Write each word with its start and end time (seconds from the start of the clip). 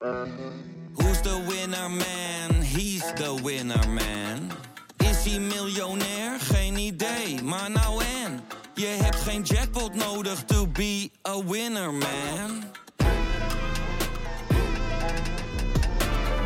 Who's 0.00 1.20
the 1.22 1.44
winner 1.48 1.88
man? 1.88 2.62
He's 2.62 3.02
the 3.14 3.34
winner 3.42 3.88
man. 3.88 4.50
Is 4.96 5.24
hij 5.24 5.40
miljonair? 5.40 6.40
Geen 6.40 6.76
idee, 6.76 7.42
maar 7.42 7.70
nou 7.70 8.02
en. 8.24 8.40
Je 8.74 8.86
hebt 8.86 9.16
geen 9.16 9.42
jackpot 9.42 9.94
nodig 9.94 10.44
to 10.44 10.66
be 10.66 11.10
a 11.28 11.44
winner 11.44 11.92
man. 11.92 12.64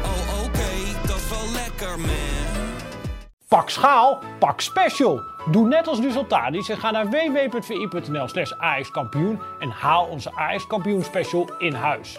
Oh 0.03 0.45
oké, 0.45 1.07
dat 1.07 1.16
is 1.16 1.29
wel 1.29 1.53
lekker 1.53 1.98
man. 1.98 2.77
Pak 3.48 3.71
schaal, 3.71 4.23
pak 4.39 4.61
special. 4.61 5.21
Doe 5.50 5.69
net 5.69 5.89
als 5.89 6.00
Resultadis 6.00 6.69
en 6.69 6.79
ga 6.79 6.91
naar 6.91 7.11
www.vi.nl 7.11 8.29
slash 8.29 8.53
en 9.61 9.71
haal 9.71 10.05
onze 10.05 10.30
AS 10.30 10.66
kampioen 10.66 11.05
special 11.05 11.50
in 11.59 11.73
huis. 11.73 12.19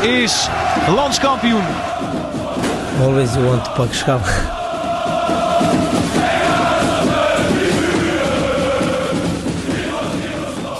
Is 0.00 0.48
landskampioen. 0.88 1.64
Always 3.00 3.32
you 3.32 3.44
want 3.44 3.64
to 3.64 3.70
pak 3.70 3.94
schaal. 3.94 4.20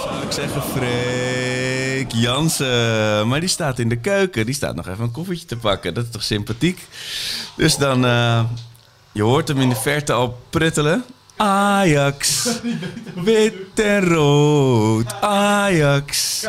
Zou 0.03 0.23
ik 0.25 0.31
zeggen, 0.31 0.61
Freek 0.61 2.11
Jansen. 2.11 3.27
Maar 3.27 3.39
die 3.39 3.49
staat 3.49 3.79
in 3.79 3.89
de 3.89 3.97
keuken. 3.97 4.45
Die 4.45 4.55
staat 4.55 4.75
nog 4.75 4.87
even 4.87 5.03
een 5.03 5.11
koffietje 5.11 5.45
te 5.45 5.57
pakken. 5.57 5.93
Dat 5.93 6.03
is 6.03 6.11
toch 6.11 6.23
sympathiek? 6.23 6.87
Dus 7.55 7.77
dan... 7.77 8.05
eh, 8.05 8.43
je 9.11 9.23
hoort 9.23 9.47
hem 9.47 9.61
in 9.61 9.69
de 9.69 9.75
verte 9.75 10.13
al 10.13 10.39
pruttelen. 10.49 11.03
Ajax. 11.37 12.47
Wit 13.15 13.79
en 13.79 14.07
rood. 14.07 15.13
Ajax. 15.21 16.39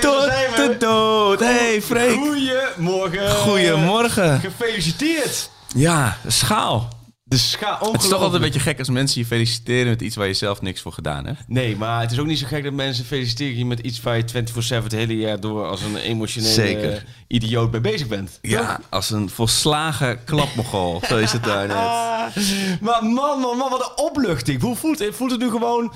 Tot 0.00 0.30
de 0.56 0.76
dood. 0.78 1.40
Hey 1.40 1.82
Freek. 1.82 2.18
Goedemorgen. 2.18 3.30
Goedemorgen. 3.30 4.40
Gefeliciteerd. 4.40 5.50
Ja, 5.74 6.16
schaal. 6.26 6.88
Scha 7.38 7.78
Het 7.92 8.02
is 8.02 8.08
toch 8.08 8.18
altijd 8.18 8.34
een 8.34 8.40
beetje 8.40 8.60
gek 8.60 8.78
als 8.78 8.88
mensen 8.88 9.20
je 9.20 9.26
feliciteren 9.26 9.88
met 9.88 10.00
iets 10.02 10.16
waar 10.16 10.26
je 10.26 10.34
zelf 10.34 10.60
niks 10.62 10.80
voor 10.80 10.92
gedaan 10.92 11.26
hebt. 11.26 11.38
Nee, 11.46 11.76
maar 11.76 12.00
het 12.00 12.12
is 12.12 12.18
ook 12.18 12.26
niet 12.26 12.38
zo 12.38 12.46
gek 12.46 12.64
dat 12.64 12.72
mensen 12.72 13.04
feliciteren 13.04 13.56
je 13.58 13.66
met 13.66 13.80
iets 13.80 14.00
waar 14.00 14.16
je 14.16 14.24
24-7 14.32 14.82
het 14.82 14.92
hele 14.92 15.16
jaar 15.16 15.40
door 15.40 15.66
als 15.66 15.82
een 15.82 15.96
emotionele 15.96 16.52
Zeker. 16.52 17.04
idioot 17.26 17.70
mee 17.72 17.80
bezig 17.80 18.08
bent. 18.08 18.38
Ja, 18.42 18.80
als 18.90 19.10
een 19.10 19.30
volslagen 19.30 20.24
klapmogol. 20.24 21.00
Zo 21.08 21.16
is 21.16 21.32
het 21.32 21.44
daar 21.44 21.66
net. 21.66 21.76
Maar 22.80 23.04
man, 23.04 23.38
man, 23.40 23.56
man, 23.56 23.70
wat 23.70 23.80
een 23.96 24.04
opluchting. 24.04 24.60
Hoe 24.60 24.76
voelt 24.76 24.98
het? 24.98 25.14
Voelt 25.14 25.30
het 25.30 25.40
nu 25.40 25.50
gewoon 25.50 25.92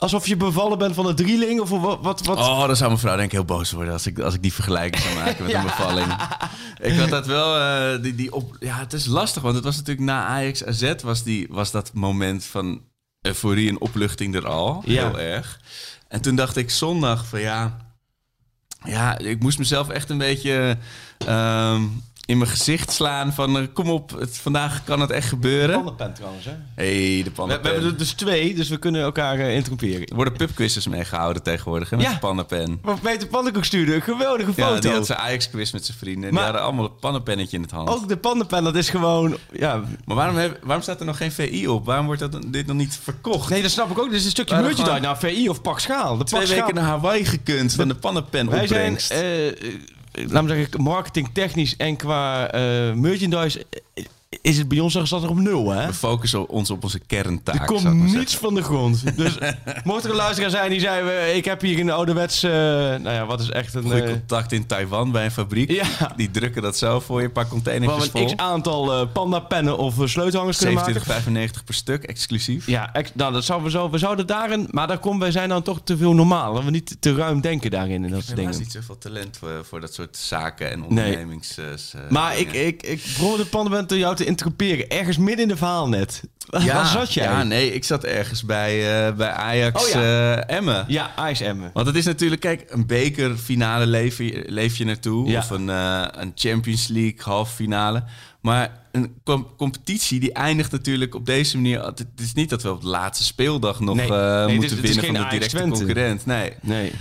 alsof 0.00 0.26
je 0.26 0.36
bevallen 0.36 0.78
bent 0.78 0.94
van 0.94 1.06
een 1.06 1.14
drieling? 1.14 1.60
Of 1.60 1.68
wat? 1.68 1.98
wat, 2.02 2.20
wat? 2.26 2.38
Oh, 2.38 2.66
dan 2.66 2.76
zou 2.76 2.88
mijn 2.88 3.00
vrouw 3.00 3.14
denk 3.16 3.26
ik 3.26 3.32
heel 3.32 3.44
boos 3.44 3.72
worden 3.72 3.92
als 3.92 4.06
ik, 4.06 4.18
als 4.18 4.34
ik 4.34 4.42
die 4.42 4.52
vergelijking 4.52 5.02
zou 5.02 5.14
maken 5.14 5.44
met 5.44 5.54
een 5.54 5.62
bevalling. 5.62 6.06
Ik 6.80 6.96
had 6.98 7.08
dat 7.08 7.26
wel, 7.26 7.56
eh, 7.58 8.02
die, 8.02 8.14
die 8.14 8.32
op, 8.32 8.56
ja, 8.60 8.76
het 8.78 8.92
is 8.92 9.06
lastig, 9.06 9.42
want 9.42 9.54
het 9.54 9.64
was 9.64 9.76
natuurlijk 9.76 10.06
na 10.06 10.24
Ajax 10.24 10.64
AZ 10.64 10.94
was, 11.02 11.22
die, 11.22 11.46
was 11.50 11.70
dat 11.70 11.90
moment 11.94 12.44
van 12.44 12.82
euforie 13.20 13.68
en 13.68 13.80
opluchting 13.80 14.34
er 14.34 14.46
al, 14.46 14.82
Ja. 14.84 15.06
heel 15.08 15.18
erg. 15.18 15.60
En 16.08 16.20
toen 16.20 16.36
dacht 16.36 16.56
ik 16.56 16.70
zondag 16.70 17.26
van 17.26 17.40
ja, 17.40 17.76
ja, 18.84 19.18
ik 19.18 19.40
moest 19.40 19.58
mezelf 19.58 19.88
echt 19.88 20.10
een 20.10 20.18
beetje 20.18 20.76
ehm, 21.18 21.82
in 22.26 22.38
mijn 22.38 22.50
gezicht 22.50 22.92
slaan 22.92 23.32
van 23.32 23.58
eh, 23.58 23.64
kom 23.72 23.90
op, 23.90 24.10
het, 24.18 24.38
vandaag 24.38 24.84
kan 24.84 25.00
het 25.00 25.10
echt 25.10 25.28
gebeuren. 25.28 25.74
Pannenpen 25.74 26.12
trouwens, 26.14 26.44
hè? 26.44 26.50
hey, 26.74 26.86
de 26.94 27.16
We, 27.16 27.22
we 27.24 27.30
pannenpen. 27.30 27.70
hebben 27.72 27.90
er 27.90 27.96
dus 27.96 28.12
twee, 28.12 28.54
dus 28.54 28.68
we 28.68 28.76
kunnen 28.78 29.02
elkaar 29.02 29.38
eh, 29.38 29.54
interromperen. 29.54 30.06
Er 30.06 30.14
worden 30.14 30.32
pubquizzes 30.36 30.86
meegehouden 30.86 31.42
tegenwoordig 31.42 31.90
hè, 31.90 31.96
met 31.96 32.06
Ja. 32.06 32.12
de 32.12 32.18
pannenpen. 32.18 32.78
Wat 32.82 33.00
Peter 33.00 33.28
Pannenkoek 33.28 33.64
stuurde, 33.64 33.94
een 33.94 34.02
geweldige 34.02 34.52
Ja, 34.56 34.66
foto. 34.66 34.80
die 34.80 34.90
had 34.90 35.06
zijn 35.06 35.18
Ajax-quiz 35.18 35.70
met 35.72 35.84
zijn 35.84 35.98
vrienden. 35.98 36.22
En 36.24 36.28
die 36.30 36.34
Maar- 36.38 36.44
hadden 36.44 36.62
allemaal 36.62 36.84
een 36.84 36.96
pannenpennetje 37.00 37.56
in 37.56 37.62
het 37.62 37.70
hand. 37.72 37.88
Ook 37.88 38.08
de 38.08 38.16
pannenpen, 38.16 38.64
dat 38.64 38.74
is 38.76 38.88
gewoon... 38.90 39.36
Ja, 39.52 39.80
Maar 40.04 40.16
waarom, 40.16 40.36
heb- 40.36 40.58
waarom 40.62 40.82
staat 40.82 41.00
er 41.00 41.06
nog 41.06 41.16
geen 41.16 41.32
VI 41.32 41.68
op? 41.68 41.86
Waarom 41.86 42.06
wordt 42.06 42.20
dat, 42.20 42.38
dit 42.46 42.66
nog 42.66 42.76
niet 42.76 42.98
verkocht? 43.02 43.50
nee, 43.50 43.62
dat 43.62 43.70
snap 43.70 43.90
ik 43.90 43.98
ook. 43.98 44.10
Dit 44.10 44.18
is 44.18 44.24
een 44.24 44.30
stukje 44.30 44.54
Maar 44.54 44.62
merchandise 44.64 45.00
naar 45.00 45.18
VI 45.18 45.48
of 45.48 45.62
Pak 45.62 45.80
Schaal. 45.80 46.16
De 46.16 46.24
Twee 46.24 46.40
Pak 46.40 46.48
Schaal. 46.50 46.66
weken 46.66 46.80
naar 46.80 46.90
Hawaii 46.90 47.24
gekund 47.24 47.72
van 47.74 47.88
de 47.88 47.94
pannenpen 47.94 48.48
Wij 48.50 48.66
zijn, 48.66 48.80
opbrengst. 48.80 49.10
eh, 49.10 49.72
laten 50.28 50.46
we 50.46 50.54
zeggen, 50.56 50.82
marketingtechnisch 50.82 51.76
en 51.76 51.96
qua 51.96 52.50
eh, 52.50 52.94
merchandise 52.94 53.66
is 54.40 54.58
het 54.58 54.68
bij 54.68 54.78
ons 54.78 54.98
staat 55.02 55.22
er 55.22 55.28
op 55.28 55.38
nul, 55.38 55.70
hè? 55.70 55.86
We 55.86 55.92
focussen 55.94 56.48
ons 56.48 56.70
op 56.70 56.82
onze 56.82 56.98
kerntaak. 56.98 57.54
Er 57.60 57.64
komt 57.66 57.84
ik 57.84 57.92
niets 57.92 58.36
van 58.36 58.54
de 58.54 58.62
grond. 58.62 59.02
Dus 59.16 59.38
mocht 59.84 60.04
er 60.04 60.10
een 60.10 60.16
luisteraar 60.16 60.50
zijn 60.50 60.70
die 60.70 60.80
zei... 60.80 61.08
eh, 61.08 61.36
ik 61.36 61.44
heb 61.44 61.60
hier 61.60 61.78
een 61.80 61.90
ouderwets... 61.90 62.42
eh 62.42 62.50
nou 62.50 63.10
ja, 63.10 63.26
wat 63.26 63.40
is 63.40 63.50
echt 63.50 63.74
een... 63.74 63.82
Goeie 63.82 64.02
eh, 64.02 64.10
contact 64.10 64.52
in 64.52 64.66
Taiwan 64.66 65.10
bij 65.12 65.24
een 65.24 65.30
fabriek. 65.30 65.70
Ja. 65.70 66.12
Die 66.16 66.30
drukken 66.30 66.62
dat 66.62 66.78
zo 66.78 67.00
voor 67.00 67.20
je, 67.20 67.26
een 67.26 67.32
paar 67.32 67.48
containertjes 67.48 68.12
we 68.12 68.18
een 68.18 68.26
vol. 68.26 68.36
x-aantal 68.36 68.92
eh 68.92 69.06
panda-pennen 69.12 69.78
of 69.78 69.94
sleutelhangers 70.04 70.58
kunnen 70.58 70.74
maken. 70.74 70.94
27,95 71.58 71.64
per 71.64 71.74
stuk, 71.74 72.02
exclusief. 72.04 72.66
Ja, 72.66 72.92
ex- 72.92 73.10
nou, 73.14 73.32
dat 73.32 73.44
zouden 73.44 73.66
we, 73.66 73.78
zo, 73.78 73.90
we 73.90 73.98
zouden 73.98 74.26
daarin... 74.26 74.68
Maar 74.70 74.86
daar 74.86 74.98
komen 74.98 75.20
wij 75.20 75.30
zijn 75.30 75.48
dan 75.48 75.62
toch 75.62 75.80
te 75.84 75.96
veel 75.96 76.14
normaal. 76.14 76.54
Dat 76.54 76.64
we 76.64 76.70
niet 76.70 76.96
te 77.00 77.14
ruim 77.14 77.40
denken 77.40 77.70
daarin 77.70 78.04
en 78.04 78.10
dat 78.10 78.18
Ik 78.18 78.24
soort 78.24 78.28
heb 78.28 78.36
helaas 78.38 78.52
dingen. 78.56 78.72
niet 78.74 78.82
zoveel 78.82 78.98
talent 78.98 79.36
voor, 79.36 79.64
voor 79.68 79.80
dat 79.80 79.94
soort 79.94 80.16
zaken 80.16 80.70
en 80.70 80.82
ondernemings... 80.84 81.58
eh, 81.58 81.64
Maar 82.08 82.38
ik, 82.38 82.52
dingen. 82.52 82.66
ik, 82.66 82.82
ik 82.82 83.02
probeerde 83.16 83.86
de 83.86 83.98
jou 83.98 84.18
te 84.20 84.26
interroperen. 84.26 84.88
Ergens 84.90 85.16
midden 85.18 85.42
in 85.42 85.48
de 85.48 85.56
verhaal 85.56 85.88
net. 85.88 86.22
Waar 86.46 86.86
zat 86.86 87.12
jij? 87.14 87.24
Ja, 87.24 87.42
nee, 87.42 87.74
ik 87.74 87.84
zat 87.84 88.04
ergens 88.04 88.44
bij, 88.44 89.06
eh, 89.06 89.14
bij 89.14 89.30
Ajax 89.30 89.84
Oh 89.84 89.88
ja. 89.90 90.36
eh, 90.36 90.56
Emmen. 90.56 90.84
Ja, 90.88 91.28
Ice 91.30 91.44
Emmen. 91.44 91.70
Want 91.72 91.86
het 91.86 91.96
is 91.96 92.04
natuurlijk, 92.04 92.40
kijk, 92.40 92.64
een 92.68 92.86
bekerfinale 92.86 93.86
leef 93.86 94.18
je, 94.18 94.44
leef 94.46 94.76
je 94.76 94.84
naartoe. 94.84 95.28
Ja. 95.28 95.38
Of 95.38 95.50
een, 95.50 95.68
eh, 95.70 96.04
een 96.10 96.32
Champions 96.34 96.86
League 96.88 97.18
halve 97.18 97.54
finale. 97.54 98.04
Maar 98.40 98.70
een 98.92 99.14
com- 99.24 99.48
competitie 99.56 100.20
die 100.20 100.32
eindigt 100.32 100.72
natuurlijk 100.72 101.14
op 101.14 101.26
deze 101.26 101.56
manier. 101.56 101.84
Het 101.84 102.06
is 102.16 102.32
niet 102.32 102.50
dat 102.50 102.62
we 102.62 102.70
op 102.70 102.80
de 102.80 102.86
laatste 102.86 103.24
speeldag 103.24 103.80
nog 103.80 103.96
Nee. 103.96 104.10
Nee, 104.10 104.56
moeten 104.56 104.76
is 104.76 104.82
winnen 104.82 105.04
van 105.04 105.12
de 105.14 105.18
Ajax 105.18 105.32
directe 105.34 105.56
Twente. 105.56 105.76
concurrent. 105.76 106.26
Nee. 106.26 106.52
Nee. 106.60 106.92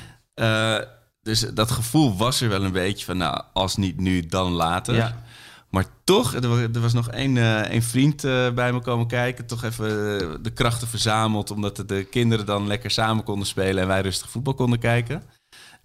Dus 1.21 1.39
dat 1.39 1.71
gevoel 1.71 2.17
was 2.17 2.41
er 2.41 2.49
wel 2.49 2.63
een 2.63 2.71
beetje 2.71 3.05
van, 3.05 3.17
nou, 3.17 3.41
als 3.53 3.75
niet 3.75 3.99
nu, 3.99 4.25
dan 4.25 4.51
later. 4.51 4.95
Ja. 4.95 5.23
Maar 5.69 5.85
toch, 6.03 6.33
er 6.33 6.49
wa- 6.49 6.79
was 6.79 6.93
nog 6.93 7.09
één, 7.09 7.37
eh, 7.37 7.81
vriend 7.81 8.23
eh, 8.23 8.51
bij 8.51 8.73
me 8.73 8.79
komen 8.79 9.07
kijken. 9.07 9.45
Toch 9.45 9.63
even 9.63 10.19
eh, 10.21 10.35
de 10.41 10.53
krachten 10.53 10.87
verzameld. 10.87 11.51
Omdat 11.51 11.83
de 11.85 12.03
kinderen 12.03 12.45
dan 12.45 12.67
lekker 12.67 12.91
samen 12.91 13.23
konden 13.23 13.47
spelen. 13.47 13.81
En 13.81 13.87
wij 13.87 14.01
rustig 14.01 14.29
voetbal 14.29 14.53
konden 14.53 14.79
kijken. 14.79 15.23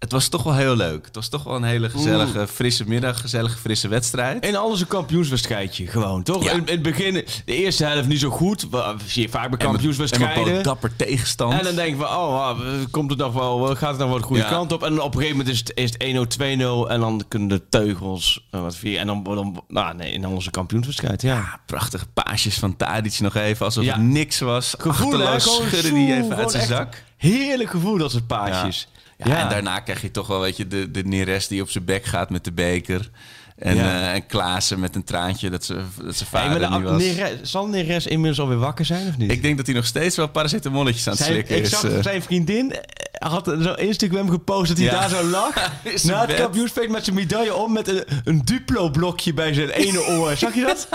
Het 0.05 0.13
was 0.13 0.29
toch 0.29 0.43
wel 0.43 0.55
heel 0.55 0.77
leuk. 0.77 1.05
Het 1.07 1.15
was 1.15 1.29
toch 1.29 1.43
wel 1.45 1.55
een 1.57 1.63
hele 1.65 1.91
gezellige, 1.91 2.47
frisse 2.47 2.85
middag. 2.87 3.21
Gezellige, 3.21 3.59
frisse 3.59 3.89
wedstrijd. 3.89 4.45
En 4.45 4.55
alles 4.57 4.81
een 4.81 4.87
kampioenswedstrijdje, 4.87 5.87
gewoon, 5.87 6.23
toch? 6.23 6.45
Ja. 6.45 6.51
In, 6.51 6.59
in 6.59 6.65
het 6.67 6.83
begin, 6.83 7.15
de 7.45 7.55
eerste 7.57 7.85
helft 7.85 8.09
niet 8.09 8.21
zo 8.21 8.31
goed. 8.31 8.67
Zie 9.07 9.23
je 9.23 9.29
vaak 9.29 9.33
bij 9.33 9.43
En 9.43 9.51
met- 9.51 9.61
En 9.61 9.67
kampioenswedstrijden. 9.67 10.53
met 10.55 10.65
dapper 10.65 10.97
tegenstand. 10.97 11.53
En 11.53 11.65
dan 11.65 11.75
denk 11.75 11.89
je 11.89 11.97
van, 11.97 12.07
oh, 12.07 12.47
ah, 12.49 12.59
komt 12.91 13.11
het 13.11 13.19
nog 13.19 13.33
wel, 13.33 13.59
gaat 13.77 13.91
het 13.91 13.99
nog 13.99 14.09
wel 14.09 14.19
de 14.19 14.25
goede 14.25 14.43
Ja. 14.43 14.49
kant 14.49 14.73
op? 14.73 14.83
En 14.83 15.01
op 15.01 15.15
een 15.15 15.21
gegeven 15.21 15.37
moment 15.37 15.55
is 15.55 15.59
het, 15.59 15.73
is 15.75 15.93
het 15.93 16.03
1-0, 16.03 16.27
2-0 16.27 16.91
en 16.91 17.01
dan 17.01 17.25
kunnen 17.29 17.49
de 17.49 17.63
teugels 17.69 18.47
eh, 18.51 18.61
wat 18.61 18.77
vier. 18.77 18.99
En 18.99 19.07
dan, 19.07 19.23
dan 19.23 19.63
nou 19.69 19.95
nee, 19.95 20.13
in 20.13 20.27
onze 20.27 20.51
kampioenswedstrijd, 20.51 21.23
ja. 21.23 21.35
Ja, 21.35 21.61
prachtige 21.67 22.07
paasjes 22.15 22.59
van 22.59 22.77
Tadic 22.77 23.21
nog 23.21 23.35
even. 23.37 23.65
Alsof 23.67 23.87
het 23.87 23.97
niks 23.97 24.41
was. 24.41 24.75
Gevoel, 24.79 25.11
hè? 25.13 25.17
Achterloos 25.19 25.45
Gewoon 25.45 25.69
schudde 25.69 25.89
zoe, 25.89 25.99
die 25.99 26.15
even 26.15 26.37
uit 26.37 26.51
zijn 26.51 26.67
zak. 26.67 27.03
Heerlijk 27.17 27.71
gevoel, 27.71 27.99
dat 27.99 28.11
soort 28.11 28.27
paasjes. 28.27 28.89
Ja, 29.17 29.43
En 29.43 29.49
daarna 29.49 29.81
krijg 29.81 30.03
je 30.03 30.11
toch 30.11 30.27
wel, 30.27 30.41
weet 30.41 30.57
je, 30.57 30.67
de, 30.67 30.91
de 30.91 31.05
Neres 31.05 31.49
die 31.49 31.63
op 31.63 31.71
zijn 31.71 31.85
bek 31.85 32.05
gaat 32.05 32.31
met 32.31 32.45
de 32.45 32.53
beker. 32.53 33.11
En, 33.57 33.77
Ja. 33.77 33.83
eh, 33.83 34.15
en 34.15 34.27
Klaassen 34.27 34.81
met 34.81 34.95
een 34.95 35.05
traantje 35.05 35.51
dat 35.51 35.65
ze, 35.65 35.75
dat 35.75 36.17
zijn 36.17 36.29
Hey, 36.31 36.41
vader 36.43 36.71
maar 36.71 36.81
de, 36.99 37.05
niet 37.05 37.19
was. 37.19 37.51
Zal 37.51 37.67
Neres 37.67 38.07
inmiddels 38.07 38.41
alweer 38.41 38.59
wakker 38.59 38.85
zijn 38.85 39.09
of 39.09 39.17
niet? 39.17 39.31
Ik 39.33 39.43
denk 39.43 39.57
dat 39.57 39.67
hij 39.67 39.75
nog 39.75 39.87
steeds 39.87 40.17
wel 40.17 40.29
paracetamolletjes 40.29 41.07
aan 41.07 41.13
het 41.13 41.23
Zijn, 41.23 41.33
slikken 41.33 41.57
ik 41.57 41.63
is. 41.63 41.71
zag 41.71 41.85
eh. 41.85 42.03
zijn 42.03 42.23
vriendin 42.23 42.73
eh, 42.73 43.31
had 43.31 43.45
zo 43.63 43.73
Instagram 43.73 44.31
gepost 44.31 44.69
dat 44.69 44.77
hij 44.77 44.87
Ja. 44.87 45.01
daar 45.01 45.09
zo 45.09 45.25
lag. 45.25 45.55
Zijn 45.95 46.17
Na 46.17 46.27
het 46.27 46.53
bed. 46.75 46.89
met 46.91 47.05
zijn 47.05 47.17
medaille 47.17 47.55
om 47.55 47.73
met 47.73 47.89
een, 47.89 48.05
een 48.25 48.43
Duplo-blokje 48.45 49.35
bij 49.35 49.55
zijn 49.55 49.69
ene 49.71 50.07
oor. 50.07 50.37
Zag 50.45 50.55
je 50.55 50.61
dat? 50.65 50.89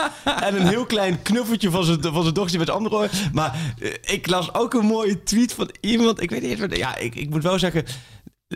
En 0.43 0.55
een 0.61 0.67
heel 0.67 0.85
klein 0.85 1.21
knuffeltje 1.21 1.69
van 1.69 1.83
zijn, 1.83 2.01
van 2.01 2.21
zijn 2.21 2.33
dochter 2.33 2.57
met 2.59 2.67
het 2.67 2.75
andere 2.77 2.95
oor. 2.95 3.09
Maar 3.33 3.55
ik 4.01 4.27
las 4.27 4.53
ook 4.53 4.73
een 4.73 4.85
mooie 4.85 5.23
tweet 5.23 5.53
van 5.53 5.69
iemand. 5.81 6.21
Ik 6.21 6.29
weet 6.29 6.41
niet 6.41 6.51
eens 6.51 6.59
wat. 6.59 6.77
Ja, 6.77 6.95
ik, 6.97 7.15
ik 7.15 7.29
moet 7.29 7.43
wel 7.43 7.59
zeggen. 7.59 7.85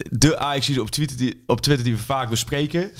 De 0.09 0.37
Ajax 0.37 0.77
op 0.77 0.89
Twitter, 0.91 1.17
die, 1.17 1.43
op 1.45 1.61
Twitter 1.61 1.85
die 1.85 1.95
we 1.95 2.01
vaak 2.01 2.29
bespreken. 2.29 2.91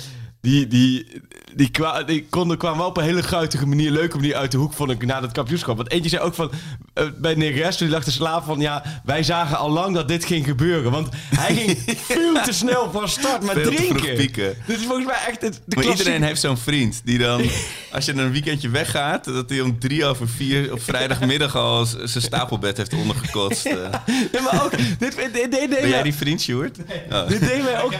Die, 0.44 0.66
die, 0.66 1.06
die, 1.54 1.70
kwa, 1.70 2.02
die 2.02 2.26
konden, 2.30 2.58
kwamen 2.58 2.78
wel 2.78 2.86
op 2.86 2.96
een 2.96 3.04
hele 3.04 3.22
guitige 3.22 3.66
manier, 3.66 3.90
leuke 3.90 4.16
manier 4.16 4.34
uit 4.34 4.50
de 4.52 4.56
hoek, 4.58 4.72
vond 4.72 4.90
ik, 4.90 5.06
na 5.06 5.20
dat 5.20 5.32
kampioenschap. 5.32 5.76
Want 5.76 5.90
eentje 5.90 6.08
zei 6.10 6.22
ook 6.22 6.34
van, 6.34 6.50
eh, 6.94 7.04
bij 7.18 7.34
Neres, 7.34 7.76
die 7.76 7.88
lag 7.88 8.04
te 8.04 8.12
slapen 8.12 8.44
van, 8.46 8.60
ja, 8.60 8.82
wij 9.04 9.22
zagen 9.22 9.56
al 9.58 9.70
lang 9.70 9.94
dat 9.94 10.08
dit 10.08 10.24
ging 10.24 10.44
gebeuren. 10.44 10.90
Want 10.90 11.08
hij 11.36 11.54
ging 11.54 11.78
veel 12.10 12.42
te 12.42 12.52
snel 12.52 12.90
van 12.92 13.08
start 13.08 13.42
met 13.42 13.52
Veel 13.52 13.70
drinken. 13.74 14.14
pieken. 14.14 14.54
Dit 14.66 14.78
is 14.78 14.84
volgens 14.84 15.06
mij 15.06 15.16
echt 15.28 15.40
het, 15.40 15.54
de 15.54 15.60
Maar 15.66 15.84
klassieke- 15.84 15.98
iedereen 15.98 16.22
heeft 16.22 16.40
zo'n 16.40 16.58
vriend 16.58 17.00
die 17.04 17.18
dan, 17.18 17.42
als 17.92 18.04
je 18.04 18.12
een 18.14 18.32
weekendje 18.32 18.68
weggaat, 18.68 19.24
dat 19.24 19.48
hij 19.50 19.60
om 19.60 19.78
drie 19.78 20.04
over 20.06 20.28
vier 20.28 20.72
op 20.72 20.82
vrijdagmiddag 20.82 21.56
al 21.56 21.86
zijn 21.86 22.24
stapelbed 22.24 22.76
heeft 22.76 22.94
ondergekotst. 22.94 23.66
eh. 23.66 23.72
Ja, 24.32 24.40
maar 24.40 24.64
ook, 24.64 24.70
dit, 24.78 24.98
dit, 24.98 25.16
dit, 25.16 25.32
dit, 25.34 25.50
deed 25.52 25.68
Ben 25.70 25.88
jij 25.88 26.02
die 26.02 26.14
vriend, 26.14 26.40
Sjoerd? 26.40 26.78
Oh. 27.12 27.28
dit 27.28 27.40
deed 27.40 27.62
mij 27.62 27.82
ook, 27.82 27.92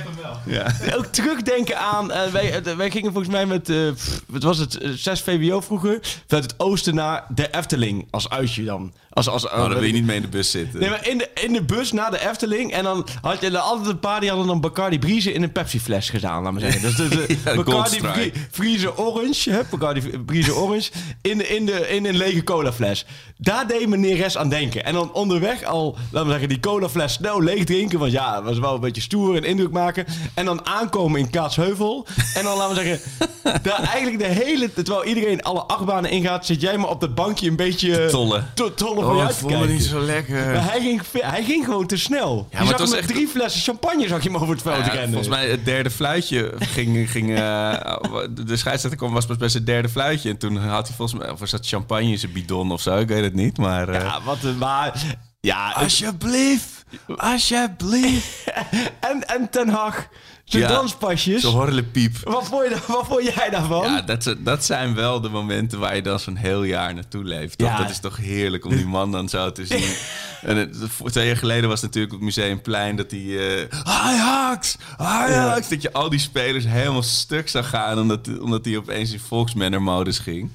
Ja. 0.46 0.66
ook 0.96 1.06
terugdenken 1.06 1.78
aan. 1.78 2.12
eh, 2.12 2.32
wij, 2.34 2.62
eh, 2.62 2.76
wij 2.76 2.90
gingen 2.90 3.12
volgens 3.12 3.32
mij 3.32 3.46
met. 3.46 3.68
eh, 3.68 3.76
pff, 3.94 4.22
wat 4.26 4.42
was 4.42 4.58
het? 4.58 4.78
eh, 4.78 4.90
6 4.90 5.20
VWO 5.20 5.60
vroeger. 5.60 5.98
Vanuit 6.26 6.50
het 6.50 6.60
oosten 6.60 6.94
naar 6.94 7.24
de 7.34 7.48
Efteling. 7.54 8.06
Als 8.10 8.28
uitje 8.30 8.64
dan. 8.64 8.92
Als, 9.10 9.28
als, 9.28 9.44
Oh, 9.46 9.56
dan 9.58 9.68
wil 9.72 9.82
je 9.82 9.92
niet 9.92 10.04
mee 10.04 10.16
in 10.16 10.22
de 10.22 10.28
bus 10.28 10.50
zitten. 10.50 10.80
Nee, 10.80 10.88
maar 10.90 11.08
in 11.08 11.18
de, 11.18 11.28
in 11.34 11.52
de 11.52 11.62
bus 11.62 11.92
naar 11.92 12.10
de 12.10 12.28
Efteling. 12.28 12.72
En 12.72 12.82
dan 12.84 13.06
had 13.20 13.40
je 13.40 13.46
er 13.50 13.58
altijd 13.58 13.88
een 13.88 13.98
paar 13.98 14.20
die 14.20 14.28
hadden 14.28 14.46
dan 14.46 14.60
Bacardi 14.60 14.98
Brieze 14.98 15.32
in 15.32 15.42
een 15.42 15.52
Pepsi-fles 15.52 16.10
gedaan, 16.10 16.42
laat 16.42 16.52
maar 16.52 16.60
zeggen. 16.60 16.80
Dus 16.82 16.94
de, 16.96 17.08
de, 17.08 17.26
Ja, 17.44 17.54
Bacardi 17.54 17.70
Goldstrike. 17.72 18.10
Brie- 18.12 18.32
Brieze 18.50 18.96
Orange, 18.98 19.50
hè, 19.50 19.60
Bacardi 19.70 20.18
Brieze 20.18 20.54
Orange, 20.54 20.90
in, 21.22 21.38
de, 21.38 21.48
in, 21.48 21.66
de, 21.66 21.88
in 21.88 22.06
een 22.06 22.16
lege 22.16 22.44
colafles. 22.44 23.06
Daar 23.38 23.66
deed 23.66 23.88
meneer 23.88 24.16
Res 24.16 24.36
aan 24.36 24.48
denken. 24.48 24.84
En 24.84 24.94
dan 24.94 25.12
onderweg 25.12 25.62
al, 25.64 25.96
laten 26.10 26.24
we 26.26 26.30
zeggen, 26.32 26.48
die 26.48 26.60
colafles 26.60 27.12
snel 27.12 27.42
leeg 27.42 27.64
drinken. 27.64 27.98
Want 27.98 28.12
ja, 28.12 28.34
het 28.34 28.44
was 28.44 28.58
wel 28.58 28.74
een 28.74 28.80
beetje 28.80 29.02
stoer 29.02 29.36
en 29.36 29.44
indruk 29.44 29.70
maken. 29.70 30.04
En 30.34 30.44
dan 30.44 30.66
aankomen 30.66 31.20
in 31.20 31.30
Kaatsheuvel. 31.30 32.06
En 32.34 32.44
dan, 32.44 32.56
laten 32.56 32.76
we 32.76 32.82
zeggen, 32.82 33.62
daar 33.62 33.82
eigenlijk 33.82 34.18
de 34.18 34.28
hele... 34.44 34.72
Terwijl 34.72 35.04
iedereen 35.04 35.42
alle 35.42 35.60
achtbanen 35.62 36.10
ingaat, 36.10 36.46
zit 36.46 36.60
jij 36.60 36.78
maar 36.78 36.88
op 36.88 37.00
dat 37.00 37.14
bankje 37.14 37.48
een 37.48 37.56
beetje... 37.56 38.06
Tollen. 38.10 38.50
To, 38.54 38.74
tollen 38.74 39.02
van 39.04 39.10
Oh, 39.12 39.16
je 39.16 39.22
uit 39.22 39.30
te 39.32 39.36
voel 39.38 39.50
me 39.50 39.56
kijken. 39.56 39.74
niet 39.74 39.84
zo 39.84 40.00
lekker. 40.00 40.34
Maar 40.52 40.70
hij 40.70 40.80
ging, 40.80 41.02
hij 41.12 41.44
ging 41.44 41.64
gewoon 41.64 41.86
te 41.86 41.96
snel. 41.96 42.46
Ja, 42.50 42.56
maar 42.56 42.62
maar 42.64 42.72
het 42.72 42.80
was 42.80 42.90
met 42.90 42.98
echt- 42.98 43.08
drie 43.08 43.28
flessen 43.28 43.60
champagne 43.62 44.08
zag 44.08 44.22
je 44.22 44.28
hem 44.30 44.38
over 44.42 44.54
het 44.54 44.62
veld 44.62 44.76
Ja, 44.86 44.92
rennen. 44.92 45.08
volgens 45.08 45.28
mij 45.28 45.48
het 45.48 45.64
derde 45.64 45.90
fluitje 45.90 46.52
ging... 46.58 47.10
ging 47.10 47.30
eh, 47.38 47.96
de 48.30 48.56
scheidsrechter 48.56 48.96
kwam, 48.96 49.12
was 49.12 49.26
pas 49.26 49.36
bij 49.36 49.48
zijn 49.48 49.64
derde 49.64 49.88
fluitje. 49.88 50.30
En 50.30 50.38
toen 50.38 50.56
had 50.56 50.86
hij 50.86 50.96
volgens 50.96 51.18
mij... 51.20 51.30
Of 51.30 51.38
was 51.38 51.50
dat 51.50 51.66
champagne 51.66 52.10
in 52.10 52.18
zijn 52.18 52.32
bidon 52.32 52.72
of 52.72 52.80
zo? 52.80 52.98
Ik 52.98 53.08
weet 53.08 53.22
het 53.24 53.34
niet, 53.34 53.58
maar... 53.58 53.88
eh, 53.88 54.00
Ja, 54.00 54.20
wat 54.24 54.42
een 54.42 54.58
maar. 54.58 55.02
Ja, 55.40 55.70
Alsjeblieft! 55.70 56.84
Alsjeblieft! 57.16 58.44
en, 59.10 59.26
en 59.28 59.50
Ten 59.50 59.68
Hag, 59.68 60.06
zijn 60.44 60.62
Ja, 60.62 60.68
danspasjes. 60.68 61.42
Zo'n 61.42 61.52
horlepiep. 61.52 62.16
Wat 62.22 62.46
vond, 62.46 62.68
je, 62.68 62.76
wat 62.86 63.06
vond 63.06 63.34
jij 63.34 63.50
daarvan? 63.50 63.92
Ja, 63.92 64.02
dat, 64.02 64.34
dat 64.38 64.64
zijn 64.64 64.94
wel 64.94 65.20
de 65.20 65.28
momenten 65.28 65.78
waar 65.78 65.96
je 65.96 66.02
dan 66.02 66.18
zo'n 66.20 66.36
heel 66.36 66.62
jaar 66.62 66.94
naartoe 66.94 67.24
leeft. 67.24 67.60
Ja. 67.60 67.78
Dat 67.78 67.90
is 67.90 67.98
toch 67.98 68.16
heerlijk 68.16 68.64
om 68.64 68.76
die 68.76 68.86
man 68.86 69.12
dan 69.12 69.28
zo 69.28 69.52
te 69.52 69.66
zien. 69.66 69.94
en 70.50 70.56
het, 70.56 70.72
twee 71.04 71.26
jaar 71.26 71.36
geleden 71.36 71.68
was 71.68 71.80
het 71.80 71.86
natuurlijk 71.94 72.12
op 72.12 72.18
het 72.18 72.36
Museumplein 72.36 72.96
dat 72.96 73.10
hij... 73.10 73.60
eh 73.60 73.80
Ajax! 73.84 74.76
Ajax! 74.96 75.68
Dat 75.68 75.82
je 75.82 75.92
al 75.92 76.08
die 76.08 76.18
spelers 76.18 76.64
helemaal 76.64 77.02
stuk 77.02 77.48
zag 77.48 77.68
gaan 77.68 77.98
omdat, 77.98 78.38
omdat 78.40 78.64
hij 78.64 78.76
opeens 78.76 79.12
in 79.12 79.20
Volksmanner-modus 79.20 80.18
ging. 80.18 80.50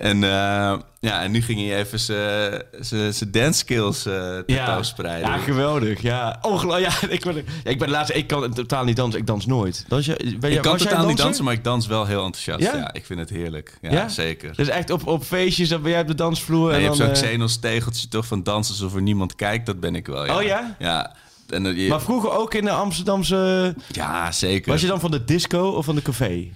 En, 0.00 0.24
eh, 0.24 0.30
ja, 1.00 1.22
en 1.22 1.30
nu 1.30 1.42
ging 1.42 1.60
hij 1.60 1.78
even 1.78 2.00
zijn 2.00 3.30
dance 3.30 3.58
skills 3.58 4.06
eh 4.06 4.38
tentoonspreiden. 4.38 5.28
ja, 5.30 5.36
geweldig. 5.38 6.02
Ja, 6.02 6.38
ongelooflijk. 6.42 6.92
Ja, 7.02 7.08
ik, 7.16 7.24
ben, 7.24 7.34
ja, 7.64 7.70
ik 7.70 7.78
ben 7.78 7.90
laatst, 7.90 8.14
ik 8.14 8.26
kan 8.26 8.52
totaal 8.54 8.84
niet 8.84 8.96
dansen. 8.96 9.20
Ik 9.20 9.26
dans 9.26 9.46
nooit. 9.46 9.84
Dans 9.88 10.06
je, 10.06 10.36
ben 10.40 10.50
je, 10.50 10.56
ik 10.56 10.62
kan 10.62 10.76
totaal 10.76 11.06
niet 11.06 11.16
dansen, 11.16 11.44
maar 11.44 11.52
ik 11.54 11.64
dans 11.64 11.86
wel 11.86 12.06
heel 12.06 12.24
enthousiast. 12.24 12.60
Ja? 12.62 12.76
Ja, 12.76 12.92
ik 12.92 13.06
vind 13.06 13.20
het 13.20 13.30
heerlijk. 13.30 13.78
Ja, 13.80 13.90
Ja? 13.92 14.08
zeker. 14.08 14.56
Dus 14.56 14.68
echt 14.68 14.90
op, 14.90 15.06
op 15.06 15.24
feestjes, 15.24 15.68
dan 15.68 15.82
ben 15.82 15.90
jij 15.90 16.00
op 16.00 16.06
de 16.06 16.14
dansvloer. 16.14 16.72
En 16.72 16.78
je 16.80 16.84
hebt 16.86 16.98
dan, 16.98 17.06
zo'n 17.06 17.16
eh, 17.16 17.22
Xenos 17.22 17.56
tegeltje 17.58 18.08
toch 18.08 18.26
van 18.26 18.42
dansen 18.42 18.74
alsof 18.74 18.94
er 18.94 19.02
niemand 19.02 19.34
kijkt. 19.34 19.66
Dat 19.66 19.80
ben 19.80 19.94
ik 19.94 20.06
wel, 20.06 20.24
ja. 20.26 20.36
Oh 20.36 20.42
ja? 20.42 20.76
Ja. 20.78 21.14
En, 21.48 21.76
je- 21.76 21.88
Maar 21.88 22.00
vroeger 22.00 22.30
ook 22.30 22.54
in 22.54 22.64
de 22.64 22.70
Amsterdamse... 22.70 23.74
ja, 23.88 24.32
zeker. 24.32 24.72
Was 24.72 24.80
je 24.80 24.86
dan 24.86 25.00
van 25.00 25.10
de 25.10 25.24
disco 25.24 25.68
of 25.68 25.84
van 25.84 25.94
de 25.94 26.02
café? 26.02 26.48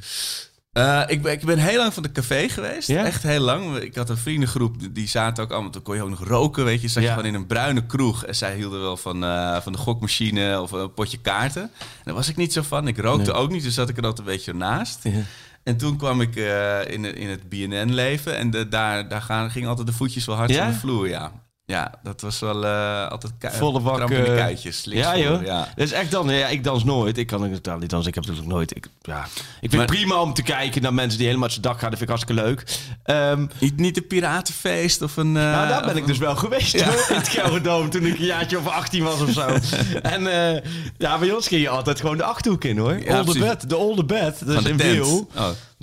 Eh, 0.74 1.02
ik, 1.06 1.22
ben, 1.22 1.32
ik 1.32 1.44
ben 1.44 1.58
heel 1.58 1.78
lang 1.78 1.94
van 1.94 2.02
de 2.02 2.12
café 2.12 2.48
geweest. 2.48 2.88
Ja? 2.88 3.04
Echt 3.04 3.22
heel 3.22 3.40
lang. 3.40 3.76
Ik 3.76 3.94
had 3.94 4.08
een 4.10 4.16
vriendengroep, 4.16 4.76
die- 4.94 5.08
zaten 5.08 5.44
ook 5.44 5.50
allemaal... 5.52 5.70
Toen 5.70 5.82
kon 5.82 5.96
je 5.96 6.02
ook 6.02 6.08
nog 6.10 6.24
roken, 6.28 6.64
weet 6.64 6.80
je. 6.82 6.88
Zat 6.88 7.02
Ja. 7.02 7.08
je 7.08 7.14
gewoon 7.14 7.28
in 7.28 7.34
een 7.34 7.46
bruine 7.46 7.86
kroeg. 7.86 8.24
En 8.24 8.34
zij 8.36 8.54
hielden 8.56 8.80
wel 8.80 8.96
van, 8.96 9.24
eh, 9.24 9.60
van 9.60 9.72
de 9.72 9.78
gokmachine 9.78 10.60
of 10.60 10.70
een 10.72 10.94
potje 10.94 11.18
kaarten. 11.20 11.62
En 11.62 11.70
daar 12.04 12.14
was 12.14 12.28
ik 12.28 12.36
niet 12.36 12.52
zo 12.52 12.62
van. 12.62 12.88
Ik 12.88 12.98
rookte 12.98 13.30
Nee. 13.32 13.40
ook 13.40 13.50
niet, 13.50 13.62
dus 13.62 13.74
zat 13.74 13.88
ik 13.88 13.96
er 13.96 14.02
altijd 14.04 14.26
een 14.28 14.32
beetje 14.34 14.54
naast. 14.54 14.98
Ja. 15.02 15.10
En 15.62 15.76
toen 15.76 15.96
kwam 15.96 16.20
ik 16.20 16.36
eh, 16.36 16.78
in, 16.86 17.04
het- 17.04 17.16
in 17.16 17.28
het 17.28 17.48
BNN-leven. 17.48 18.36
En 18.36 18.50
de, 18.50 18.68
daar, 18.68 19.08
daar 19.08 19.22
gaan, 19.22 19.50
gingen 19.50 19.68
altijd 19.68 19.86
de 19.86 19.92
voetjes 19.92 20.24
wel 20.24 20.36
hard 20.36 20.56
van 20.56 20.66
de 20.68 20.74
vloer, 20.74 21.08
ja. 21.08 21.32
Ja, 21.66 21.90
dat 22.02 22.20
was 22.20 22.38
wel 22.40 22.64
eh, 22.64 23.08
altijd 23.08 23.32
Volle 23.40 23.80
bak, 23.80 23.96
kramp 23.96 24.10
in 24.12 24.24
de 24.24 24.30
eh, 24.30 24.36
kuitjes. 24.36 24.86
Ja, 24.90 25.16
joh. 25.18 25.42
Ja. 25.44 25.58
Dat 25.76 25.86
is 25.86 25.92
echt 25.92 26.10
dan. 26.10 26.28
Ja, 26.28 26.46
ik 26.48 26.64
dans 26.64 26.84
nooit. 26.84 27.18
Ik 27.18 27.26
kan 27.26 27.52
totaal 27.52 27.78
niet 27.78 27.90
dansen. 27.90 28.08
Ik 28.08 28.14
heb 28.14 28.24
natuurlijk 28.26 28.52
nooit. 28.52 28.76
Ik, 28.76 28.86
ja. 29.02 29.24
ik 29.24 29.30
vind 29.60 29.72
Maar- 29.72 29.80
het 29.80 29.90
prima 29.90 30.20
om 30.20 30.34
te 30.34 30.42
kijken 30.42 30.82
naar 30.82 30.94
mensen 30.94 31.18
die 31.18 31.26
helemaal 31.26 31.50
zijn 31.50 31.62
dak 31.62 31.78
gaan. 31.78 31.90
Dat 31.90 31.98
vind 31.98 32.10
ik 32.10 32.16
hartstikke 32.16 32.42
leuk. 32.42 32.64
Ehm, 33.02 33.46
Niet, 33.58 33.76
niet 33.76 33.96
een 33.96 34.06
piratenfeest 34.06 35.02
of 35.02 35.16
een... 35.16 35.36
eh, 35.36 35.42
nou, 35.42 35.68
daar 35.68 35.84
ben 35.84 35.96
ik 35.96 36.06
dus 36.06 36.18
wel 36.18 36.36
geweest 36.36 36.80
hoor, 36.80 37.06
in 37.08 37.14
het 37.16 37.28
Gelderdoom 37.28 37.90
toen 37.90 38.06
ik 38.06 38.18
een 38.18 38.24
jaartje 38.24 38.58
of 38.58 38.66
18 38.68 39.02
was 39.02 39.20
of 39.20 39.30
zo. 39.30 39.46
en 40.02 40.26
eh, 40.56 40.62
ja, 40.98 41.18
bij 41.18 41.32
ons 41.32 41.48
ging 41.48 41.60
je 41.62 41.68
altijd 41.68 42.00
gewoon 42.00 42.16
de 42.16 42.24
Achterhoek 42.24 42.64
in 42.64 42.78
hoor. 42.78 42.98
Ja, 43.04 43.18
Olde. 43.18 43.38
Bed, 43.38 43.68
de 43.68 43.76
Olde 43.76 44.04
Bed. 44.04 44.46
Dat 44.46 44.60
is 44.60 44.64
in 44.70 44.76
tent. 44.76 45.26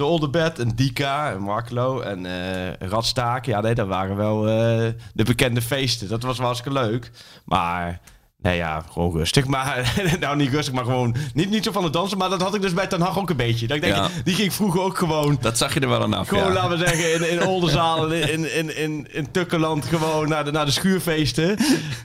De 0.02 0.08
Olde 0.08 0.30
Bed 0.30 0.60
en 0.60 0.76
Dika 0.76 1.32
en 1.32 1.42
Marklo 1.42 2.00
en 2.00 2.26
eh 2.26 2.90
Radstaak. 2.90 3.46
Ja, 3.46 3.62
nee, 3.62 3.76
dat 3.76 3.88
waren 3.88 4.16
wel 4.16 4.48
eh, 4.48 4.94
de 5.14 5.24
bekende 5.24 5.62
feesten. 5.62 6.10
Dat 6.10 6.24
was 6.24 6.38
hartstikke 6.38 6.80
leuk. 6.80 7.12
Maar... 7.46 8.00
Nee 8.42 8.56
ja, 8.58 8.84
gewoon 8.92 9.12
rustig. 9.18 9.46
Maar, 9.46 9.94
nou, 10.20 10.36
niet 10.36 10.50
rustig, 10.50 10.74
maar 10.74 10.84
gewoon... 10.84 11.16
Niet, 11.34 11.50
niet 11.50 11.64
zo 11.64 11.72
van 11.72 11.84
het 11.84 11.94
dansen, 11.94 12.18
maar 12.18 12.30
dat 12.30 12.42
had 12.42 12.56
ik 12.56 12.62
dus 12.62 12.74
bij 12.74 12.88
Ten 12.88 13.02
Hag 13.02 13.20
ook 13.20 13.30
een 13.30 13.36
beetje. 13.36 13.68
Dat 13.68 13.76
ik 13.78 13.84
denk, 13.84 13.96
Ja. 13.96 14.08
die 14.24 14.36
ging 14.36 14.54
vroeger 14.54 14.82
ook 14.82 14.98
gewoon... 14.98 15.38
Dat 15.42 15.58
zag 15.58 15.74
je 15.74 15.80
er 15.80 15.90
wel 15.90 16.02
aan 16.02 16.14
af, 16.14 16.28
Gewoon, 16.28 16.44
ja. 16.48 16.54
laten 16.54 16.70
we 16.80 16.86
zeggen, 16.88 17.14
in, 17.14 17.32
in 17.32 17.46
Oldenzaal, 17.48 18.12
in, 18.12 18.56
in, 18.58 18.78
in, 18.78 19.08
in 19.12 19.32
Tukkeland, 19.32 19.86
gewoon 19.86 20.30
naar 20.30 20.46
de, 20.46 20.52
naar 20.52 20.66
de 20.66 20.72
schuurfeesten. 20.72 21.58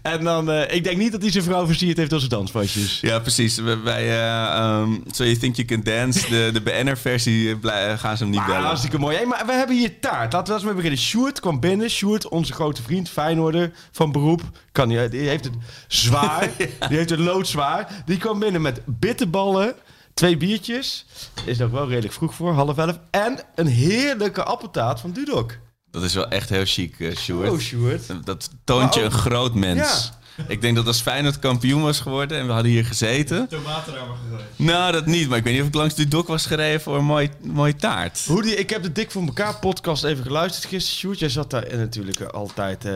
En 0.03 0.25
dan, 0.25 0.51
eh, 0.51 0.75
ik 0.75 0.85
denk 0.85 0.97
niet 0.97 1.13
dat 1.13 1.23
hij 1.23 1.31
zijn 1.31 1.45
vrouw 1.45 1.67
versierd 1.67 1.97
heeft 1.97 2.11
door 2.11 2.19
zijn 2.19 2.31
danspasjes. 2.31 2.99
Ja, 3.01 3.19
precies. 3.19 3.61
Bij 3.85 4.09
eh, 4.09 4.43
ehm, 4.57 4.91
So 5.11 5.25
You 5.25 5.37
Think 5.37 5.57
You 5.57 5.69
Can 5.69 5.81
Dance, 5.83 6.29
de, 6.29 6.51
de 6.53 6.61
BNR-versie, 6.61 7.59
eh, 7.63 7.99
gaan 7.99 8.17
ze 8.17 8.23
hem 8.23 8.33
niet 8.33 8.41
Maar 8.41 8.49
bellen. 8.49 8.67
hartstikke 8.67 8.99
mooi. 8.99 9.17
Hey, 9.17 9.27
maar 9.27 9.43
we 9.47 9.53
hebben 9.53 9.77
hier 9.77 10.01
taart. 10.01 10.33
Laten 10.33 10.49
we 10.49 10.55
eens 10.55 10.65
mee 10.65 10.75
beginnen. 10.75 10.99
Sjoerd 10.99 11.41
kwam 11.41 11.61
binnen. 11.61 11.91
Sjoerd, 11.91 12.29
onze 12.29 12.53
grote 12.53 12.83
vriend, 12.83 13.09
Feyenoorder 13.09 13.73
van 13.93 14.13
beroep. 14.13 14.43
Kan 14.77 14.89
niet, 14.89 15.11
die 15.11 15.29
heeft 15.29 15.45
het 15.45 15.55
zwaar. 15.89 16.51
Die 16.89 16.97
heeft 16.97 17.11
het 17.11 17.19
loodzwaar. 17.19 18.03
Die 18.07 18.19
kwam 18.19 18.39
binnen 18.39 18.63
met 18.63 18.81
bitterballen, 18.85 19.75
twee 20.15 20.37
biertjes. 20.37 21.07
Is 21.45 21.59
nog 21.59 21.71
wel 21.71 21.89
redelijk 21.89 22.13
vroeg 22.13 22.35
voor, 22.35 22.53
half 22.53 22.79
elf. 22.79 22.99
En 23.11 23.41
een 23.55 23.67
heerlijke 23.67 24.43
appeltaart 24.43 25.01
van 25.01 25.13
Dudok. 25.13 25.59
Dat 25.91 26.03
is 26.03 26.15
wel 26.15 26.29
echt 26.29 26.49
heel 26.49 26.65
chic, 26.65 27.01
eh 27.01 27.17
Sjoerd. 27.17 27.51
Oh, 27.51 27.59
Sjoerd. 27.59 28.27
Dat 28.27 28.51
toont 28.65 28.95
je 28.95 29.03
een 29.03 29.11
groot 29.11 29.55
mens. 29.55 30.13
Ik 30.49 30.61
denk 30.61 30.77
dat 30.77 30.87
als 30.87 31.01
Feyenoord 31.01 31.39
kampioen 31.39 31.83
was 31.83 32.01
geworden 32.01 32.39
en 32.39 32.47
we 32.47 32.53
hadden 32.53 32.71
hier 32.71 32.85
gezeten... 32.85 33.49
Tomaten 33.49 33.93
daar 33.93 34.07
maar 34.07 34.17
gegooid. 34.25 34.45
Nou, 34.57 34.93
dat 34.93 35.07
niet. 35.07 35.29
Maar 35.29 35.39
ik 35.39 35.45
weet 35.45 35.53
niet 35.53 35.63
of 35.63 35.69
ik 35.69 35.75
langs 35.75 35.95
die 35.95 36.09
dok 36.09 36.27
was 36.27 36.47
gereden 36.47 36.81
voor 36.81 36.97
een 36.97 37.05
mooie, 37.05 37.31
mooie 37.43 37.77
taart. 37.77 38.25
Hoe 38.27 38.43
die, 38.43 38.55
ik 38.57 38.71
heb 38.71 38.83
de 38.83 38.93
Dik 38.93 39.11
voor 39.11 39.23
elkaar 39.27 39.59
podcast 39.59 40.05
even 40.05 40.25
geluisterd 40.25 40.65
gisteren. 40.65 40.99
Sjoerd, 40.99 41.19
jij 41.19 41.29
zat 41.29 41.51
daar 41.51 41.77
natuurlijk 41.77 42.21
altijd 42.21 42.85
eh, 42.85 42.95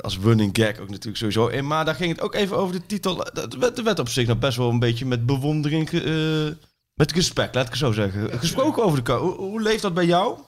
als 0.00 0.18
running 0.22 0.50
gag 0.56 0.78
ook 0.78 0.88
natuurlijk 0.90 1.16
sowieso 1.16 1.46
in. 1.46 1.66
Maar 1.66 1.84
daar 1.84 1.94
ging 1.94 2.10
het 2.12 2.20
ook 2.20 2.34
even 2.34 2.56
over 2.56 2.74
de 2.74 2.86
titel. 2.86 3.16
Dat 3.32 3.54
werd, 3.54 3.78
er 3.78 3.84
werd 3.84 3.98
op 3.98 4.08
zich 4.08 4.26
nog 4.26 4.38
best 4.38 4.56
wel 4.56 4.68
een 4.70 4.78
beetje 4.78 5.06
met 5.06 5.26
bewondering, 5.26 5.90
eh, 5.90 6.02
met 6.94 7.12
respect, 7.12 7.54
laat 7.54 7.64
ik 7.64 7.70
het 7.70 7.78
zo 7.78 7.92
zeggen. 7.92 8.38
Gesproken 8.38 8.82
over 8.84 8.96
de 8.96 9.02
ka- 9.04 9.18
hoe, 9.18 9.34
hoe 9.34 9.62
leeft 9.62 9.82
dat 9.82 9.94
bij 9.94 10.06
jou? 10.06 10.38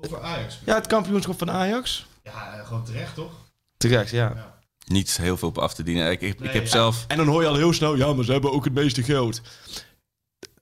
Over 0.00 0.22
Ajax. 0.22 0.58
Ja, 0.64 0.74
het 0.74 0.86
kampioenschap 0.86 1.38
van 1.38 1.50
Ajax? 1.50 2.06
Ja, 2.22 2.54
eh, 2.58 2.66
gewoon 2.66 2.84
terecht 2.84 3.14
toch? 3.14 3.32
Terecht, 3.76 4.10
ja. 4.10 4.53
Niet 4.84 5.16
heel 5.16 5.36
veel 5.36 5.48
op 5.48 5.58
af 5.58 5.74
te 5.74 5.82
dienen. 5.82 6.10
Ik, 6.10 6.20
ik, 6.20 6.38
heb 6.42 6.64
ja. 6.64 6.70
zelf... 6.70 7.04
En 7.08 7.16
dan 7.16 7.26
hoor 7.26 7.42
je 7.42 7.48
al 7.48 7.54
heel 7.54 7.72
snel, 7.72 7.96
ja, 7.96 8.12
maar 8.12 8.24
ze 8.24 8.32
hebben 8.32 8.52
ook 8.52 8.64
het 8.64 8.74
meeste 8.74 9.02
geld. 9.02 9.40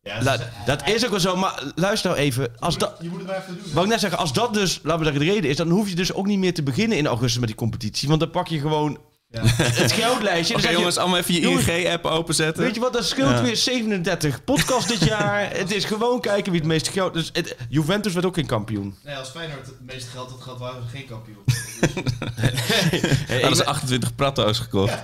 Ja, 0.02 0.23
La- 0.23 0.50
dat 0.67 0.88
is 0.88 1.05
ook 1.05 1.11
wel 1.11 1.21
zo, 1.21 1.37
maar 1.37 1.62
luister 1.75 2.11
nou 2.11 2.23
even. 2.23 2.52
Als 2.59 2.79
dat, 2.79 2.97
je 3.00 3.09
moet 3.09 3.19
het 3.19 3.26
maar 3.26 3.37
even 3.37 3.59
doen. 3.62 3.73
Wou 3.73 3.85
ik 3.85 3.91
net 3.91 4.00
zeggen, 4.00 4.19
als 4.19 4.33
dat 4.33 4.55
dus, 4.55 4.81
laten 4.83 4.99
we 4.99 5.05
zeggen, 5.05 5.26
de 5.26 5.33
reden 5.33 5.50
is, 5.50 5.57
dan 5.57 5.69
hoef 5.69 5.88
je 5.88 5.95
dus 5.95 6.12
ook 6.12 6.26
niet 6.26 6.38
meer 6.38 6.55
te 6.55 6.62
beginnen 6.62 6.99
in 6.99 7.07
augustus 7.07 7.38
met 7.38 7.49
die 7.49 7.57
competitie. 7.57 8.09
Want 8.09 8.21
dan 8.21 8.31
pak 8.31 8.49
je 8.49 8.61
gewoon 8.61 8.99
het 9.41 9.93
geldlijstje. 9.93 10.57
Oké 10.57 10.69
je, 10.69 10.76
jongens, 10.76 10.97
allemaal 10.97 11.19
even 11.19 11.35
je 11.35 11.41
ING-app 11.41 12.05
openzetten. 12.05 12.62
Weet 12.62 12.75
je 12.75 12.81
wat, 12.81 12.93
dat 12.93 13.05
scheelt 13.05 13.41
weer 13.41 13.57
37 13.57 14.45
podcast 14.45 14.88
dit 14.88 15.05
jaar. 15.05 15.50
het 15.59 15.73
is 15.73 15.85
gewoon 15.85 16.21
kijken 16.21 16.52
wie 16.52 16.61
het 16.61 16.69
meeste 16.69 16.91
geld... 16.91 17.14
Dus 17.14 17.31
het, 17.33 17.57
Juventus 17.69 18.12
werd 18.12 18.26
ook 18.26 18.35
geen 18.35 18.47
kampioen. 18.47 18.95
Nee, 19.05 19.17
als 19.17 19.29
Feyenoord 19.29 19.67
het 19.67 19.81
meeste 19.81 20.11
geld 20.11 20.31
had 20.31 20.41
gehad, 20.41 20.59
waren 20.59 20.83
we 20.83 20.88
geen 20.88 21.07
kampioen. 21.07 21.43
Hey, 21.87 23.41
Hadden 23.41 23.57
ze 23.57 23.65
ben- 23.65 23.67
28 23.73 24.15
pratto's 24.15 24.59
gekocht. 24.59 24.99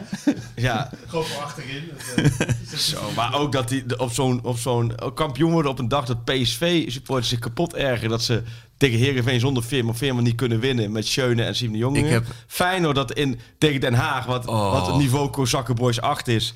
Ja, 0.56 0.90
Gewoon 1.08 1.24
voor 1.24 1.42
achterin. 1.42 1.90
Dat, 2.16 2.24
eh, 2.72 2.78
zo. 2.78 3.10
Maar 3.16 3.34
ook 3.34 3.52
dat 3.52 3.68
die 3.68 3.98
op 3.98 4.12
zo'n 4.12 4.40
op 4.42 4.58
zo'n 4.58 4.92
kampioen 5.14 5.52
worden 5.52 5.70
op 5.70 5.78
een 5.78 5.88
dag 5.88 6.04
dat 6.04 6.24
PSV-supporters 6.24 7.28
zich 7.28 7.38
kapot 7.38 7.74
ergeren. 7.74 8.10
Dat 8.10 8.22
ze 8.22 8.42
tegen 8.76 8.98
Heerenveen 8.98 9.40
zonder 9.40 9.62
Veerman, 9.62 9.96
Veerman 9.96 10.22
niet 10.22 10.34
kunnen 10.34 10.60
winnen 10.60 10.92
met 10.92 11.06
Schöne 11.06 11.42
en 11.44 11.54
Siem 11.56 11.72
de 11.72 11.78
Jong. 11.78 12.08
Heb- 12.08 12.26
Feyenoord 12.46 12.94
dat 12.94 13.12
in, 13.12 13.40
tegen 13.58 13.80
Den 13.80 13.94
Haag, 13.94 14.24
wat, 14.26 14.46
Oh. 14.46 14.72
wat 14.72 14.86
het 14.86 14.96
niveau 14.96 15.28
Kozakkenboys 15.28 16.00
8 16.00 16.28
is, 16.28 16.54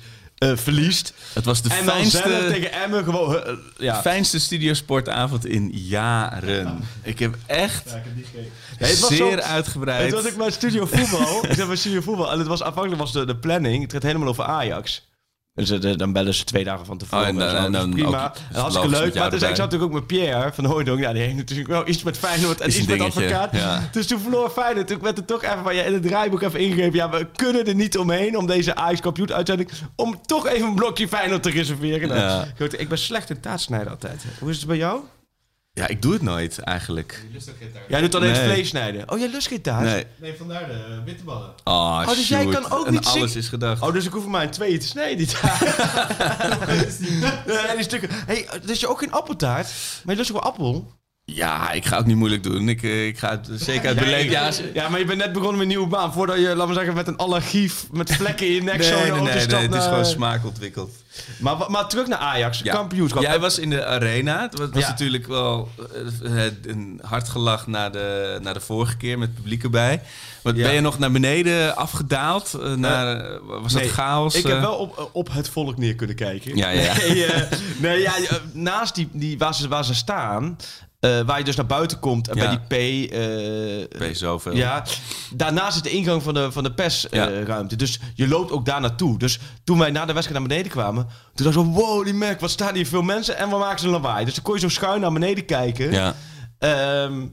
eh, 0.49 0.57
verliest. 0.57 1.13
Het 1.33 1.45
was 1.45 1.61
de 1.61 1.69
en 1.69 1.83
fijnste, 1.83 2.47
tegen 2.51 2.71
Emmen 2.71 3.03
gewoon... 3.03 3.43
eh, 3.43 3.53
ja. 3.77 4.01
fijnste 4.01 4.39
studiosportavond 4.39 5.45
in 5.45 5.69
jaren. 5.73 6.79
Ik 7.03 7.19
heb 7.19 7.35
echt 7.45 7.83
ja, 7.89 7.95
ik 7.95 8.03
heb 8.03 8.15
niet 8.15 8.25
gekeken. 8.25 8.51
Nee, 8.79 8.89
het 8.89 8.99
was 8.99 9.09
zeer 9.09 9.17
zo- 9.17 9.29
Het 9.31 9.41
uitgebreid... 9.41 10.13
was 10.13 10.25
ik 10.25 10.37
bij 10.37 10.51
studio 10.51 10.85
voetbal. 10.85 11.45
ik 11.45 11.53
zat 11.53 11.67
bij 11.67 11.75
studio 11.75 12.01
voetbal. 12.01 12.31
En 12.31 12.37
het 12.39 12.47
was 12.47 12.61
afhankelijk 12.61 13.01
was 13.01 13.11
de, 13.11 13.25
de 13.25 13.35
planning. 13.35 13.81
Het 13.83 13.91
gaat 13.93 14.03
helemaal 14.03 14.27
over 14.27 14.43
Ajax. 14.43 15.05
Dus 15.55 15.69
eh, 15.69 15.97
dan 15.97 16.13
bellen 16.13 16.33
ze 16.33 16.43
twee 16.43 16.63
dagen 16.63 16.85
van 16.85 16.97
tevoren. 16.97 17.23
Oh, 17.23 17.29
en 17.29 17.35
dan- 17.37 17.49
zo. 17.49 17.55
en 17.55 17.71
dan 17.71 17.89
prima. 17.91 18.25
ook- 18.25 18.35
En 18.53 18.59
hartstikke 18.59 18.89
leuk. 18.89 19.13
Maar 19.15 19.29
dus, 19.29 19.41
ik 19.41 19.47
zat 19.47 19.57
natuurlijk 19.57 19.83
ook 19.83 19.93
met 19.93 20.07
Pierre 20.07 20.51
van 20.53 20.65
Hooydonk. 20.65 20.99
Ja, 20.99 21.13
die 21.13 21.21
heeft 21.21 21.35
natuurlijk 21.35 21.69
wel 21.69 21.87
iets 21.87 22.03
met 22.03 22.17
Feyenoord 22.17 22.61
en 22.61 22.67
iets 22.69 22.85
met 22.85 23.01
advocaat. 23.01 23.49
ja. 23.55 23.89
Dus 23.91 24.07
toen 24.07 24.19
verloor 24.19 24.49
Feyenoord. 24.49 24.87
Toen 24.87 24.99
werd 25.01 25.17
er 25.17 25.25
toch 25.25 25.43
even 25.43 25.63
van, 25.63 25.75
ja, 25.75 25.83
in 25.83 25.93
het 25.93 26.03
draaiboek 26.03 26.41
even 26.41 26.59
ingegeven. 26.59 26.93
Ja, 26.93 27.09
we 27.09 27.27
kunnen 27.35 27.65
er 27.67 27.75
niet 27.75 27.97
omheen 27.97 28.37
om 28.37 28.45
deze 28.47 28.75
Ajax 28.75 28.99
kampioen 29.01 29.33
uitzending... 29.33 29.69
om 29.95 30.21
toch 30.25 30.47
even 30.47 30.67
een 30.67 30.75
blokje 30.75 31.07
Feyenoord 31.07 31.43
te 31.43 31.49
reserveren. 31.49 32.07
Nou, 32.07 32.19
Ja. 32.19 32.45
goed, 32.57 32.79
ik 32.79 32.89
ben 32.89 32.97
slecht 32.97 33.29
in 33.29 33.39
taatsnijden 33.39 33.91
altijd. 33.91 34.23
Hoe 34.39 34.49
is 34.49 34.57
het 34.57 34.67
bij 34.67 34.77
jou? 34.77 34.99
Ja, 35.75 35.87
ik 35.87 36.01
doe 36.01 36.13
het 36.13 36.21
nooit 36.21 36.59
eigenlijk. 36.59 37.23
Je 37.27 37.33
lust 37.33 37.49
ook 37.49 37.55
geen 37.59 37.71
taart. 37.71 37.85
Jij 37.89 38.01
doet 38.01 38.15
alleen 38.15 38.31
Nee. 38.31 38.43
vlees 38.43 38.69
snijden. 38.69 39.11
Oh, 39.11 39.19
jij 39.19 39.29
lust 39.29 39.47
geen 39.47 39.61
taart? 39.61 39.83
Nee. 39.85 40.03
Nee, 40.15 40.33
vandaar 40.37 40.67
de 40.67 40.73
uh, 40.97 41.03
bitterballen. 41.03 41.53
Oh, 41.63 42.07
dus 42.07 42.27
jij 42.27 42.45
kan 42.45 42.71
ook 42.71 42.85
en 42.85 42.91
niet 42.93 43.05
alles 43.05 43.11
zingen- 43.31 43.35
is 43.43 43.47
gedacht. 43.47 43.81
Oh, 43.81 43.93
dus 43.93 44.05
ik 44.05 44.11
hoef 44.11 44.23
er 44.23 44.29
maar 44.29 44.43
in 44.43 44.49
tweeën 44.49 44.79
te 44.79 44.87
snijden, 44.87 45.17
die 45.17 45.27
taart. 45.27 45.61
Nee, 47.45 47.75
die 47.75 47.83
stukken. 47.83 48.09
Hey, 48.11 48.47
dus 48.65 48.79
je 48.79 48.87
ook 48.87 48.99
geen 48.99 49.11
appeltaart? 49.11 49.67
Maar 50.03 50.13
je 50.15 50.19
lust 50.19 50.31
ook 50.35 50.41
wel 50.41 50.51
appel? 50.51 50.91
Ja, 51.25 51.71
ik 51.71 51.85
ga 51.85 51.97
ook 51.97 52.05
niet 52.05 52.15
moeilijk 52.15 52.43
doen. 52.43 52.69
Ik, 52.69 52.83
eh, 52.83 53.05
ik 53.07 53.17
ga 53.19 53.29
het 53.29 53.49
zeker 53.61 53.87
uit 53.87 53.99
beleid. 53.99 54.63
Ja, 54.73 54.89
maar 54.89 54.99
je 54.99 55.05
bent 55.05 55.17
net 55.19 55.31
begonnen 55.31 55.53
met 55.57 55.61
een 55.61 55.67
nieuwe 55.67 55.87
baan. 55.87 56.13
Voordat 56.13 56.37
je, 56.37 56.47
laten 56.47 56.67
we 56.67 56.73
zeggen, 56.73 56.93
met 56.93 57.07
een 57.07 57.17
allergie 57.17 57.71
met 57.91 58.11
vlekken 58.15 58.47
in 58.47 58.53
je 58.53 58.61
nek 58.63 58.77
Nee, 58.77 58.87
zo 58.87 58.99
nee, 58.99 59.11
nee, 59.11 59.21
nee, 59.21 59.39
stapt 59.39 59.61
het 59.63 59.73
is 59.73 59.83
gewoon 59.83 60.05
smaak 60.05 60.45
ontwikkeld. 60.45 60.91
Maar, 61.39 61.55
maar 61.71 61.87
terug 61.87 62.07
naar 62.07 62.17
Ajax, 62.19 62.59
Ja. 62.59 62.73
kampioenschap. 62.73 63.21
Jij 63.21 63.39
was 63.39 63.59
in 63.59 63.69
de 63.69 63.85
arena. 63.85 64.41
Het 64.41 64.57
was, 64.57 64.69
was 64.71 64.81
Ja. 64.83 64.89
natuurlijk 64.89 65.27
wel 65.27 65.69
eh, 66.23 66.43
een 66.65 66.99
hard 67.03 67.29
gelach 67.29 67.67
na 67.67 67.89
de, 67.89 68.39
na 68.41 68.53
de 68.53 68.59
vorige 68.59 68.97
keer 68.97 69.17
met 69.17 69.27
het 69.27 69.37
publiek 69.37 69.63
erbij. 69.63 70.01
Wat, 70.41 70.55
Ja. 70.55 70.63
Ben 70.63 70.73
je 70.73 70.81
nog 70.81 70.99
naar 70.99 71.11
beneden 71.11 71.75
afgedaald? 71.75 72.53
Eh, 72.53 72.73
naar, 72.73 73.17
eh, 73.17 73.39
was 73.61 73.73
Nee, 73.73 73.83
dat 73.83 73.91
chaos? 73.91 74.35
Ik 74.35 74.47
heb 74.47 74.59
wel 74.59 74.75
op, 74.75 75.09
op 75.13 75.33
het 75.33 75.49
volk 75.49 75.77
neer 75.77 75.95
kunnen 75.95 76.15
kijken. 76.15 76.55
Ja, 76.57 76.69
ja, 76.69 76.81
ja. 76.81 76.93
Nee, 77.07 77.47
nee 77.79 77.99
ja, 78.01 78.13
naast 78.53 78.95
die, 78.95 79.09
die, 79.11 79.37
waar, 79.37 79.55
ze, 79.55 79.67
waar 79.67 79.85
ze 79.85 79.93
staan, 79.93 80.57
waar 81.25 81.37
je 81.37 81.43
dus 81.43 81.55
naar 81.55 81.65
buiten 81.65 81.99
komt 81.99 82.27
en 82.29 82.35
Ja. 82.37 82.41
bij 82.41 82.49
die 82.49 83.07
P... 83.07 83.09
Ben 83.97 84.07
je 84.07 84.13
zoveel? 84.13 84.55
Ja, 84.55 84.83
daarnaast 85.33 85.75
is 85.75 85.81
de 85.81 85.89
ingang 85.89 86.23
van 86.23 86.33
de, 86.33 86.51
van 86.51 86.63
de 86.63 86.69
Ja. 86.69 86.75
persruimte. 86.75 87.75
dus 87.75 87.99
je 88.15 88.27
loopt 88.27 88.51
ook 88.51 88.65
daar 88.65 88.81
naartoe. 88.81 89.17
Dus 89.19 89.39
toen 89.63 89.77
wij 89.77 89.91
na 89.91 90.05
de 90.05 90.13
wedstrijd 90.13 90.39
naar 90.39 90.49
beneden 90.49 90.71
kwamen, 90.71 91.02
toen 91.33 91.45
dacht 91.45 91.57
ik 91.57 91.63
zo, 91.63 91.69
wow, 91.69 92.03
die 92.03 92.13
merk, 92.13 92.39
wat 92.39 92.51
staan 92.51 92.75
hier 92.75 92.87
veel 92.87 93.01
mensen 93.01 93.37
en 93.37 93.49
wat 93.49 93.59
maken 93.59 93.79
ze 93.79 93.85
een 93.85 93.91
lawaai. 93.91 94.25
Dus 94.25 94.33
dan 94.33 94.43
kon 94.43 94.53
je 94.53 94.59
zo 94.59 94.69
schuin 94.69 95.01
naar 95.01 95.13
beneden 95.13 95.45
kijken. 95.45 95.91
Ja. 95.91 96.15
Ehm, 96.59 97.27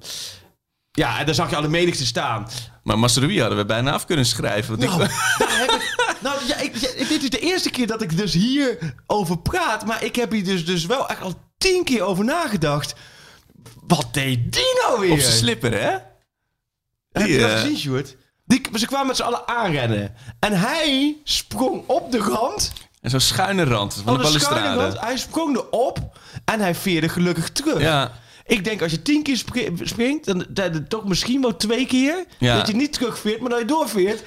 ja, 0.90 1.18
en 1.18 1.26
dan 1.26 1.34
zag 1.34 1.50
je 1.50 1.56
alle 1.56 1.68
menigte 1.68 2.06
staan. 2.06 2.48
Maar 2.82 2.98
Masrui 2.98 3.40
hadden 3.40 3.58
we 3.58 3.64
bijna 3.64 3.92
af 3.92 4.06
kunnen 4.06 4.26
schrijven. 4.26 4.78
Nou, 4.78 5.02
ik, 5.02 5.08
daar 5.38 5.58
heb 5.58 5.70
ik, 5.70 6.16
nou 6.20 6.46
ja, 6.46 6.56
ik, 6.56 6.72
dit 7.08 7.22
is 7.22 7.30
de 7.30 7.38
eerste 7.38 7.70
keer 7.70 7.86
dat 7.86 8.02
ik 8.02 8.16
dus 8.16 8.32
hier 8.32 8.94
over 9.06 9.38
praat. 9.38 9.86
Maar 9.86 10.04
ik 10.04 10.16
heb 10.16 10.30
hier 10.30 10.44
dus, 10.44 10.66
dus 10.66 10.86
wel 10.86 11.08
echt 11.08 11.20
al 11.20 11.34
tien 11.58 11.84
keer 11.84 12.02
over 12.02 12.24
nagedacht. 12.24 12.94
Wat 13.86 14.08
deed 14.12 14.52
die 14.52 14.80
nou 14.82 15.00
weer? 15.00 15.12
op 15.12 15.18
zijn 15.18 15.32
slipper, 15.32 15.72
hè? 15.72 15.90
Heb 17.10 17.22
je 17.22 17.24
Die, 17.26 17.38
dat 17.38 17.50
eh, 17.50 17.60
gezien, 17.60 17.76
Sjoerd? 17.76 18.16
Die, 18.44 18.60
ze 18.74 18.86
kwamen 18.86 19.06
met 19.06 19.16
z'n 19.16 19.22
allen 19.22 19.48
aanrennen. 19.48 20.14
En 20.40 20.52
hij 20.58 21.16
sprong 21.24 21.82
op 21.86 22.12
de 22.12 22.18
rand. 22.18 22.72
En 23.00 23.10
zo'n 23.10 23.20
schuine 23.20 23.64
rand 23.64 23.94
van 23.94 24.04
Van 24.04 24.16
de 24.16 24.22
balustrade. 24.22 24.80
rand. 24.80 25.00
Hij 25.00 25.16
sprong 25.16 25.56
erop. 25.56 26.18
En 26.44 26.60
hij 26.60 26.74
veerde 26.74 27.08
gelukkig 27.08 27.50
terug. 27.50 27.80
Ja. 27.80 28.12
Ik 28.46 28.64
denk 28.64 28.82
als 28.82 28.90
je 28.90 29.02
tien 29.02 29.22
keer 29.22 29.36
spri- 29.36 29.72
springt, 29.82 30.26
dan, 30.26 30.44
dan 30.48 30.88
toch 30.88 31.04
misschien 31.04 31.40
wel 31.40 31.56
twee 31.56 31.86
keer. 31.86 32.24
Ja. 32.38 32.56
Dat 32.56 32.66
je 32.66 32.74
niet 32.74 32.92
terugveert, 32.92 33.40
maar 33.40 33.50
dat 33.50 33.58
je 33.58 33.64
doorveert. 33.64 34.22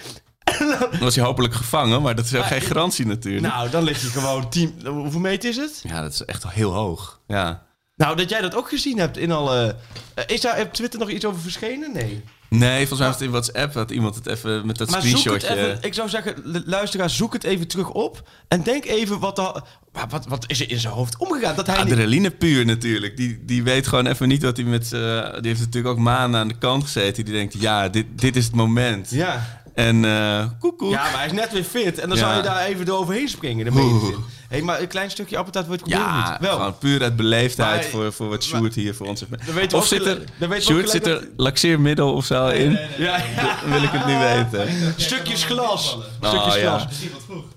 Dan 0.60 1.00
was 1.00 1.16
hij 1.16 1.24
hopelijk 1.26 1.54
gevangen, 1.54 2.02
maar 2.02 2.16
dat 2.16 2.26
is 2.26 2.36
ook 2.36 2.44
geen 2.46 2.62
garantie 2.62 3.06
natuurlijk. 3.06 3.54
Nou, 3.54 3.70
dan 3.70 3.84
lig 3.84 4.02
je 4.02 4.08
gewoon 4.08 4.50
tien... 4.50 4.82
Hoeveel 4.86 5.20
meter 5.20 5.50
is 5.50 5.56
het? 5.58 5.80
Ja, 5.84 6.02
dat 6.02 6.12
is 6.14 6.26
echt 6.26 6.48
heel 6.50 6.72
hoog. 6.74 7.20
Ja. 7.28 7.64
Nou, 7.96 8.16
dat 8.16 8.30
jij 8.30 8.42
dat 8.42 8.56
ook 8.56 8.70
gezien 8.70 8.98
hebt 9.00 9.18
in 9.18 9.32
alle... 9.32 9.76
eh, 10.14 10.24
is 10.28 10.42
daar 10.42 10.62
op 10.62 10.74
Twitter 10.74 11.00
nog 11.00 11.10
iets 11.10 11.26
over 11.26 11.42
verschenen? 11.42 11.94
Nee. 11.94 12.24
Nee, 12.50 12.78
volgens 12.88 13.00
mij 13.00 13.08
was 13.08 13.18
het 13.18 13.26
in 13.26 13.32
WhatsApp 13.32 13.74
had 13.74 13.92
iemand 13.92 14.16
het 14.16 14.28
even 14.28 14.66
met 14.66 14.78
dat 14.78 14.90
Maar 14.90 15.02
zoek 15.02 15.12
het 15.12 15.20
screenshotje. 15.20 15.56
even... 15.64 15.78
Ik 15.82 15.94
zou 15.94 16.10
zeggen, 16.10 16.36
lu- 16.44 16.64
luisteraar, 16.66 17.10
zoek 17.10 17.34
het 17.34 17.44
even 17.44 17.68
terug 17.68 17.90
op. 17.90 18.30
En 18.48 18.64
denk 18.64 18.86
even 18.86 19.20
wat, 19.20 19.64
wat, 20.10 20.26
wat, 20.28 20.44
is 20.48 20.62
er 20.62 20.70
in 20.72 20.80
zijn 20.80 20.94
hoofd 20.94 21.18
omgegaan. 21.18 21.56
Dat 21.56 21.68
hij 21.68 21.76
niet... 21.76 21.86
Adrenaline 21.86 22.32
puur 22.32 22.66
natuurlijk. 22.66 23.18
Die, 23.18 23.46
die 23.46 23.64
weet 23.64 23.88
gewoon 23.88 24.08
even 24.08 24.28
niet 24.28 24.44
wat 24.44 24.58
hij 24.58 24.66
met... 24.66 24.94
eh, 24.94 25.00
die 25.34 25.48
heeft 25.48 25.60
natuurlijk 25.60 25.88
ook 25.96 25.98
maanden 26.04 26.40
aan 26.40 26.48
de 26.48 26.58
kant 26.58 26.84
gezeten. 26.84 27.26
Die 27.26 27.34
denkt, 27.34 27.54
ja, 27.62 27.90
dit, 27.90 28.06
dit 28.16 28.36
is 28.36 28.46
het 28.46 28.56
moment. 28.56 29.10
Ja. 29.10 29.62
En 29.74 30.06
eh 30.06 30.46
koekoek. 30.60 30.92
ja, 30.92 31.02
maar 31.04 31.18
hij 31.18 31.26
is 31.26 31.32
net 31.32 31.52
weer 31.52 31.64
fit. 31.64 32.00
En 32.00 32.10
dan 32.10 32.18
Ja. 32.18 32.24
zou 32.24 32.36
je 32.38 32.44
daar 32.44 32.66
even 32.66 32.86
door 32.86 32.98
overheen 33.00 33.30
springen. 33.30 33.66
De 33.66 33.72
medezin. 33.72 34.16
Hé, 34.54 34.62
maar 34.62 34.82
een 34.82 34.88
klein 34.88 35.12
stukje 35.12 35.38
appeltaart 35.38 35.68
wordt 35.68 35.82
Ja, 35.86 36.30
niet. 36.32 36.40
Wel. 36.40 36.56
gewoon 36.58 36.78
puur 36.78 37.02
uit 37.02 37.16
beleefdheid 37.16 37.82
Maar- 37.82 37.90
voor, 37.90 38.14
voor 38.14 38.30
wat 38.30 38.44
Sjoerd 38.44 38.76
hier 38.76 38.96
voor 38.96 39.08
ons 39.08 39.24
heeft. 39.46 39.74
Of 39.74 39.86
zit 39.88 40.06
er, 40.06 40.18
Sjoerd, 40.62 40.90
zit 40.90 41.08
er 41.08 41.28
laxeermiddel 41.38 42.14
of 42.14 42.26
zo 42.26 42.48
in? 42.48 42.80
Ja, 42.98 43.22
wil 43.72 43.84
ik 43.84 43.90
het 43.92 44.06
niet 44.06 44.18
weten. 44.52 44.74
Stukjes 44.98 45.44
glas. 45.44 45.98
Oh, 46.22 46.28
Stukjes 46.30 46.56
glas. 46.56 46.84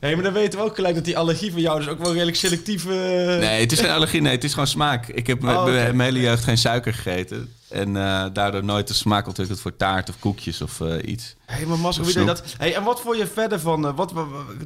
Hé, 0.01 0.15
maar 0.15 0.25
dan 0.25 0.33
weten 0.33 0.59
we 0.59 0.65
ook 0.65 0.75
gelijk 0.75 0.95
dat 0.95 1.05
die 1.05 1.19
allergie 1.19 1.53
van 1.53 1.61
jou 1.61 1.79
dus 1.79 1.89
ook 1.89 1.99
wel 1.99 2.13
redelijk 2.13 2.37
selectief... 2.37 2.85
eh, 2.87 2.91
Nee, 2.93 3.61
het 3.61 3.73
is 3.73 3.81
geen 3.81 3.91
allergie. 3.91 4.21
Nee, 4.21 4.33
het 4.33 4.45
is 4.45 4.51
gewoon 4.53 4.67
smaak. 4.67 5.07
Ik 5.09 5.27
heb 5.27 5.45
Oh, 5.45 5.65
mijn 5.65 6.01
hele 6.01 6.21
jeugd 6.21 6.45
geen 6.45 6.59
suiker 6.59 6.95
gegeten. 6.95 7.53
En 7.69 7.97
eh, 7.97 8.25
daardoor 8.33 8.65
nooit 8.65 8.89
de 8.89 8.95
smaak 8.95 9.27
ontwikkeld 9.27 9.61
voor 9.61 9.77
taart 9.77 10.09
of 10.09 10.19
koekjes 10.19 10.63
of 10.63 10.81
eh, 10.81 10.95
iets. 11.05 11.35
Hé, 11.45 11.67
maar 11.67 11.79
Mas, 11.79 11.99
Of 11.99 12.05
hoe 12.05 12.05
deed 12.05 12.15
snoep. 12.15 12.27
dat? 12.27 12.55
Hey, 12.59 12.75
en 12.75 12.85
wat 12.85 13.01
vond 13.01 13.17
je 13.17 13.27
verder 13.27 13.61
van, 13.61 13.87
eh, 13.87 13.97
wat, 13.97 14.13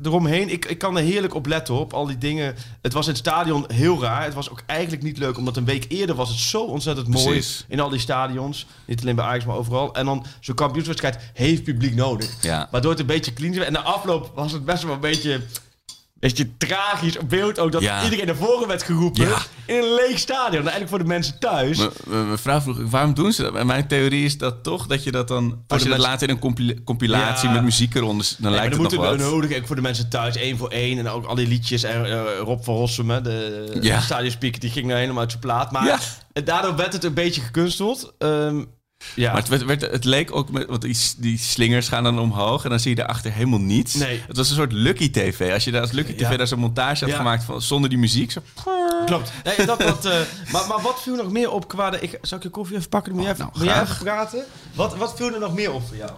eromheen? 0.02 0.49
Ik, 0.49 0.64
ik 0.64 0.78
kan 0.78 0.97
er 0.97 1.02
heerlijk 1.02 1.35
op 1.35 1.47
letten, 1.47 1.75
op 1.75 1.92
al 1.92 2.07
die 2.07 2.19
dingen. 2.19 2.54
Het 2.83 2.92
was 2.92 3.04
in 3.04 3.11
het 3.11 3.21
stadion 3.21 3.64
heel 3.73 4.02
raar. 4.02 4.25
Het 4.25 4.35
was 4.35 4.50
ook 4.50 4.62
eigenlijk 4.66 5.02
niet 5.02 5.19
leuk, 5.19 5.37
omdat 5.37 5.57
een 5.57 5.64
week 5.64 5.85
eerder 5.88 6.16
was 6.16 6.28
het 6.28 6.38
zo 6.38 6.62
ontzettend 6.64 7.09
mooi. 7.09 7.26
Precies. 7.26 7.64
In 7.69 7.80
al 7.80 7.88
die 7.88 7.99
stadions. 7.99 8.66
Niet 8.85 9.00
alleen 9.02 9.16
bij 9.16 9.25
Ajax, 9.25 9.45
maar 9.45 9.57
overal. 9.57 9.95
En 9.95 10.04
dan 10.04 10.25
zo'n 10.40 10.54
kampioenswedstrijd 10.54 11.19
heeft 11.35 11.62
publiek 11.62 11.95
nodig. 11.95 12.42
Ja. 12.42 12.69
Waardoor 12.71 12.90
het 12.90 13.00
een 13.00 13.07
beetje 13.07 13.33
clean 13.33 13.52
is. 13.52 13.64
En 13.64 13.73
de 13.73 13.80
afloop 13.80 14.30
was 14.35 14.52
het 14.52 14.64
best 14.64 14.83
wel 14.83 14.95
een 14.95 15.00
beetje... 15.00 15.40
Beetje 16.21 16.57
tragisch 16.57 17.19
op 17.19 17.29
beeld 17.29 17.59
ook 17.59 17.73
dat 17.73 17.83
Ja. 17.83 18.05
iedereen 18.05 18.27
naar 18.27 18.35
voren 18.37 18.69
werd 18.69 18.83
geroepen 18.83 19.29
Ja. 19.29 19.37
in 19.67 19.77
een 19.77 19.95
leeg 19.95 20.19
stadion. 20.19 20.50
Nou, 20.50 20.61
Eigenlijk 20.62 20.89
voor 20.89 20.99
de 20.99 21.05
mensen 21.05 21.39
thuis. 21.39 21.79
Mijn 22.07 22.39
vrouw 22.39 22.61
vroeg, 22.61 22.77
waarom 22.91 23.15
doen 23.15 23.33
ze 23.33 23.43
dat? 23.43 23.55
En 23.55 23.67
mijn 23.67 23.87
theorie 23.89 24.25
is 24.25 24.39
dat 24.39 24.62
toch, 24.62 24.87
dat 24.87 25.05
je 25.05 25.11
dat 25.11 25.29
dan... 25.29 25.62
Als 25.67 25.83
je 25.83 25.89
dat 25.89 25.99
later 25.99 26.29
in 26.29 26.35
een 26.35 26.41
compila- 26.41 26.75
compilatie 26.85 27.49
Ja. 27.49 27.55
met 27.55 27.62
muziek 27.62 27.95
eronder... 27.95 28.35
Dan 28.39 28.50
lijkt 28.53 28.55
maar 28.55 28.62
het 28.62 28.71
dan 28.71 28.81
nog 28.83 28.91
moeten 29.09 29.25
wat. 29.27 29.31
we 29.31 29.37
nodig 29.47 29.59
ook 29.59 29.67
voor 29.67 29.77
de 29.77 29.83
mensen 29.83 30.09
thuis 30.09 30.37
één 30.37 30.57
voor 30.59 30.69
één 30.69 30.99
en 30.99 31.09
ook 31.09 31.27
al 31.27 31.35
die 31.35 31.47
liedjes 31.49 31.83
en 31.83 32.05
eh, 32.05 32.21
Rob 32.39 32.62
van 32.65 32.75
Rossum, 32.75 33.23
de, 33.23 33.79
Ja. 33.81 34.00
stadionspeaker, 34.00 34.61
die 34.61 34.71
ging 34.71 34.87
nou 34.87 34.99
helemaal 34.99 35.21
uit 35.21 35.31
zijn 35.31 35.43
plaat. 35.43 35.73
Maar 35.73 36.00
daardoor 36.45 36.77
werd 36.77 36.93
het 36.93 37.05
een 37.05 37.15
beetje 37.15 37.41
gekunsteld. 37.41 38.12
Ehm, 38.19 38.65
ja. 39.14 39.33
Maar 39.33 39.40
het, 39.40 39.49
werd, 39.49 39.64
werd- 39.64 39.80
het 39.90 40.04
leek 40.04 40.35
ook 40.37 40.50
met... 40.50 40.66
Want 40.66 40.83
die, 40.83 40.97
die 41.16 41.38
slingers 41.38 41.88
gaan 41.88 42.02
dan 42.04 42.19
omhoog 42.19 42.64
en 42.64 42.71
dan 42.71 42.80
zie 42.80 42.90
je 42.90 42.97
daarachter 42.97 43.33
helemaal 43.33 43.59
niets. 43.61 43.95
Nee. 43.95 44.23
Het 44.26 44.37
was 44.37 44.49
een 44.50 44.57
soort 44.57 44.73
Lucky 44.73 45.11
TV. 45.11 45.50
Als 45.52 45.64
je 45.64 45.71
daar 45.71 45.80
als 45.80 45.90
Lucky 45.90 46.14
TV 46.14 46.30
Ja. 46.30 46.37
daar 46.37 46.47
zo'n 46.47 46.59
montage 46.59 47.00
had 47.04 47.12
Ja. 47.12 47.16
gemaakt 47.19 47.45
van, 47.45 47.62
zonder 47.62 47.90
die 47.90 47.99
muziek. 47.99 48.30
Zo, 48.30 48.40
Klopt. 49.07 49.33
Nee, 49.45 49.66
dat, 49.66 49.78
dat, 49.80 50.04
eh, 50.04 50.19
maar, 50.52 50.66
maar 50.66 50.80
wat 50.83 51.02
viel 51.02 51.16
nog 51.16 51.30
meer 51.33 51.50
op 51.50 51.69
qua 51.69 51.90
de... 51.90 52.00
Ik, 52.00 52.19
zal 52.23 52.37
ik 52.37 52.42
je 52.42 52.50
koffie 52.50 52.76
even 52.76 52.88
pakken? 52.88 53.12
Moet, 53.12 53.23
jij, 53.23 53.33
even, 53.33 53.45
nou, 53.45 53.59
moet 53.59 53.69
jij 53.75 53.83
even 53.83 53.97
praten? 54.04 54.45
Wat, 54.75 54.97
wat 54.97 55.12
viel 55.16 55.33
er 55.35 55.40
nog 55.40 55.54
meer 55.54 55.73
op 55.73 55.87
voor 55.88 55.97
jou? 55.97 56.11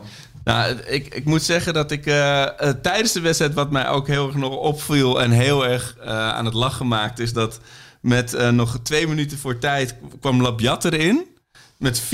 Nou, 0.45 0.77
ik, 0.77 1.15
ik 1.15 1.25
moet 1.25 1.43
zeggen 1.43 1.75
dat 1.75 1.91
ik 1.91 2.07
eh, 2.07 2.43
eh, 2.43 2.75
tijdens 2.83 3.13
de 3.13 3.21
wedstrijd... 3.21 3.55
wat 3.55 3.71
mij 3.71 3.89
ook 3.89 4.07
heel 4.07 4.27
erg 4.27 4.37
nog 4.37 4.57
opviel 4.57 5.21
en 5.23 5.31
heel 5.31 5.67
erg 5.67 5.97
aan 6.07 6.45
het 6.45 6.55
lachen 6.55 6.89
maakte... 6.89 7.23
is 7.23 7.33
dat 7.33 7.61
met 8.01 8.51
nog 8.53 8.79
twee 8.83 9.07
minuten 9.09 9.39
voor 9.39 9.59
tijd 9.59 9.95
kwam 10.21 10.43
Labiat 10.43 10.85
erin... 10.85 11.27
Met 11.83 12.01
4-0 12.03 12.07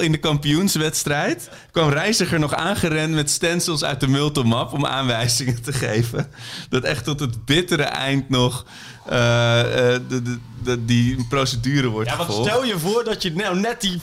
in 0.00 0.12
de 0.12 0.18
kampioenswedstrijd 0.20 1.50
kwam 1.70 1.88
Reiziger 1.88 2.38
nog 2.38 2.54
aangerend 2.54 3.14
met 3.14 3.30
stencils 3.30 3.84
uit 3.84 4.00
de 4.00 4.08
multimap 4.08 4.72
om 4.72 4.86
aanwijzingen 4.86 5.62
te 5.62 5.72
geven. 5.72 6.30
Dat 6.68 6.82
echt 6.84 7.04
tot 7.04 7.20
het 7.20 7.44
bittere 7.44 7.82
eind 7.82 8.28
nog 8.28 8.64
eh, 9.06 9.60
eh, 9.94 10.00
de, 10.08 10.22
de, 10.22 10.38
de- 10.62 10.84
die 10.84 11.26
procedure 11.28 11.88
wordt 11.88 12.10
Ja, 12.10 12.16
want 12.16 12.46
stel 12.46 12.64
je 12.64 12.78
voor 12.78 13.04
dat 13.04 13.22
je 13.22 13.32
nou 13.32 13.60
net 13.60 13.80
die... 13.80 14.00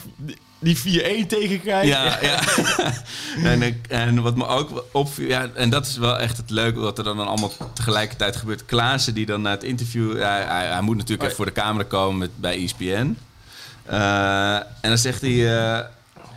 die 0.59 0.77
4-1 0.77 0.81
tegenkrijgt. 1.27 1.87
Ja, 1.87 2.17
ja. 2.21 2.39
en, 3.51 3.81
en 3.89 4.21
wat 4.21 4.35
me 4.35 4.47
ook 4.47 4.85
opviel, 4.91 5.27
ja, 5.27 5.49
en 5.53 5.69
dat 5.69 5.85
is 5.85 5.97
wel 5.97 6.17
echt 6.19 6.37
het 6.37 6.49
leuke, 6.49 6.79
wat 6.79 6.97
er 6.97 7.03
dan 7.03 7.19
allemaal 7.27 7.51
tegelijkertijd 7.73 8.35
gebeurt. 8.35 8.65
Klaassen 8.65 9.13
die 9.13 9.25
dan 9.25 9.41
na 9.41 9.51
het 9.51 9.63
interview, 9.63 10.21
hij, 10.21 10.43
hij, 10.43 10.67
hij 10.67 10.81
moet 10.81 10.95
natuurlijk 10.97 11.23
even 11.23 11.35
voor 11.35 11.45
de 11.45 11.51
camera 11.51 11.83
komen 11.83 12.17
met, 12.17 12.29
bij 12.39 12.63
ESPN. 12.63 13.17
Eh, 13.87 14.55
en 14.55 14.89
dan 14.89 14.97
zegt 14.97 15.21
hij, 15.21 15.31
eh, 15.31 15.79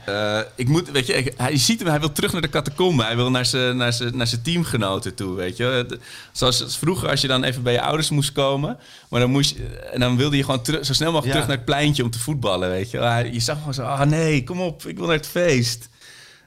eh, 0.05 0.45
ik 0.55 0.69
moet, 0.69 0.91
weet 0.91 1.07
je, 1.07 1.13
ik- 1.13 1.35
hij, 1.37 1.57
ziet 1.57 1.79
hem, 1.81 1.89
hij 1.89 2.01
wil 2.01 2.13
terug 2.13 2.33
naar 2.33 2.41
de 2.43 2.49
catacombe. 2.49 3.05
Hij 3.05 3.17
wil 3.17 3.31
naar 3.31 3.47
zijn, 3.47 3.77
naar 3.77 3.93
zijn, 3.93 4.17
naar 4.17 4.27
zijn 4.27 4.43
teamgenoten 4.43 5.15
toe, 5.15 5.35
weet 5.35 5.57
je. 5.57 5.85
De- 5.89 5.99
Zoals 6.33 6.63
als 6.63 6.79
vroeger, 6.79 7.09
als 7.09 7.21
je 7.21 7.29
dan 7.29 7.45
even 7.45 7.63
bij 7.63 7.73
je 7.73 7.81
ouders 7.83 8.11
moest 8.11 8.33
komen. 8.33 8.79
Maar 9.09 9.21
dan, 9.21 9.31
moest 9.31 9.57
je, 9.57 9.65
en 9.93 10.01
dan 10.01 10.17
wilde 10.17 10.37
je 10.37 10.45
gewoon 10.45 10.63
terug, 10.63 10.85
zo 10.87 10.93
snel 10.93 11.13
mogelijk 11.13 11.27
Ja. 11.27 11.41
terug 11.41 11.47
naar 11.49 11.57
het 11.57 11.75
pleintje 11.77 12.03
om 12.03 12.11
te 12.11 12.19
voetballen, 12.19 12.71
weet 12.71 12.91
je. 12.91 12.99
Hij- 12.99 13.31
je 13.33 13.41
zag 13.41 13.59
gewoon 13.59 13.75
zo, 13.75 13.83
ah 13.83 14.01
nee, 14.09 14.45
kom 14.45 14.61
op, 14.61 14.87
ik 14.87 14.97
wil 14.97 15.07
naar 15.07 15.17
het 15.17 15.27
feest. 15.27 15.89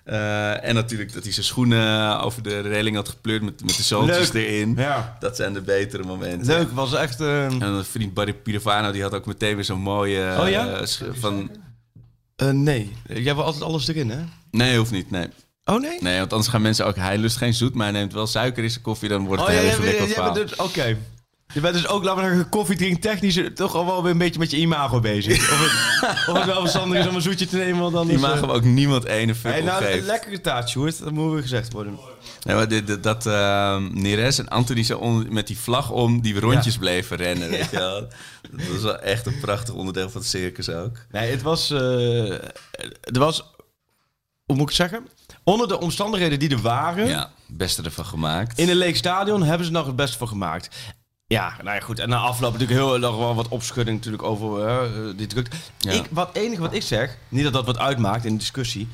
Eh, 0.04 0.64
en 0.68 0.76
natuurlijk 0.76 1.14
dat 1.14 1.24
hij 1.24 1.32
zijn 1.34 1.46
schoenen 1.46 2.20
over 2.22 2.44
de 2.44 2.60
reling 2.60 2.96
had 2.96 3.10
gepleurd 3.10 3.42
met, 3.42 3.62
met 3.66 3.78
de 3.78 3.84
zooltjes 3.84 4.32
Leuk. 4.32 4.48
erin. 4.48 4.74
Ja. 4.78 5.18
Dat 5.20 5.36
zijn 5.36 5.54
de 5.54 5.62
betere 5.62 6.04
momenten. 6.04 6.48
Leuk, 6.48 6.72
was 6.72 6.94
echt... 6.94 7.20
eh, 7.22 7.46
En 7.46 7.62
een 7.62 7.86
vriend 7.86 8.14
Barry 8.14 8.34
Pirovano, 8.34 8.92
die 8.92 9.02
had 9.02 9.14
ook 9.14 9.26
meteen 9.26 9.56
weer 9.56 9.64
zo'n 9.66 9.80
mooie... 9.80 10.38
Oh 10.40 10.50
ja? 10.50 10.68
eh, 10.80 10.88
van, 11.14 11.52
eh, 12.36 12.50
nee, 12.50 12.96
jij 13.08 13.36
wil 13.36 13.44
altijd 13.44 13.64
alles 13.64 13.88
erin, 13.88 14.10
hè? 14.10 14.20
nee, 14.52 14.78
hoeft 14.78 14.92
niet, 14.92 15.12
nee. 15.12 15.28
Oh 15.66 15.82
nee? 15.82 15.98
Nee, 16.02 16.20
want 16.20 16.32
anders 16.32 16.50
gaan 16.52 16.62
mensen 16.62 16.86
ook... 16.86 16.96
Hij 16.96 17.18
lust 17.18 17.38
geen 17.38 17.54
zoet, 17.54 17.74
maar 17.74 17.92
hij 17.92 18.00
neemt 18.00 18.14
wel 18.14 18.28
suiker 18.28 18.64
in 18.64 18.70
zijn 18.70 18.84
koffie. 18.84 19.10
Dan 19.10 19.26
wordt 19.26 19.42
het 19.42 19.52
Oh 19.52 19.58
een 19.58 19.64
ja, 19.64 19.70
heel 19.70 19.80
jij, 19.84 19.94
ingewikkeld 19.94 20.24
bent 20.34 20.48
verhaal. 20.48 20.68
dus... 20.68 20.82
Je 21.54 21.60
bent 21.60 21.74
dus 21.74 21.88
ook, 21.88 22.04
laten 22.04 22.24
we 22.24 22.30
zeggen, 22.30 22.50
koffiedrink 22.50 23.02
technisch 23.02 23.42
toch 23.56 23.76
al 23.76 23.86
wel 23.86 24.04
weer 24.04 24.12
een 24.12 24.18
beetje 24.18 24.40
met 24.40 24.52
je 24.52 24.58
imago 24.58 25.00
bezig. 25.00 25.52
Of 25.52 25.60
het, 25.60 26.28
of 26.30 26.38
het 26.38 26.46
wel 26.46 26.60
verstandig 26.62 27.00
is 27.00 27.08
om 27.08 27.16
een 27.16 27.22
zoetje 27.22 27.48
te 27.48 27.58
nemen, 27.58 27.92
want 27.92 28.20
mag 28.20 28.42
eh, 28.42 28.50
ook 28.50 28.64
niemand 28.64 29.04
ene 29.04 29.36
fuck 29.36 29.52
Hey, 29.52 29.62
nou, 29.62 29.86
een 29.86 30.02
lekkere 30.02 30.42
taart, 30.42 30.70
Sjoerd. 30.70 31.00
Dat 31.00 31.12
moet 31.12 31.32
weer 31.32 31.42
gezegd 31.42 31.74
worden. 31.74 32.00
Nee, 32.44 32.56
maar 32.56 32.68
dit, 32.68 33.04
dat 33.04 33.26
eh, 33.26 33.78
Neres 33.92 34.40
en 34.40 34.48
Anthony 34.48 34.84
zo 34.84 35.24
met 35.30 35.48
die 35.48 35.58
vlag 35.58 35.92
om... 35.92 36.22
die 36.22 36.40
rondjes 36.40 36.78
bleven 36.78 37.18
rennen, 37.18 37.50
weet 37.50 37.70
je 37.70 37.78
wel. 37.78 38.02
Dat 38.52 38.68
was 38.72 38.82
wel 38.82 39.00
echt 39.00 39.26
een 39.26 39.40
prachtig 39.40 39.74
onderdeel 39.74 40.10
van 40.10 40.22
het 40.22 40.30
circus 40.30 40.70
ook. 40.70 40.98
Nee, 41.12 41.32
het 41.32 41.42
was... 41.42 41.72
eh 41.72 42.32
er 43.02 43.20
was... 43.20 43.52
Hoe 44.46 44.56
moet 44.56 44.72
ik 44.72 44.78
het 44.78 44.92
zeggen? 44.92 45.08
Onder 45.44 45.68
de 45.68 45.80
omstandigheden 45.80 46.40
die 46.40 46.50
er 46.50 46.62
waren... 46.62 47.08
Ja, 47.08 47.32
beste 47.48 47.82
ervan 47.84 48.06
gemaakt. 48.06 48.60
In 48.60 48.70
een 48.70 48.76
leeg 48.76 48.96
stadion 48.96 49.44
hebben 49.44 49.66
ze 49.66 49.72
nog 49.72 49.86
het 49.86 49.96
beste 49.96 50.18
van 50.18 50.28
gemaakt. 50.28 50.76
Ja, 51.34 51.54
nou 51.64 51.76
ja, 51.76 51.82
goed. 51.82 52.00
En 52.00 52.10
na 52.10 52.18
afloop 52.18 52.52
natuurlijk 52.52 52.80
heel 52.80 52.98
nog 52.98 53.18
wel 53.18 53.36
wat 53.36 53.48
opschudding 53.48 53.98
natuurlijk 53.98 54.24
over 54.24 54.68
eh, 54.68 54.90
die 55.16 55.28
druk. 55.28 55.48
Ja. 55.78 55.92
Ik, 55.92 56.06
wat 56.10 56.30
enige 56.34 56.62
wat 56.62 56.74
ik 56.74 56.82
zeg, 56.82 57.18
niet 57.30 57.44
dat 57.44 57.54
dat 57.54 57.66
wat 57.66 57.78
uitmaakt 57.78 58.26
in 58.26 58.32
de 58.32 58.38
discussie. 58.38 58.88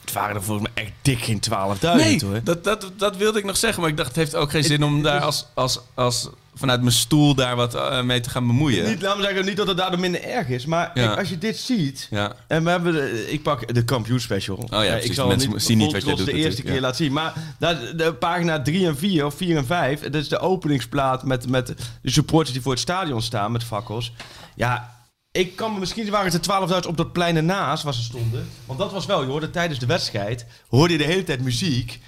Het 0.00 0.12
waren 0.12 0.36
er 0.36 0.42
volgens 0.42 0.68
mij 0.68 0.84
echt 0.84 0.92
dik 1.02 1.18
geen 1.18 1.40
12.000 1.50 1.80
Nee, 1.80 2.24
hoor. 2.24 2.40
dat, 2.44 2.64
dat, 2.64 2.92
dat 2.96 3.16
wilde 3.16 3.38
ik 3.38 3.44
nog 3.44 3.56
zeggen. 3.56 3.80
Maar 3.80 3.90
ik 3.90 3.96
dacht, 3.96 4.08
het 4.08 4.16
heeft 4.16 4.34
ook 4.34 4.50
geen 4.50 4.64
zin 4.64 4.84
om 4.84 5.02
daar 5.02 5.20
als, 5.20 5.46
als, 5.54 5.80
als 5.94 6.28
vanuit 6.54 6.80
mijn 6.80 6.92
stoel 6.92 7.34
daar 7.34 7.56
wat 7.56 7.74
eh, 7.74 8.02
mee 8.02 8.20
te 8.20 8.30
gaan 8.30 8.46
bemoeien. 8.46 8.88
Niet, 8.88 9.02
laten 9.02 9.18
we 9.20 9.24
zeggen, 9.26 9.44
niet 9.44 9.56
dat 9.56 9.66
het 9.66 9.76
daardoor 9.76 10.00
minder 10.00 10.22
erg 10.22 10.48
is. 10.48 10.66
Maar 10.66 10.90
Ja. 10.94 11.06
kijk, 11.06 11.18
als 11.18 11.28
je 11.28 11.38
dit 11.38 11.58
ziet. 11.58 12.06
Ja. 12.10 12.32
En 12.46 12.64
we 12.64 12.70
hebben 12.70 12.92
de, 12.92 13.30
ik 13.32 13.42
pak 13.42 13.74
de 13.74 13.84
kampioenspecial. 13.84 14.56
Oh 14.56 14.66
ja, 14.70 14.82
Eh, 14.82 14.90
precies. 14.90 15.08
ik 15.08 15.14
zal 15.14 15.26
Mensen 15.28 15.50
niet 15.50 15.62
zien 15.62 15.78
niet 15.78 15.92
wat 15.92 16.00
trots 16.00 16.16
doet 16.16 16.26
de 16.26 16.32
eerste 16.32 16.62
keer 16.62 16.80
laten 16.80 16.96
zien. 16.96 17.12
Maar 17.12 17.32
daar, 17.58 17.96
de 17.96 18.14
pagina 18.14 18.62
3 18.62 18.86
en 18.86 18.96
4 18.96 19.24
of 19.26 19.34
4 19.34 19.56
en 19.56 19.66
5. 19.66 20.00
Dat 20.00 20.14
is 20.14 20.28
de 20.28 20.38
openingsplaat 20.38 21.24
met, 21.24 21.48
met 21.48 21.66
de 22.02 22.10
supporters 22.10 22.52
die 22.52 22.62
voor 22.62 22.72
het 22.72 22.80
stadion 22.80 23.22
staan 23.22 23.52
met 23.52 23.64
fakkels. 23.64 24.12
Ja, 24.54 24.94
ik 25.32 25.56
kan 25.56 25.72
me 25.72 25.78
misschien 25.78 26.10
waren 26.10 26.32
het 26.32 26.46
er 26.46 26.82
12.000 26.82 26.88
op 26.88 26.96
dat 26.96 27.12
plein 27.12 27.36
ernaast 27.36 27.82
waar 27.82 27.94
ze 27.94 28.02
stonden. 28.02 28.48
Want 28.66 28.78
dat 28.78 28.92
was 28.92 29.06
wel, 29.06 29.20
je 29.22 29.28
hoorde 29.28 29.50
tijdens 29.50 29.78
de 29.78 29.86
wedstrijd 29.86 30.46
hoorde 30.68 30.92
je 30.92 30.98
de 30.98 31.04
hele 31.04 31.24
tijd 31.24 31.40
muziek. 31.42 32.00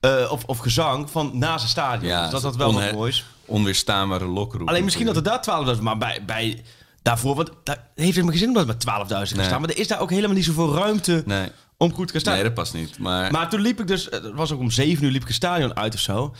eh, 0.00 0.28
of, 0.32 0.44
of 0.44 0.58
gezang 0.58 1.10
van 1.10 1.30
naast 1.34 1.62
het 1.62 1.70
stadion. 1.70 2.10
Ja, 2.10 2.22
dus 2.22 2.30
dat 2.30 2.42
had 2.42 2.56
wel 2.56 2.72
wat 2.74 2.92
moois. 2.92 3.24
Onweerstaanbare 3.52 4.26
lokroep. 4.26 4.68
Alleen 4.68 4.84
misschien 4.84 5.06
dat 5.06 5.16
er 5.16 5.22
daar 5.22 5.74
12.000, 5.76 5.82
maar 5.82 5.98
bij, 5.98 6.22
bij 6.26 6.62
daarvoor, 7.02 7.34
want 7.34 7.50
daar 7.64 7.88
heeft 7.94 8.16
het 8.16 8.24
me 8.24 8.32
gezin 8.32 8.48
om 8.48 8.54
dat 8.54 8.66
met 8.66 8.84
12.000 8.88 9.06
te 9.08 9.14
Nee. 9.36 9.44
staan. 9.46 9.60
Maar 9.60 9.70
er 9.70 9.78
is 9.78 9.88
daar 9.88 10.00
ook 10.00 10.10
helemaal 10.10 10.36
niet 10.36 10.44
zoveel 10.44 10.74
ruimte 10.74 11.22
Nee, 11.26 11.48
om 11.76 11.92
goed 11.92 12.06
te 12.06 12.12
gaan 12.12 12.20
staan. 12.20 12.34
nee, 12.34 12.42
dat 12.42 12.54
past 12.54 12.74
niet. 12.74 12.98
Maar, 12.98 13.32
Maar 13.32 13.48
toen 13.50 13.60
liep 13.60 13.80
ik 13.80 13.86
dus, 13.86 14.04
het 14.10 14.32
was 14.32 14.52
ook 14.52 14.60
om 14.60 14.70
7 14.70 15.04
uur 15.04 15.10
liep 15.10 15.20
ik 15.22 15.26
het 15.26 15.36
stadion 15.36 15.76
uit 15.76 15.94
of 15.94 16.00
zo, 16.00 16.34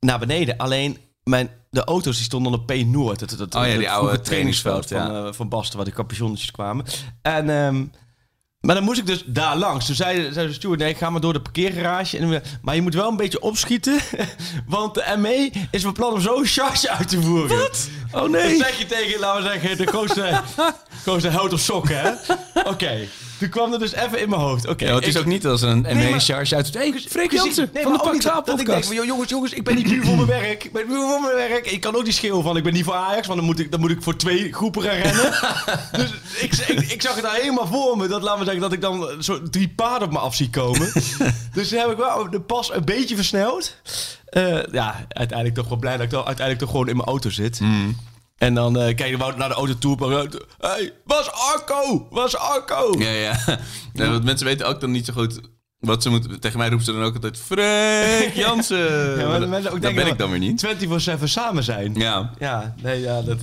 naar 0.00 0.18
beneden. 0.18 0.56
Alleen 0.56 0.98
mijn, 1.22 1.50
de 1.70 1.84
auto's 1.84 2.16
die 2.16 2.24
stonden 2.24 2.52
op 2.52 2.66
P 2.66 2.74
Noord. 2.84 3.20
Het, 3.20 3.30
het, 3.30 3.38
het, 3.40 3.54
Oh 3.54 3.66
ja, 3.66 3.76
die 3.76 3.90
oude 3.90 4.20
trainingsveld 4.20 4.86
trainingsveld, 4.86 5.16
van, 5.22 5.26
eh, 5.26 5.32
van 5.32 5.48
Basten, 5.48 5.76
waar 5.76 5.86
de 5.86 5.92
capuchonnetjes 5.92 6.50
kwamen. 6.50 6.84
En, 7.22 7.50
ehm, 7.50 7.84
maar 8.60 8.74
dan 8.74 8.84
moest 8.84 8.98
ik 8.98 9.06
dus 9.06 9.22
daar 9.26 9.56
langs. 9.56 9.86
Toen 9.86 9.94
zei, 9.94 10.32
zei 10.32 10.46
de 10.46 10.52
steward, 10.52 10.80
nee, 10.80 10.94
ga 10.94 11.10
maar 11.10 11.20
door 11.20 11.32
de 11.32 11.40
parkeergarage. 11.40 12.18
En, 12.18 12.28
we- 12.28 12.42
maar 12.62 12.74
je 12.74 12.82
moet 12.82 12.94
wel 12.94 13.08
een 13.08 13.16
beetje 13.16 13.40
opschieten, 13.40 13.98
want 14.66 14.94
de 14.94 15.14
ME 15.18 15.50
is 15.70 15.82
van 15.82 15.92
plan 15.92 16.12
om 16.12 16.20
zo'n 16.20 16.44
charge 16.46 16.90
uit 16.90 17.08
te 17.08 17.22
voeren. 17.22 17.58
Wat? 17.58 17.88
Oh 18.12 18.28
nee. 18.28 18.58
Dat 18.58 18.66
zeg 18.66 18.78
je 18.78 18.86
tegen, 18.86 19.20
laten 19.20 19.42
we 19.42 19.48
zeggen, 19.50 19.76
de 19.76 19.86
grootste, 19.86 20.40
grootste 21.04 21.30
hout 21.30 21.52
op 21.52 21.58
sokken, 21.58 22.00
hè? 22.00 22.12
Oké. 22.62 22.98
Toen 23.38 23.48
kwam 23.48 23.72
er 23.72 23.78
dus 23.78 23.92
even 23.94 24.20
in 24.20 24.28
mijn 24.28 24.40
hoofd. 24.40 24.66
Oké. 24.68 24.84
ja, 24.86 24.94
het 24.94 25.06
is 25.06 25.16
ook 25.16 25.24
niet 25.24 25.46
als 25.46 25.62
een 25.62 25.80
Nee, 25.80 25.94
ME 25.94 26.10
maar- 26.10 26.20
charge 26.20 26.54
uit. 26.56 26.74
Hey, 26.74 26.94
Freek. 27.08 27.32
Jansen 27.32 27.70
Nee, 27.72 27.82
van 27.82 27.92
de 27.92 27.98
Pak 27.98 28.22
dat- 28.22 28.46
dat 28.46 28.60
ik 28.60 28.66
denk 28.66 28.84
van, 28.84 28.94
joh, 28.94 29.04
jongens, 29.04 29.28
jongens, 29.30 29.52
ik 29.52 29.64
ben 29.64 29.74
niet 29.74 29.88
puur 29.88 30.04
voor 30.04 30.14
mijn 30.16 30.26
werk. 30.26 30.64
Ik 30.64 30.72
ben 30.72 30.86
voor 30.88 31.20
mijn 31.20 31.34
werk. 31.48 31.66
Ik 31.70 31.80
kan 31.80 31.96
ook 31.96 32.04
niet 32.04 32.14
schreeuwen 32.14 32.42
van, 32.42 32.56
ik 32.56 32.62
ben 32.62 32.72
niet 32.72 32.84
voor 32.84 32.94
Ajax, 32.94 33.26
want 33.26 33.38
dan 33.38 33.48
moet 33.48 33.58
ik, 33.58 33.70
dan 33.70 33.80
moet 33.80 33.90
ik 33.90 34.02
voor 34.02 34.16
twee 34.16 34.52
groepen 34.52 34.82
gaan 34.82 34.94
rennen. 34.96 35.32
dus 36.00 36.10
ik, 36.40 36.54
ik, 36.56 36.90
ik 36.90 37.02
zag 37.02 37.14
het 37.14 37.22
daar 37.24 37.34
helemaal 37.34 37.66
voor 37.66 37.96
me. 37.96 38.06
Dat 38.08 38.22
laten 38.22 38.38
we 38.38 38.44
zeggen 38.44 38.62
dat 38.62 38.72
ik 38.72 38.80
dan 38.80 39.22
zo 39.22 39.42
drie 39.42 39.68
paarden 39.68 40.08
op 40.08 40.14
me 40.14 40.18
af 40.20 40.34
zie 40.34 40.50
komen. 40.50 40.92
dus 41.54 41.68
toen 41.68 41.78
heb 41.78 41.90
ik 41.90 41.96
wel 41.96 42.30
de 42.30 42.40
pas 42.40 42.72
een 42.74 42.84
beetje 42.84 43.16
versneld. 43.16 43.74
Eh, 44.26 44.58
ja, 44.72 45.06
uiteindelijk 45.08 45.54
toch 45.58 45.68
wel 45.68 45.78
blij 45.78 45.92
dat 45.96 46.02
ik 46.04 46.10
dan 46.10 46.24
uiteindelijk 46.24 46.58
toch 46.58 46.70
gewoon 46.70 46.88
in 46.88 46.96
mijn 46.96 47.08
auto 47.08 47.30
zit. 47.30 47.60
En 48.38 48.54
dan 48.54 48.78
eh 48.78 48.94
kijk 48.94 49.10
je 49.10 49.16
naar 49.36 49.48
de 49.48 49.54
auto 49.54 49.78
toe. 49.78 49.96
maar, 49.96 50.10
eh, 50.10 50.28
hey, 50.58 50.92
was 51.04 51.30
Arco? 51.30 52.06
Was 52.10 52.36
Arco? 52.36 52.94
Ja, 52.98 53.10
ja. 53.10 53.38
ja 53.92 54.10
want 54.10 54.24
mensen 54.24 54.46
weten 54.46 54.66
ook 54.66 54.80
dan 54.80 54.90
niet 54.90 55.04
zo 55.04 55.12
goed 55.12 55.40
wat 55.78 56.02
ze 56.02 56.10
moeten... 56.10 56.40
Tegen 56.40 56.58
mij 56.58 56.68
roepen 56.68 56.84
ze 56.84 56.92
dan 56.92 57.02
ook 57.02 57.14
altijd... 57.14 57.38
Freek 57.38 58.34
Jansen! 58.44 59.18
Ja, 59.18 59.28
maar 59.28 59.40
de 59.40 59.46
mensen 59.46 59.72
ook 59.72 59.82
dat 59.82 59.94
ben 59.94 60.06
ik 60.06 60.18
dan 60.18 60.30
weer 60.30 60.38
niet. 60.38 60.66
24-7 61.20 61.24
samen 61.24 61.64
zijn. 61.64 61.94
Ja, 61.94 62.30
Ja, 62.38 62.74
nee, 62.82 63.00
ja, 63.00 63.22
dat, 63.22 63.38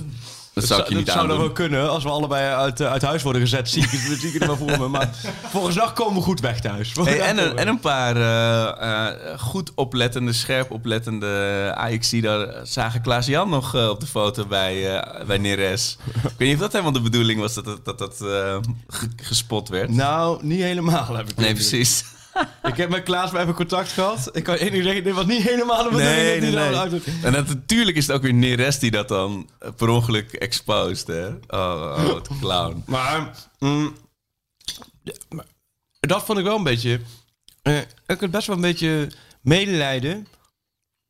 dat 0.60 0.66
zou 0.66 0.80
ik 0.82 0.88
je 0.88 0.94
niet 0.94 1.06
dat 1.06 1.14
zou 1.14 1.28
dan 1.28 1.38
wel 1.38 1.52
kunnen. 1.52 1.90
Als 1.90 2.02
we 2.02 2.08
allebei 2.10 2.54
uit, 2.54 2.80
eh, 2.80 2.90
uit 2.90 3.02
huis 3.02 3.22
worden 3.22 3.40
gezet, 3.42 3.68
zie 3.70 3.82
ik, 3.82 3.90
het- 3.90 4.18
zie 4.20 4.28
ik 4.28 4.34
het 4.34 4.46
wel 4.46 4.56
voor 4.56 4.78
me. 4.78 4.88
Maar 4.88 5.10
volgens 5.52 5.74
dag 5.74 5.92
komen 5.92 6.14
we 6.14 6.20
goed 6.22 6.40
weg 6.40 6.60
thuis. 6.60 6.92
Hey, 6.94 7.20
en, 7.20 7.38
een, 7.38 7.56
en 7.58 7.68
een 7.68 7.80
paar 7.80 8.16
eh, 8.16 9.06
eh, 9.06 9.38
goed 9.38 9.72
oplettende, 9.74 10.32
scherp 10.32 10.70
oplettende 10.70 11.72
AXC 11.76 12.22
daar 12.22 12.48
zagen 12.62 13.00
Klaas-Jan 13.00 13.48
nog 13.48 13.74
eh, 13.74 13.88
op 13.88 14.00
de 14.00 14.06
foto 14.06 14.46
bij, 14.46 14.96
eh 14.98 15.26
bij 15.26 15.38
Neres. 15.38 15.96
ik 16.14 16.22
weet 16.22 16.38
niet 16.48 16.54
of 16.54 16.60
dat 16.60 16.72
helemaal 16.72 16.92
de 16.92 17.00
bedoeling 17.00 17.40
was 17.40 17.54
dat 17.54 17.64
dat, 17.64 17.84
dat, 17.84 17.98
dat 17.98 18.20
eh, 18.20 18.56
ge- 18.88 19.08
gespot 19.16 19.68
werd. 19.68 19.90
Nou, 19.90 20.44
niet 20.46 20.60
helemaal 20.62 21.16
heb 21.16 21.30
ik 21.30 21.36
nee, 21.36 21.52
precies. 21.54 22.04
Ik 22.70 22.76
heb 22.76 22.90
met 22.90 23.02
Klaas 23.02 23.30
maar 23.30 23.42
even 23.42 23.54
contact 23.54 23.92
gehad. 23.92 24.28
Ik 24.32 24.44
kan 24.44 24.56
één 24.56 24.70
ding 24.70 24.84
zeggen, 24.84 25.04
dit 25.04 25.14
was 25.14 25.26
niet 25.26 25.42
helemaal 25.42 25.82
de 25.82 25.90
bedoeling 25.90 26.16
Nee, 26.16 26.40
dat 26.40 26.90
nee, 26.90 27.00
nee. 27.04 27.22
En 27.22 27.32
dat, 27.32 27.46
natuurlijk 27.46 27.96
is 27.96 28.06
het 28.06 28.16
ook 28.16 28.22
weer 28.22 28.34
Neres 28.34 28.78
die 28.78 28.90
dat 28.90 29.08
dan 29.08 29.50
eh, 29.58 29.70
per 29.76 29.88
ongeluk 29.88 30.32
exposed, 30.32 31.06
hè? 31.06 31.26
Oh, 31.28 31.94
oh 31.98 32.04
wat 32.12 32.28
clown. 32.40 32.82
Maar, 32.86 33.30
mm, 33.58 33.96
dat 36.00 36.24
vond 36.24 36.38
ik 36.38 36.44
wel 36.44 36.56
een 36.56 36.62
beetje... 36.62 37.00
eh, 37.62 37.78
ik 38.06 38.20
had 38.20 38.30
best 38.30 38.46
wel 38.46 38.56
een 38.56 38.62
beetje 38.62 39.10
medelijden. 39.40 40.26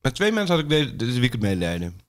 Met 0.00 0.14
twee 0.14 0.32
mensen 0.32 0.54
had 0.54 0.64
ik 0.64 0.70
deze, 0.70 0.96
deze 0.96 1.20
weekend 1.20 1.42
medelijden. 1.42 2.00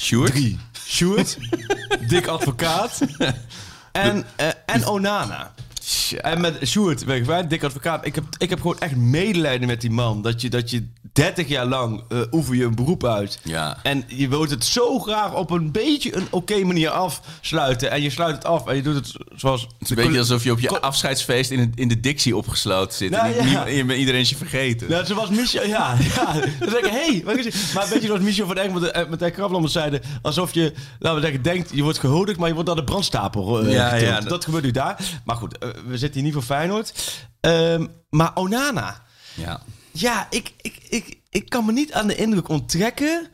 Sjoerd? 0.00 0.30
Drie. 0.30 0.58
Sjoerd, 0.86 1.38
Dick 2.08 2.26
Advocaat 2.26 3.00
en, 3.92 4.26
eh, 4.36 4.48
en 4.66 4.86
Onana. 4.86 5.54
Tja. 5.86 6.18
En 6.18 6.40
met 6.40 6.58
Sjoerd, 6.68 7.04
weet 7.04 7.18
je 7.18 7.24
waar, 7.24 7.48
Dick 7.48 7.64
Advocaat. 7.64 8.06
Ik 8.06 8.14
heb, 8.14 8.24
ik 8.38 8.50
heb 8.50 8.60
gewoon 8.60 8.78
echt 8.78 8.96
medelijden 8.96 9.66
met 9.66 9.80
die 9.80 9.90
man. 9.90 10.22
Dat 10.22 10.40
je, 10.40 10.50
dat 10.50 10.70
je 10.70 10.86
30 11.12 11.48
jaar 11.48 11.66
lang 11.66 12.02
eh 12.08 12.18
oefen 12.30 12.56
je 12.56 12.64
een 12.64 12.74
beroep 12.74 13.04
uit. 13.04 13.38
Ja. 13.42 13.78
En 13.82 14.04
je 14.06 14.28
wilt 14.28 14.50
het 14.50 14.64
zo 14.64 14.98
graag 14.98 15.34
op 15.34 15.50
een 15.50 15.70
beetje 15.72 16.16
een 16.16 16.26
oké 16.30 16.58
manier 16.64 16.90
afsluiten. 16.90 17.90
En 17.90 18.02
je 18.02 18.10
sluit 18.10 18.34
het 18.34 18.44
af 18.44 18.66
en 18.66 18.76
je 18.76 18.82
doet 18.82 18.94
het 18.94 19.12
zoals... 19.36 19.60
Het 19.62 19.70
is 19.78 19.90
een 19.90 19.96
beetje 19.96 20.18
alsof 20.18 20.44
je 20.44 20.52
op 20.52 20.60
je 20.60 20.80
afscheidsfeest 20.80 21.50
in, 21.50 21.58
het- 21.58 21.72
in 21.74 21.88
de 21.88 22.00
Dixie 22.00 22.36
opgesloten 22.36 22.96
zit. 22.96 23.10
Nou, 23.10 23.32
en 23.32 23.48
ja. 23.48 23.66
je- 23.66 23.96
iedereen 23.96 24.20
is 24.20 24.30
je 24.30 24.36
vergeten. 24.36 24.90
Nou, 24.90 25.06
zoals 25.06 25.28
Michel, 25.30 25.66
ja, 25.66 25.96
ja. 26.14 26.32
Dan 26.60 26.70
zeg 26.70 26.80
ik, 26.80 26.90
hey, 26.90 27.22
wat 27.24 27.36
is 27.36 27.44
het? 27.44 27.70
Maar 27.74 27.84
een 27.84 27.90
beetje 27.90 28.06
zoals 28.06 28.22
Michel 28.22 28.46
van 28.46 28.56
Egmond 28.56 28.80
met, 28.92 29.08
met 29.10 29.18
de 29.18 29.30
krabbelanders 29.30 29.72
zeiden. 29.74 30.00
Alsof 30.22 30.54
je, 30.54 30.72
laten 30.98 31.18
we 31.20 31.24
zeggen, 31.24 31.42
denkt, 31.42 31.70
je 31.74 31.82
wordt 31.82 31.98
gehuldigd, 31.98 32.38
maar 32.38 32.48
je 32.48 32.54
wordt 32.54 32.68
naar 32.68 32.78
de 32.78 32.84
brandstapel 32.84 33.60
eh, 33.60 33.72
Ja, 33.72 33.94
ja, 33.94 34.20
dat... 34.20 34.28
dat- 34.28 34.44
gebeurt 34.44 34.64
nu 34.64 34.70
daar. 34.70 34.96
Maar 35.24 35.36
goed, 35.36 35.58
eh, 35.58 35.68
we 35.86 35.98
zitten 35.98 36.14
hier 36.14 36.22
niet 36.22 36.32
voor 36.32 36.42
Feyenoord. 36.56 36.92
Ehm, 37.40 37.86
maar 38.10 38.34
Onana, 38.36 39.02
Ja. 39.34 39.62
ja, 39.92 40.26
ik, 40.30 40.52
ik, 40.60 40.76
ik, 40.88 41.18
ik 41.30 41.48
kan 41.48 41.64
me 41.64 41.72
niet 41.72 41.92
aan 41.92 42.06
de 42.06 42.16
indruk 42.16 42.48
onttrekken. 42.48 43.28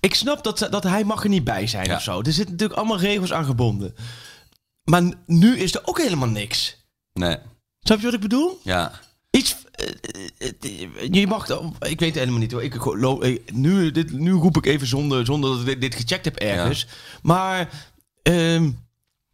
Ik 0.00 0.14
snap 0.14 0.44
dat, 0.44 0.58
ze- 0.58 0.68
dat 0.68 0.82
hij 0.82 1.04
mag 1.04 1.22
er 1.22 1.28
niet 1.28 1.44
bij 1.44 1.66
zijn 1.66 1.86
Ja. 1.86 1.96
of 1.96 2.02
zo. 2.02 2.18
Er 2.18 2.32
zitten 2.32 2.50
natuurlijk 2.52 2.78
allemaal 2.78 2.98
regels 3.00 3.32
aan 3.32 3.44
gebonden. 3.44 3.94
Maar 4.84 5.02
nu 5.26 5.58
is 5.58 5.74
er 5.74 5.82
ook 5.84 5.98
helemaal 5.98 6.28
niks. 6.28 6.76
Nee, 7.12 7.36
Snap 7.80 7.98
je 7.98 8.04
wat 8.04 8.14
ik 8.14 8.20
bedoel? 8.20 8.60
ja. 8.62 8.92
Iets. 9.30 9.56
eh, 9.72 9.88
eh, 10.38 10.82
eh, 10.98 11.08
je 11.12 11.26
mag. 11.26 11.48
Ik 11.80 12.00
weet 12.00 12.00
het 12.00 12.14
helemaal 12.14 12.38
niet 12.40 12.52
hoor. 12.52 12.62
Ik, 12.62 13.52
nu, 13.52 13.90
dit, 13.90 14.12
nu 14.12 14.32
roep 14.32 14.56
ik 14.56 14.66
even 14.66 14.86
zonder, 14.86 15.24
zonder 15.26 15.50
dat 15.50 15.60
ik 15.60 15.66
dit, 15.66 15.80
dit 15.80 15.94
gecheckt 15.94 16.24
heb 16.24 16.36
ergens. 16.36 16.86
Maar. 17.22 17.68
ehm, 18.22 18.70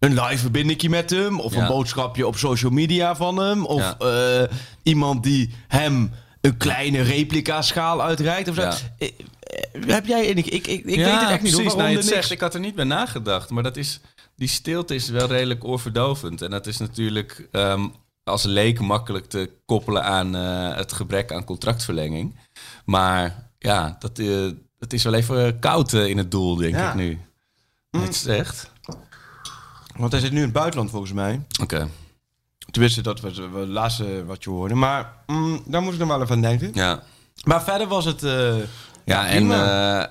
een 0.00 0.20
live 0.20 0.38
verbindingje 0.38 0.88
met 0.88 1.10
hem. 1.10 1.40
Of 1.40 1.54
Ja. 1.54 1.60
een 1.60 1.66
boodschapje 1.66 2.26
op 2.26 2.36
social 2.36 2.70
media 2.72 3.16
van 3.16 3.36
hem. 3.36 3.64
Of 3.66 3.80
Ja. 3.80 3.96
eh, 3.98 4.56
iemand 4.82 5.22
die 5.22 5.54
hem 5.68 6.10
een 6.40 6.56
kleine 6.56 7.00
replica 7.02 7.62
schaal 7.62 8.02
uitreikt. 8.02 8.48
Of 8.48 8.54
zo. 8.54 8.60
Ja. 8.60 8.74
Eh, 8.98 9.08
eh, 9.40 9.86
heb 9.86 10.06
jij. 10.06 10.26
Ik, 10.26 10.46
ik, 10.46 10.66
ik, 10.66 10.66
ik 10.66 10.84
weet 10.84 10.96
het 11.20 11.30
echt 11.30 11.42
niet 11.42 11.54
precies. 11.54 11.74
Nou, 11.74 11.88
je 11.90 11.96
het 11.96 12.06
zegt, 12.06 12.30
ik 12.30 12.40
had 12.40 12.54
er 12.54 12.60
niet 12.60 12.74
bij 12.74 12.84
nagedacht. 12.84 13.50
Maar 13.50 13.62
dat 13.62 13.76
is, 13.76 14.00
die 14.36 14.48
stilte 14.48 14.94
is 14.94 15.08
wel 15.08 15.26
redelijk 15.28 15.64
oorverdovend. 15.64 16.42
En 16.42 16.50
dat 16.50 16.66
is 16.66 16.76
natuurlijk 16.78 17.48
ehm, 17.52 17.86
als 18.24 18.42
leek 18.44 18.80
makkelijk 18.80 19.26
te 19.28 19.50
koppelen 19.66 20.04
aan 20.04 20.32
het 20.76 20.92
gebrek 20.92 21.32
aan 21.32 21.44
contractverlenging. 21.44 22.36
Maar 22.84 23.50
ja, 23.58 23.96
dat, 23.98 24.16
dat 24.78 24.92
is 24.92 25.02
wel 25.02 25.14
even 25.14 25.58
koud 25.58 25.92
in 25.92 26.18
het 26.18 26.30
doel, 26.30 26.56
denk 26.56 26.76
ik 26.76 26.94
nu. 26.94 27.18
Het 27.90 28.14
is 28.14 28.26
echt. 28.26 28.69
Want 30.00 30.12
hij 30.12 30.20
zit 30.20 30.30
nu 30.32 30.36
in 30.38 30.44
het 30.44 30.52
buitenland 30.52 30.90
volgens 30.90 31.12
mij. 31.12 31.40
Oké, 31.62 31.88
Tenminste, 32.70 33.02
dat 33.02 33.20
was 33.20 33.36
het 33.36 33.68
laatste 33.68 34.24
wat 34.24 34.44
je 34.44 34.50
hoorde. 34.50 34.74
Maar 34.74 35.12
mm, 35.26 35.62
daar 35.66 35.80
moest 35.82 35.94
ik 35.94 36.00
nog 36.00 36.08
wel 36.08 36.22
even 36.22 36.34
aan 36.34 36.40
denken. 36.42 36.70
ja. 36.74 37.02
Maar 37.44 37.62
verder 37.62 37.86
was 37.86 38.04
het... 38.04 38.22
eh, 38.22 38.54
Ja, 39.04 39.26
en 39.28 39.50
eh, 39.52 40.04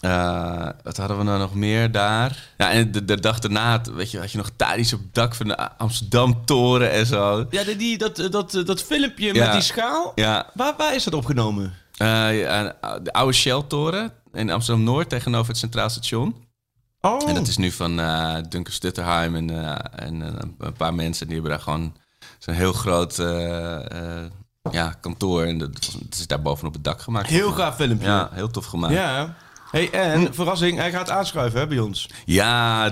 eh, 0.00 0.68
wat 0.82 0.96
hadden 0.96 1.18
we 1.18 1.22
nou 1.24 1.38
nog 1.38 1.54
meer 1.54 1.92
daar? 1.92 2.48
Ja, 2.56 2.70
en 2.70 2.92
de, 2.92 3.04
de 3.04 3.20
dag 3.20 3.38
daarna, 3.38 3.70
had- 3.70 3.86
weet 3.86 4.10
je, 4.10 4.18
had 4.18 4.30
je 4.32 4.38
nog 4.38 4.50
Thadis 4.56 4.92
op 4.92 5.00
het 5.00 5.14
dak 5.14 5.34
van 5.34 5.46
de 5.48 5.78
Amsterdam-toren 5.78 6.90
en 6.90 7.06
zo. 7.06 7.46
Ja, 7.50 7.64
die, 7.64 7.76
die- 7.76 7.98
dat, 7.98 8.16
dat, 8.30 8.62
dat 8.64 8.82
filmpje 8.82 9.34
Ja. 9.34 9.44
met 9.44 9.52
die 9.52 9.62
schaal. 9.62 10.12
Ja, 10.14 10.50
Waar, 10.54 10.74
waar 10.76 10.94
is 10.94 11.04
dat 11.04 11.14
opgenomen? 11.14 11.74
eh, 11.96 12.40
ja, 12.40 12.76
de 13.02 13.12
oude 13.12 13.32
Shell-toren 13.32 14.12
in 14.32 14.50
Amsterdam-Noord 14.50 15.08
tegenover 15.08 15.48
het 15.48 15.58
Centraal 15.58 15.90
Station. 15.90 16.46
Oh, 17.08 17.28
En 17.28 17.34
dat 17.34 17.46
is 17.46 17.56
nu 17.56 17.70
van 17.70 18.00
eh 18.00 18.34
Duncan 18.48 18.72
Stutterheim 18.72 19.34
en, 19.34 19.50
eh, 19.50 20.06
en 20.06 20.22
eh, 20.22 20.48
een 20.58 20.72
paar 20.72 20.94
mensen. 20.94 21.26
Die 21.26 21.34
hebben 21.34 21.52
daar 21.52 21.62
gewoon 21.62 21.94
zo'n 22.38 22.54
heel 22.54 22.72
groot 22.72 23.16
ja, 24.70 24.94
kantoor. 25.00 25.42
En 25.42 25.58
dat, 25.58 25.96
is 26.10 26.26
daar 26.26 26.42
bovenop 26.42 26.72
het 26.72 26.84
dak 26.84 27.00
gemaakt. 27.00 27.28
heel 27.28 27.52
gaaf 27.52 27.76
filmpje. 27.76 28.06
Ja, 28.06 28.30
heel 28.32 28.50
tof 28.50 28.66
gemaakt. 28.66 28.94
Ja, 28.94 29.16
Ja. 29.16 29.34
Hey, 29.70 29.90
en 29.90 30.34
verrassing, 30.34 30.78
hij 30.78 30.90
gaat 30.90 31.10
aanschuiven 31.10 31.60
hè, 31.60 31.66
bij 31.66 31.78
ons. 31.78 32.08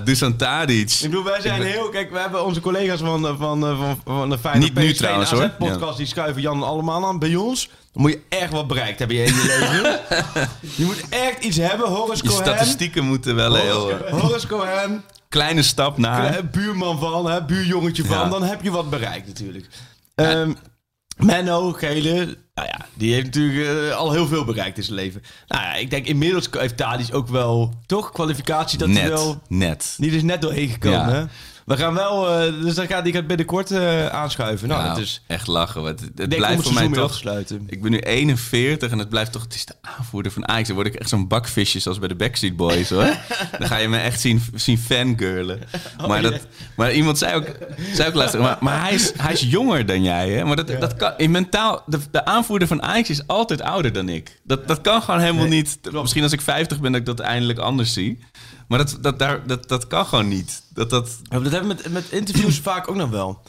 Dusan 0.04 0.36
Tadic. 0.36 0.90
Ik 0.90 1.00
bedoel, 1.00 1.24
wij 1.24 1.40
zijn 1.40 1.62
heel... 1.62 1.88
Kijk, 1.88 2.10
we 2.10 2.18
hebben 2.18 2.44
onze 2.44 2.60
collega's 2.60 3.00
van, 3.00 3.36
van, 3.38 3.60
van, 3.60 4.00
van 4.04 4.30
de 4.30 4.38
Feyenoord 4.38 4.74
Niet 4.74 4.84
nu 4.84 4.92
trouwens. 4.92 5.32
AZ-podcast, 5.32 5.96
die 5.96 6.06
schuiven 6.06 6.42
Jan 6.42 6.62
allemaal 6.62 7.06
aan. 7.06 7.18
Bij 7.18 7.36
ons, 7.36 7.70
dan 7.96 8.04
moet 8.04 8.10
je 8.12 8.20
echt 8.28 8.52
wat 8.52 8.66
bereikt 8.66 8.98
hebben 8.98 9.16
in 9.16 9.24
je 9.34 9.68
leven. 9.72 10.00
je 10.76 10.84
moet 10.84 11.04
echt 11.08 11.44
iets 11.44 11.56
hebben. 11.56 11.88
Horace 11.88 12.22
Je 12.22 12.28
Cohen. 12.28 12.44
statistieken 12.44 13.04
moeten 13.04 13.34
wel 13.34 13.54
heel... 13.54 13.90
Horace 14.10 14.46
Cohen. 14.46 15.04
kleine 15.28 15.62
stap 15.62 15.98
naar. 15.98 16.44
Buurman 16.46 16.98
van, 16.98 17.30
hè, 17.30 17.44
buurjongetje 17.44 18.04
van, 18.04 18.16
Ja. 18.18 18.28
dan 18.28 18.42
heb 18.42 18.62
je 18.62 18.70
wat 18.70 18.90
bereikt 18.90 19.26
natuurlijk. 19.26 19.66
Ehm 20.14 20.52
Menno, 21.16 21.72
Gele, 21.72 22.14
nou 22.54 22.68
ja, 22.68 22.86
die 22.94 23.12
heeft 23.12 23.24
natuurlijk 23.24 23.88
eh, 23.90 23.96
al 23.96 24.12
heel 24.12 24.26
veel 24.26 24.44
bereikt 24.44 24.76
in 24.76 24.82
zijn 24.82 24.96
leven. 24.96 25.22
Nou 25.48 25.62
ja, 25.62 25.74
ik 25.74 25.90
denk 25.90 26.06
inmiddels 26.06 26.48
heeft 26.50 26.76
Tadic 26.76 27.14
ook 27.14 27.28
wel, 27.28 27.74
toch, 27.86 28.12
kwalificatie 28.12 28.78
dat 28.78 28.88
hij 28.88 28.96
Net, 29.02 29.08
wel 29.08 29.42
net. 29.48 29.94
niet 29.98 30.12
is 30.12 30.22
net 30.22 30.42
doorheen 30.42 30.68
gekomen. 30.68 30.98
Ja. 30.98 31.12
Hè? 31.12 31.24
We 31.66 31.76
gaan 31.76 31.94
wel, 31.94 32.30
eh, 32.30 32.62
dus 32.62 32.74
dan 32.74 32.86
gaat, 32.86 33.04
die 33.04 33.12
gaat 33.12 33.26
binnenkort 33.26 33.70
eh, 33.70 34.06
aanschuiven. 34.06 34.68
Nou, 34.68 34.82
Nou, 34.82 34.94
dat 34.94 35.04
is, 35.04 35.22
echt 35.26 35.46
lachen. 35.46 35.84
Het, 35.84 36.00
het 36.14 36.36
blijft 36.36 36.62
voor 36.62 36.74
mij 36.74 36.88
toch... 36.88 37.22
Ik 37.66 37.82
ben 37.82 37.90
nu 37.90 37.98
41 37.98 38.90
en 38.90 38.98
het 38.98 39.08
blijft 39.08 39.32
toch... 39.32 39.42
Het 39.42 39.54
is 39.54 39.64
de 39.64 39.74
aanvoerder 39.80 40.32
van 40.32 40.48
Ajax. 40.48 40.66
Dan 40.66 40.76
word 40.76 40.88
ik 40.88 40.94
echt 40.94 41.08
zo'n 41.08 41.28
bakvisje 41.28 41.78
zoals 41.78 41.98
bij 41.98 42.08
de 42.08 42.14
Backstreet 42.14 42.56
Boys, 42.56 42.88
hoor. 42.88 43.04
Dan 43.58 43.68
ga 43.68 43.76
je 43.76 43.88
me 43.88 43.98
echt 43.98 44.20
zien, 44.20 44.42
zien 44.54 44.78
fangirlen. 44.78 45.60
Oh, 46.00 46.06
Maar, 46.06 46.22
dat, 46.22 46.46
maar 46.76 46.92
iemand 46.92 47.18
zei 47.18 47.34
ook, 47.34 47.46
zei 47.92 48.08
ook 48.08 48.14
laatst... 48.14 48.38
Maar, 48.38 48.56
maar 48.60 48.80
hij, 48.80 48.94
is, 48.94 49.12
hij 49.16 49.32
is 49.32 49.40
jonger 49.40 49.86
dan 49.86 50.02
jij, 50.02 50.30
hè? 50.30 50.44
Maar 50.44 50.56
dat, 50.56 50.68
dat 50.80 50.96
kan... 50.96 51.12
In 51.16 51.30
mentaal... 51.30 51.82
De, 51.86 51.98
de 52.10 52.24
aanvoerder 52.24 52.68
van 52.68 52.82
Ajax 52.82 53.10
is 53.10 53.26
altijd 53.26 53.62
ouder 53.62 53.92
dan 53.92 54.08
ik. 54.08 54.40
Dat, 54.44 54.68
dat 54.68 54.80
kan 54.80 55.02
gewoon 55.02 55.20
helemaal 55.20 55.46
niet... 55.46 55.78
Misschien 55.92 56.22
als 56.22 56.32
ik 56.32 56.40
50 56.40 56.80
ben 56.80 56.92
dat 56.92 57.00
ik 57.00 57.06
dat 57.06 57.20
eindelijk 57.20 57.58
anders 57.58 57.92
zie. 57.92 58.18
Maar 58.68 58.78
dat, 58.78 58.98
dat, 59.00 59.18
daar, 59.18 59.46
dat, 59.46 59.68
dat 59.68 59.86
kan 59.86 60.06
gewoon 60.06 60.28
niet. 60.28 60.62
Dat, 60.74 60.90
dat, 60.90 61.10
Ja, 61.22 61.38
dat 61.38 61.52
hebben 61.52 61.76
we 61.76 61.82
met, 61.82 61.92
met 61.92 62.10
interviews 62.10 62.58
vaak 62.60 62.88
ook 62.90 62.96
nog 62.96 63.10
wel. 63.10 63.42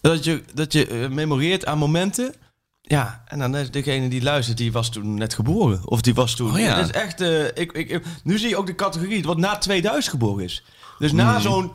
Dat 0.00 0.24
je, 0.24 0.42
dat 0.54 0.72
je 0.72 0.86
eh, 0.86 1.08
memoreert 1.08 1.66
aan 1.66 1.78
momenten. 1.78 2.34
Ja, 2.82 3.22
en 3.26 3.38
dan 3.38 3.56
is 3.56 3.70
degene 3.70 4.08
die 4.08 4.22
luistert, 4.22 4.58
die 4.58 4.72
was 4.72 4.90
toen 4.90 5.14
net 5.14 5.34
geboren. 5.34 5.80
Of 5.84 6.00
die 6.00 6.14
was 6.14 6.34
toen... 6.36 6.50
Oh 6.52 6.58
ja. 6.58 6.74
Dat 6.76 6.84
is 6.84 6.90
echt... 6.90 7.20
eh, 7.20 7.44
ik, 7.44 7.72
ik, 7.72 8.02
nu 8.24 8.38
zie 8.38 8.48
je 8.48 8.56
ook 8.56 8.66
de 8.66 8.74
categorie 8.74 9.22
wat 9.22 9.36
na 9.36 9.58
2000 9.58 10.10
geboren 10.10 10.44
is. 10.44 10.64
Dus 10.98 11.12
na 11.12 11.32
Hmm. 11.32 11.40
zo'n 11.42 11.72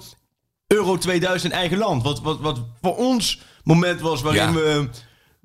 Euro 0.68 0.98
2000 0.98 1.52
in 1.54 1.60
eigen 1.60 1.78
land. 1.78 2.04
Wat, 2.04 2.22
wat, 2.22 2.40
wat 2.40 2.60
voor 2.82 2.96
ons 2.96 3.42
moment 3.64 4.02
was 4.02 4.22
waarin 4.22 4.42
Ja. 4.44 4.54
we 4.54 4.90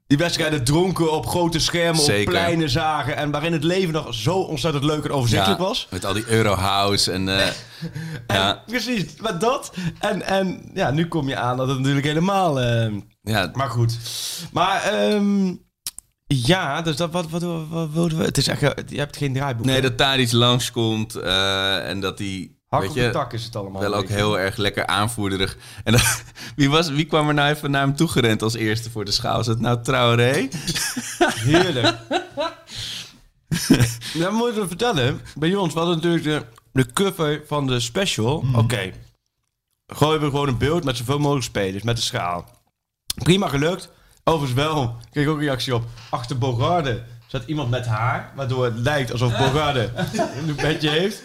die 0.07 0.19
wedstrijden 0.19 0.65
dronken 0.65 1.13
op 1.13 1.27
grote 1.27 1.59
schermen, 1.59 2.03
op 2.03 2.25
pleinen 2.25 2.71
zagen. 2.71 3.17
En 3.17 3.31
waarin 3.31 3.53
het 3.53 3.65
leven 3.65 3.93
nog 3.93 4.15
zo 4.15 4.37
ontzettend 4.37 4.85
leuk 4.85 5.05
en 5.05 5.11
overzichtelijk 5.11 5.61
ja, 5.61 5.67
was. 5.67 5.87
Met 5.91 6.05
al 6.05 6.13
die 6.13 6.29
Eurohouse 6.29 7.13
en... 7.13 7.29
eh, 7.39 7.47
ja, 8.27 8.63
Precies, 8.67 9.05
met 9.21 9.41
dat. 9.41 9.73
En, 9.99 10.23
en 10.23 10.71
ja, 10.75 10.91
nu 10.91 11.09
kom 11.09 11.29
je 11.29 11.37
aan 11.37 11.57
dat 11.57 11.69
het 11.69 11.79
natuurlijk 11.79 12.07
helemaal... 12.07 12.61
eh, 12.61 12.93
ja, 13.23 13.51
maar 13.53 13.71
goed. 13.71 13.99
Maar 14.53 14.83
ehm, 14.83 15.55
ja, 16.27 16.83
dus 16.83 16.97
dat, 16.97 17.13
wat, 17.13 17.31
wat, 17.31 17.43
wat, 17.43 17.69
wat 17.69 17.91
wilden 17.91 18.19
we? 18.19 18.25
Het 18.25 18.39
is 18.39 18.49
echt, 18.49 18.61
je 18.87 18.99
hebt 18.99 19.17
geen 19.17 19.33
draaiboek. 19.33 19.65
Nee, 19.67 19.75
hè? 19.75 19.81
dat 19.81 19.99
daar 19.99 20.21
iets 20.21 20.33
langskomt 20.33 21.15
eh 21.15 21.89
en 21.89 22.01
dat 22.01 22.19
die 22.19 22.54
Hak 22.75 22.89
op 22.89 22.97
je, 22.97 23.03
de 23.03 23.11
tak 23.11 23.33
is 23.33 23.45
het 23.45 23.57
allemaal. 23.57 23.81
wel 23.81 23.95
ook 23.95 24.09
heel 24.09 24.39
erg 24.39 24.57
lekker 24.57 24.87
aanvoerderig. 24.87 25.57
En 25.85 25.95
wie, 26.57 26.71
was, 26.71 26.89
wie 26.89 27.05
kwam 27.05 27.29
er 27.29 27.35
nou 27.35 27.51
even 27.51 27.71
naar 27.71 27.83
hem 27.83 27.97
toe 27.97 28.09
gerend 28.09 28.43
als 28.43 28.55
eerste 28.55 28.91
voor 28.91 29.05
de 29.05 29.11
schaal? 29.11 29.41
Is 29.41 29.47
het 29.47 29.61
nou 29.61 29.83
Traoré? 29.83 30.49
Heerlijk. 31.49 31.97
Dan 34.15 34.35
moeten 34.35 34.63
we 34.63 34.69
vertellen. 34.69 35.21
Bij 35.35 35.55
ons, 35.55 35.75
hadden 35.75 35.95
natuurlijk 35.95 36.25
de, 36.25 36.43
de 36.73 36.93
cover 36.93 37.43
van 37.47 37.67
de 37.67 37.81
special. 37.81 38.41
Mhm. 38.41 38.59
Oké. 38.59 38.93
Gooien 39.87 40.21
we 40.21 40.27
gewoon 40.27 40.49
een 40.49 40.59
beeld 40.59 40.85
met 40.85 40.97
zoveel 40.97 41.19
mogelijk 41.19 41.45
spelers, 41.45 41.83
met 41.83 41.97
de 41.97 42.03
schaal. 42.03 42.49
Prima 43.15 43.49
gelukt. 43.49 43.91
Overigens 44.25 44.67
wel, 44.67 44.83
ik 44.83 45.11
kreeg 45.11 45.27
ook 45.27 45.41
reactie 45.41 45.75
op. 45.75 45.85
Achter 46.11 46.39
Bogarde 46.39 47.03
zat 47.35 47.49
iemand 47.49 47.71
met 47.71 47.87
haar, 47.87 48.33
waardoor 48.35 48.65
het 48.65 48.79
lijkt 48.79 49.13
alsof 49.13 49.37
Bogarde 49.39 49.91
een 50.49 50.55
petje 50.55 50.89
heeft. 50.91 51.23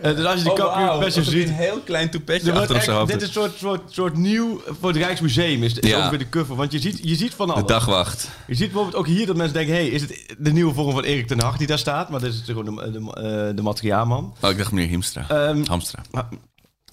Eh, 0.00 0.16
dus 0.16 0.24
als 0.24 0.38
je 0.38 0.44
die 0.44 0.52
kampioen 0.52 1.02
special 1.02 1.24
ziet, 1.24 1.48
een 1.48 1.54
heel 1.54 1.80
klein 1.80 2.10
toepetje 2.10 2.50
er 2.52 2.58
achter 2.58 2.76
op 2.76 2.82
zijn 2.82 2.96
hoofd. 2.96 3.12
dit 3.12 3.20
is 3.22 3.26
een 3.28 3.32
soort, 3.32 3.56
soort, 3.58 3.80
soort 3.92 4.16
nieuw 4.16 4.60
voor 4.80 4.88
het 4.88 4.98
Rijksmuseum, 4.98 5.62
is, 5.62 5.74
is 5.74 5.90
Ja. 5.90 5.98
ongeveer 5.98 6.18
de 6.18 6.28
cover. 6.28 6.56
Want 6.56 6.72
je 6.72 6.78
ziet, 6.78 6.98
je 7.02 7.14
ziet 7.14 7.34
van 7.34 7.46
de 7.46 7.52
alles. 7.52 7.66
dagwacht. 7.66 8.28
Je 8.46 8.54
ziet 8.54 8.66
bijvoorbeeld 8.66 8.96
ook 8.96 9.06
hier 9.06 9.26
dat 9.26 9.36
mensen 9.36 9.54
denken... 9.54 9.74
hey, 9.74 9.86
is 9.86 10.00
het 10.00 10.34
de 10.38 10.52
nieuwe 10.52 10.74
vorm 10.74 10.92
van 10.92 11.04
Erik 11.04 11.26
ten 11.26 11.40
Hag 11.40 11.56
die 11.56 11.66
daar 11.66 11.78
staat? 11.78 12.08
Maar 12.10 12.20
dit 12.20 12.32
is 12.32 12.42
gewoon 12.44 12.64
de, 12.64 12.90
de, 12.90 12.98
eh, 12.98 13.56
de 13.56 13.62
materiaalman. 13.62 14.34
Oh, 14.40 14.50
ik 14.50 14.58
dacht 14.58 14.72
meneer 14.72 14.88
Hiemstra. 14.88 15.24
Ehm, 15.28 15.64
Hamstra. 15.64 16.02
maar- 16.10 16.28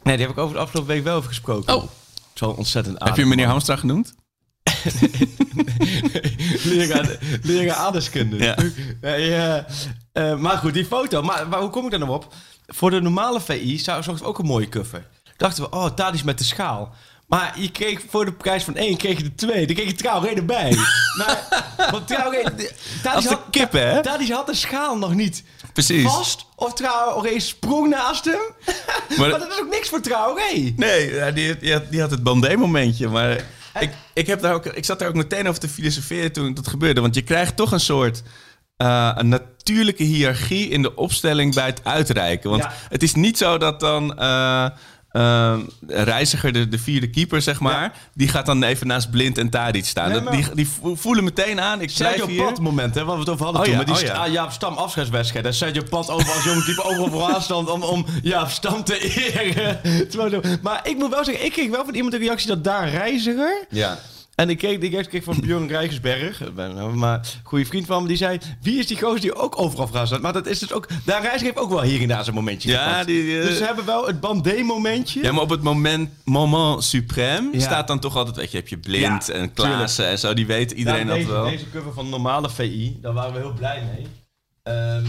nee, 0.03 0.15
die 0.17 0.25
heb 0.25 0.35
ik 0.35 0.41
over 0.41 0.55
de 0.55 0.61
afgelopen 0.61 0.93
week 0.93 1.03
wel 1.03 1.15
over 1.15 1.29
gesproken. 1.29 1.75
Oh. 1.75 1.83
Zo 2.33 2.49
ontzettend 2.49 3.03
Heb 3.03 3.15
je 3.15 3.25
meneer 3.25 3.47
Hamstra 3.47 3.75
genoemd? 3.75 4.13
Leren 7.43 7.75
aardeskunde. 7.75 8.37
Ja. 8.37 8.55
ja. 9.17 9.65
Eh, 10.13 10.35
maar 10.35 10.57
goed, 10.57 10.73
die 10.73 10.85
foto. 10.85 11.21
Maar, 11.21 11.47
maar 11.47 11.59
hoe 11.59 11.69
kom 11.69 11.85
ik 11.85 11.91
daar 11.91 11.99
nou 11.99 12.11
op? 12.11 12.33
Voor 12.67 12.89
de 12.91 13.01
normale 13.01 13.41
VI 13.41 13.79
zou 13.79 14.03
zocht 14.03 14.23
ook 14.23 14.39
een 14.39 14.45
mooie 14.45 14.69
cover. 14.69 15.05
Dachten 15.37 15.63
we, 15.63 15.69
oh, 15.69 15.85
Tadis 15.85 16.23
met 16.23 16.37
de 16.37 16.43
schaal. 16.43 16.93
Maar 17.27 17.53
je 17.59 17.71
kreeg 17.71 17.99
voor 18.09 18.25
de 18.25 18.31
prijs 18.31 18.63
van 18.63 18.75
één, 18.75 18.97
kreeg 18.97 19.17
je 19.17 19.23
de 19.23 19.35
twee. 19.35 19.65
Dan 19.65 19.75
kreeg 19.75 19.87
je 19.87 19.93
Traoré 19.95 20.27
erbij. 20.27 20.75
maar, 21.17 21.47
want 21.91 22.07
Als 23.15 23.23
de 23.23 23.29
had- 23.29 23.71
hè? 23.71 24.01
Had 24.33 24.45
de 24.47 24.55
schaal 24.55 24.97
nog 24.97 25.13
niet 25.13 25.43
Precies. 25.73 26.03
vast. 26.11 26.45
Of 26.55 26.73
Traoré 26.73 27.39
sprong 27.39 27.89
naast 27.89 28.25
hem. 28.25 28.39
Maar- 29.17 29.29
Maar, 29.29 29.39
dat 29.39 29.51
is 29.51 29.59
ook 29.61 29.69
niks 29.69 29.89
voor 29.89 30.01
Traoré. 30.01 30.73
Nee, 30.75 31.33
die, 31.33 31.57
die, 31.57 31.73
had, 31.73 31.91
die 31.91 32.01
had 32.01 32.11
het 32.11 32.23
bandé-momentje. 32.23 33.07
Maar 33.09 33.45
ik, 33.79 33.91
ik, 34.13 34.27
heb 34.27 34.41
daar 34.41 34.53
ook, 34.53 34.65
ik 34.65 34.85
zat 34.85 34.99
daar 34.99 35.07
ook 35.07 35.13
meteen 35.15 35.47
over 35.47 35.59
te 35.59 35.69
filosoferen 35.69 36.31
toen 36.31 36.53
dat 36.53 36.67
gebeurde. 36.67 37.01
Want 37.01 37.15
je 37.15 37.21
krijgt 37.21 37.55
toch 37.55 37.71
een 37.71 37.79
soort 37.79 38.23
eh, 38.77 39.11
een 39.15 39.29
natuurlijke 39.29 40.03
hiërarchie 40.03 40.69
in 40.69 40.81
de 40.81 40.95
opstelling 40.95 41.53
bij 41.55 41.65
het 41.65 41.83
uitreiken. 41.83 42.49
Want 42.49 42.63
Ja. 42.63 42.73
het 42.89 43.03
is 43.03 43.13
niet 43.13 43.37
zo 43.37 43.57
dat 43.57 43.79
dan... 43.79 44.17
eh, 44.19 44.67
ehm, 45.13 45.59
reiziger, 45.87 46.53
de, 46.53 46.67
de 46.67 46.77
vierde 46.79 47.09
keeper, 47.09 47.41
zeg 47.41 47.59
maar. 47.59 47.93
Die 48.13 48.27
gaat 48.27 48.45
dan 48.45 48.63
even 48.63 48.87
naast 48.87 49.11
Blind 49.11 49.37
en 49.37 49.49
Tadic 49.49 49.85
staan. 49.85 50.09
Nee, 50.11 50.21
maar- 50.21 50.33
die, 50.35 50.45
die 50.53 50.67
vo- 50.69 50.95
voelen 50.95 51.23
meteen 51.23 51.61
aan. 51.61 51.81
Ik 51.81 51.89
Sergio 51.89 52.27
hier. 52.27 52.43
Pat 52.43 52.59
moment, 52.59 52.95
hè, 52.95 53.03
waar 53.05 53.13
we 53.15 53.19
het 53.21 53.29
over 53.29 53.43
hadden 53.43 53.61
Oh 53.61 53.67
toen. 53.67 53.77
ja, 53.77 53.83
met 53.85 53.95
die 54.01 54.09
oh 54.09 54.15
ja. 54.15 54.27
Jaap 54.27 54.51
Stam 54.51 54.73
afscheidswedstrijd. 54.73 55.45
En 55.45 55.53
Sergio 55.53 55.81
Pat 55.89 56.09
over 56.09 56.33
als 56.33 56.43
jonge 56.43 56.63
type 56.63 56.83
overal 56.83 57.09
vooraan 57.09 57.41
stond 57.41 57.69
om, 57.69 57.81
om 57.83 58.05
Jaap 58.23 58.49
Stam 58.49 58.83
te 58.83 58.99
eren. 59.33 59.79
Maar 60.61 60.79
ik 60.83 60.97
moet 60.97 61.09
wel 61.09 61.23
zeggen, 61.23 61.45
ik 61.45 61.51
kreeg 61.51 61.69
wel 61.69 61.85
van 61.85 61.93
iemand 61.95 62.13
een 62.13 62.19
reactie 62.19 62.47
dat 62.47 62.63
daar 62.63 62.89
reiziger... 62.89 63.65
Ja. 63.69 63.99
En 64.35 64.49
ik 64.49 64.57
kreeg, 64.57 64.77
ik 64.79 65.07
kreeg 65.09 65.23
van 65.23 65.39
Björn 65.41 65.67
Rijgersberg, 65.67 66.53
ben 66.53 66.73
nou 66.75 66.95
maar 66.95 67.17
een 67.17 67.25
goede 67.43 67.65
vriend 67.65 67.85
van 67.85 68.01
me, 68.01 68.07
die 68.07 68.17
zei... 68.17 68.39
Wie 68.61 68.79
is 68.79 68.87
die 68.87 68.99
gozer 68.99 69.21
die 69.21 69.35
ook 69.35 69.59
overal 69.59 69.87
vooraan 69.87 70.07
staat? 70.07 70.21
Maar 70.21 70.33
dat 70.33 70.45
is 70.47 70.59
dus 70.59 70.71
ook... 70.73 70.87
Daar 71.05 71.21
reiziger 71.21 71.45
heeft 71.45 71.57
ook 71.57 71.69
wel 71.69 71.81
hier 71.81 72.01
en 72.01 72.07
daar 72.07 72.23
zijn 72.23 72.35
momentje 72.35 72.69
Ja, 72.71 73.03
die, 73.03 73.37
eh, 73.39 73.45
Dus 73.47 73.57
ze 73.57 73.63
hebben 73.65 73.85
wel 73.85 74.07
het 74.07 74.19
bandé-momentje. 74.19 75.23
Ja, 75.23 75.31
maar 75.31 75.41
op 75.41 75.49
het 75.49 75.61
moment, 75.61 76.09
moment 76.23 76.95
suprême 76.95 77.51
Ja. 77.51 77.59
staat 77.59 77.87
dan 77.87 77.99
toch 77.99 78.15
altijd, 78.15 78.35
weet 78.35 78.51
je, 78.51 78.57
heb 78.57 78.67
je 78.67 78.77
Blind 78.77 79.27
Ja, 79.27 79.33
en 79.33 79.53
Klaassen 79.53 80.07
en 80.07 80.19
zo. 80.19 80.33
Die 80.33 80.45
weet 80.45 80.71
iedereen 80.71 81.07
dat 81.07 81.23
wel. 81.23 81.43
Deze 81.49 81.69
cover 81.69 81.93
van 81.93 82.09
normale 82.09 82.49
VI, 82.49 82.97
daar 83.01 83.13
waren 83.13 83.33
we 83.33 83.39
heel 83.39 83.53
blij 83.53 83.83
mee. 83.95 84.07
Ehm, 84.63 85.05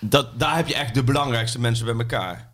dat, 0.00 0.38
daar 0.40 0.56
heb 0.56 0.68
je 0.68 0.74
echt 0.74 0.94
de 0.94 1.04
belangrijkste 1.04 1.60
mensen 1.60 1.84
bij 1.84 1.94
elkaar. 1.94 2.52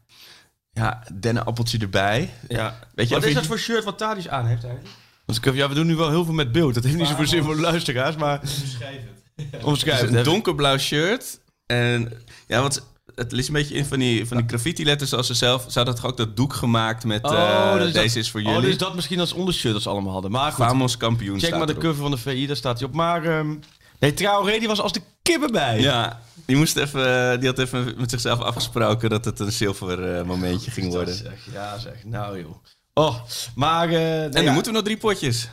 Ja, 0.73 1.03
dennenappeltje 1.21 1.79
erbij. 1.79 2.31
Ja. 2.49 2.79
Weet 2.95 3.09
je, 3.09 3.15
wat 3.15 3.23
is 3.23 3.29
je- 3.29 3.35
dat 3.35 3.47
voor 3.47 3.59
shirt 3.59 3.85
wat 3.85 3.99
Thadis 3.99 4.29
aan 4.29 4.47
heeft 4.47 4.65
eigenlijk? 4.65 4.95
Want 5.29 5.47
ik, 5.47 5.55
ja, 5.55 5.69
we 5.69 5.75
doen 5.75 5.87
nu 5.87 5.97
wel 5.97 6.11
heel 6.11 6.25
veel 6.25 6.35
met 6.35 6.53
beeld. 6.53 6.75
Dat 6.75 6.85
heeft 6.85 6.97
niet 6.97 7.07
zoveel 7.07 7.27
zin 7.27 7.43
voor 7.43 7.55
de 7.55 7.61
luisteraars, 7.61 8.17
maar... 8.17 8.41
Het. 8.41 9.65
Omschrijf 9.65 10.01
Het 10.01 10.07
het. 10.11 10.11
is 10.11 10.27
een 10.27 10.33
donkerblauw 10.33 10.79
shirt. 10.79 11.41
En 11.67 12.13
ja, 12.47 12.61
want 12.61 12.87
het 13.15 13.33
is 13.33 13.47
een 13.47 13.53
beetje 13.53 13.75
in 13.75 13.85
van 13.85 13.99
die, 13.99 14.27
van 14.27 14.37
die 14.37 14.47
graffiti-letters 14.49 15.11
zoals 15.11 15.27
ze 15.27 15.35
zelf. 15.35 15.65
Ze 15.69 15.79
hadden 15.79 15.95
toch 15.95 16.07
ook 16.07 16.17
dat 16.17 16.37
doek 16.37 16.53
gemaakt 16.55 17.05
met 17.05 17.25
eh, 17.25 17.31
Oh, 17.31 17.73
dat 17.79 17.93
deze 17.93 17.93
dat- 17.93 18.17
is 18.17 18.31
voor 18.31 18.41
Oh, 18.41 18.47
jullie. 18.47 18.61
dus 18.69 18.79
dat 18.79 18.95
misschien 18.95 19.21
als 19.21 19.33
ondershirt 19.33 19.73
dat 19.73 19.83
ze 19.83 19.89
allemaal 19.89 20.13
hadden. 20.13 20.31
Maar 20.31 20.53
goed, 20.53 20.97
kampioen 20.97 21.41
check 21.41 21.57
maar 21.57 21.67
de 21.67 21.75
cover 21.77 22.03
van 22.03 22.11
de 22.11 22.17
VI, 22.17 22.47
daar 22.47 22.57
staat 22.57 22.79
hij 22.79 22.89
op. 22.89 22.95
Maar 22.95 23.25
ehm 23.25 23.55
nee, 23.99 24.15
Traoré 24.15 24.59
die 24.59 24.69
was 24.69 24.81
als 24.81 24.93
de 24.93 25.01
kippen 25.23 25.53
bij. 25.53 25.81
Ja, 25.81 26.21
die, 26.47 26.57
moest 26.57 26.77
even, 26.77 27.41
die 27.41 27.49
had 27.49 27.59
even 27.59 27.95
met 27.97 28.11
zichzelf 28.11 28.41
afgesproken 28.41 29.11
dat 29.11 29.25
het 29.25 29.39
een 29.41 29.53
zilver 29.53 30.17
eh, 30.17 30.25
momentje 30.25 30.71
ging 30.71 30.93
worden. 30.93 31.15
Zeg, 31.15 31.49
ja 31.53 31.79
zeg, 31.79 32.05
nou 32.05 32.39
joh. 32.41 32.55
Oh, 32.99 33.15
maar... 33.55 33.85
eh, 33.89 33.91
nee, 33.95 34.23
En 34.25 34.31
dan 34.31 34.45
ja. 34.45 34.53
moeten 34.53 34.73
we 34.73 34.79
nog 34.79 34.87
drie 34.87 34.97
potjes. 34.99 35.49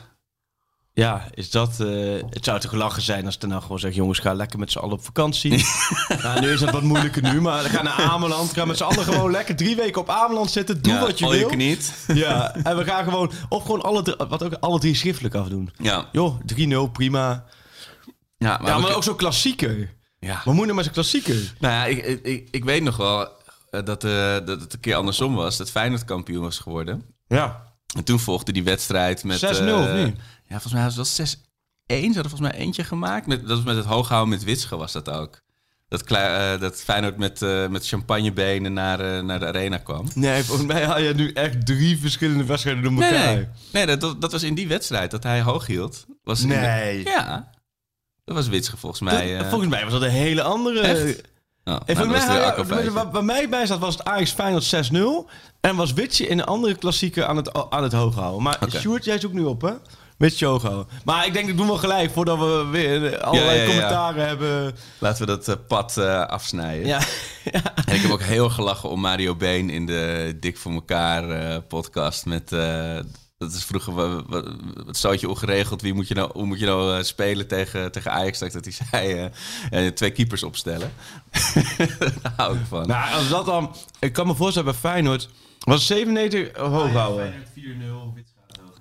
Ja, 0.93 1.27
is 1.33 1.49
dat... 1.51 1.79
eh, 1.79 1.87
het 2.29 2.43
zou 2.45 2.59
toch 2.59 2.71
lachen 2.73 3.01
zijn 3.01 3.25
als 3.25 3.37
er 3.39 3.47
nou 3.47 3.61
gewoon 3.61 3.79
zegt... 3.79 3.95
jongens, 3.95 4.19
ga 4.19 4.33
lekker 4.33 4.59
met 4.59 4.71
z'n 4.71 4.77
allen 4.79 4.93
op 4.93 5.03
vakantie. 5.05 5.65
nou, 6.23 6.39
nu 6.41 6.49
is 6.51 6.59
dat 6.59 6.71
wat 6.71 6.81
moeilijker 6.81 7.21
nu, 7.21 7.41
maar 7.41 7.63
ga 7.63 7.81
naar 7.81 7.93
Ameland. 8.01 8.53
Ga 8.53 8.65
met 8.65 8.77
z'n 8.77 8.83
allen 8.83 9.03
gewoon 9.03 9.31
lekker 9.31 9.55
drie 9.55 9.75
weken 9.75 10.01
op 10.01 10.09
Ameland 10.09 10.51
zitten. 10.51 10.81
Doe 10.81 10.93
Ja, 10.93 10.99
wat 10.99 11.19
je 11.19 11.29
wil. 11.29 11.49
eat. 11.49 11.93
Ja, 12.07 12.55
en 12.55 12.77
we 12.77 12.83
gaan 12.83 13.03
gewoon... 13.03 13.31
Of 13.49 13.61
gewoon 13.61 13.81
alle, 13.81 14.01
drie- 14.01 14.15
wat 14.27 14.43
ook, 14.43 14.53
alle 14.59 14.79
drie 14.79 14.95
schriftelijk 14.95 15.35
afdoen. 15.35 15.69
Ja, 15.77 16.09
Joh, 16.11 16.39
3-0, 16.87 16.91
prima. 16.91 17.45
ja 18.37 18.57
maar, 18.57 18.67
ja, 18.69 18.75
we- 18.75 18.81
maar 18.81 18.95
ook 18.95 19.03
zo'n 19.03 19.15
klassieker. 19.15 19.93
ja. 20.19 20.33
Wat 20.45 20.45
moet 20.45 20.55
je 20.55 20.61
nou 20.63 20.75
met 20.75 20.85
zo'n 20.85 20.93
klassieker? 20.93 21.53
Nou 21.59 21.73
ja, 21.73 21.85
ik, 21.85 22.21
ik- 22.23 22.47
ik, 22.51 22.63
weet 22.63 22.83
nog 22.83 22.97
wel 22.97 23.21
eh, 23.69 23.83
dat, 23.83 24.01
dat 24.01 24.61
het 24.61 24.73
een 24.73 24.79
keer 24.79 24.95
andersom 24.95 25.35
was. 25.35 25.57
Dat 25.57 25.71
Feyenoord 25.71 26.05
kampioen 26.05 26.41
was 26.43 26.59
geworden. 26.59 27.13
Ja. 27.27 27.73
En 27.97 28.03
toen 28.03 28.19
volgde 28.19 28.51
die 28.51 28.63
wedstrijd 28.63 29.23
met... 29.23 29.43
6-0 29.45 29.47
eh, 29.47 29.79
of 29.79 29.93
niet? 29.93 30.15
Ja, 30.47 30.59
volgens 30.59 30.73
mij 30.73 30.83
was 30.83 30.95
het 30.95 31.17
wel 31.17 31.27
6-1. 31.27 31.99
Ze 31.99 32.13
hadden 32.13 32.13
volgens 32.29 32.41
mij 32.51 32.51
eentje 32.59 32.83
gemaakt. 32.83 33.27
Met, 33.27 33.39
dat 33.47 33.49
was 33.57 33.63
met 33.65 33.75
het 33.75 33.85
hooghouden 33.85 34.29
met 34.29 34.43
Witsche 34.43 34.75
was 34.77 34.91
dat 34.91 35.09
ook. 35.09 35.43
Dat, 35.87 36.01
eh, 36.11 36.59
dat 36.59 36.81
Feyenoord 36.81 37.17
met, 37.17 37.41
eh, 37.41 37.67
met 37.67 37.87
champagnebenen 37.87 38.73
naar, 38.73 39.23
naar 39.23 39.39
de 39.39 39.45
arena 39.45 39.77
kwam. 39.77 40.07
Nee, 40.13 40.43
volgens 40.43 40.67
mij 40.67 40.85
haal 40.85 40.99
je 41.01 41.13
nu 41.13 41.31
echt 41.31 41.65
drie 41.65 41.97
verschillende 41.99 42.43
wedstrijden 42.45 42.83
door 42.83 42.91
Nee, 42.91 43.09
elkaar. 43.11 43.35
nee. 43.35 43.47
nee 43.71 43.85
dat- 43.85 44.01
dat, 44.01 44.21
dat 44.21 44.31
was 44.31 44.43
in 44.43 44.55
die 44.55 44.67
wedstrijd 44.67 45.11
dat 45.11 45.23
hij 45.23 45.41
hoog 45.41 45.65
hield. 45.67 46.05
Was 46.23 46.41
de- 46.41 46.47
Nee. 46.47 47.03
ja, 47.03 47.49
dat 48.25 48.35
was 48.35 48.47
Witsche 48.47 48.77
volgens 48.77 49.01
mij. 49.01 49.37
eh. 49.39 49.49
Volgens 49.49 49.69
mij 49.69 49.83
was 49.83 49.91
dat 49.93 50.01
een 50.01 50.09
hele 50.09 50.41
andere... 50.41 50.79
Echt? 50.81 51.21
En 51.65 52.07
mij, 52.07 52.19
ja, 52.19 52.39
Akko 52.39 52.63
bij, 53.11 53.21
mij 53.21 53.49
bij 53.49 53.65
staat 53.65 53.79
was 53.79 53.97
het 53.97 54.05
Ajax 54.05 54.31
Feyenoord 54.31 54.75
6-0. 54.93 55.31
En 55.61 55.75
was 55.75 55.93
Witje 55.93 56.27
in 56.27 56.39
een 56.39 56.45
andere 56.45 56.75
klassieker 56.75 57.25
aan 57.25 57.35
het, 57.35 57.69
aan 57.69 57.83
het 57.83 57.93
hoog 57.93 58.15
houden. 58.15 58.43
Maar 58.43 58.57
Oké. 58.61 58.79
Sjoerd, 58.79 59.05
jij 59.05 59.19
zoekt 59.19 59.33
nu 59.33 59.43
op, 59.43 59.61
hè? 59.61 59.71
Houden. 60.17 60.87
Maar 61.03 61.25
ik 61.25 61.33
denk, 61.33 61.47
dat 61.47 61.57
doen 61.57 61.67
we 61.67 61.77
gelijk 61.77 62.11
voordat 62.11 62.37
we 62.37 62.67
weer 62.71 63.19
allerlei 63.21 63.57
Ja, 63.57 63.61
ja, 63.61 63.61
ja. 63.61 63.73
commentaren 63.73 64.27
hebben. 64.27 64.75
Laten 64.99 65.25
we 65.25 65.25
dat 65.25 65.47
eh, 65.47 65.55
pad 65.67 65.97
eh, 65.97 66.25
afsnijden. 66.25 66.87
Ja. 66.87 66.99
En 67.85 67.95
ik 67.95 68.01
heb 68.01 68.11
ook 68.11 68.21
heel 68.21 68.49
gelachen 68.49 68.89
om 68.89 68.99
Mario 68.99 69.35
Been 69.35 69.69
in 69.69 69.85
de 69.85 70.33
Dik 70.39 70.57
voor 70.57 70.71
elkaar 70.71 71.29
eh, 71.29 71.57
podcast 71.67 72.25
met... 72.25 72.51
dat 73.45 73.53
is 73.53 73.63
vroeger 73.65 73.93
wa- 73.93 74.23
wa- 74.27 74.43
het 74.85 74.97
stootje 74.97 75.29
ongeregeld. 75.29 75.81
Wie 75.81 75.93
moet 75.93 76.07
je 76.07 76.13
nou, 76.13 76.29
hoe 76.33 76.45
moet 76.45 76.59
je 76.59 76.65
nou 76.65 76.97
eh, 76.97 77.03
spelen 77.03 77.47
tegen, 77.47 77.91
tegen 77.91 78.11
Ajax? 78.11 78.39
Dat 78.39 78.53
hij 78.53 78.71
zei, 78.91 79.13
eh, 79.71 79.85
eh, 79.87 79.93
twee 79.93 80.11
keepers 80.11 80.43
opstellen. 80.43 80.93
Daar 82.21 82.33
hou 82.35 82.55
ik 82.57 82.65
van. 82.67 82.87
Nou, 82.87 83.13
als 83.13 83.29
dat 83.29 83.45
dan... 83.45 83.75
Ik 83.99 84.13
kan 84.13 84.27
me 84.27 84.35
voorstellen 84.35 84.71
bij 84.71 84.79
Feyenoord... 84.79 85.29
Was 85.59 85.85
97 85.85 86.57
hoog 86.57 86.91
houden. 86.91 87.33
Feyenoord 87.53 88.11
4-0, 88.11 88.15
wit 88.15 88.24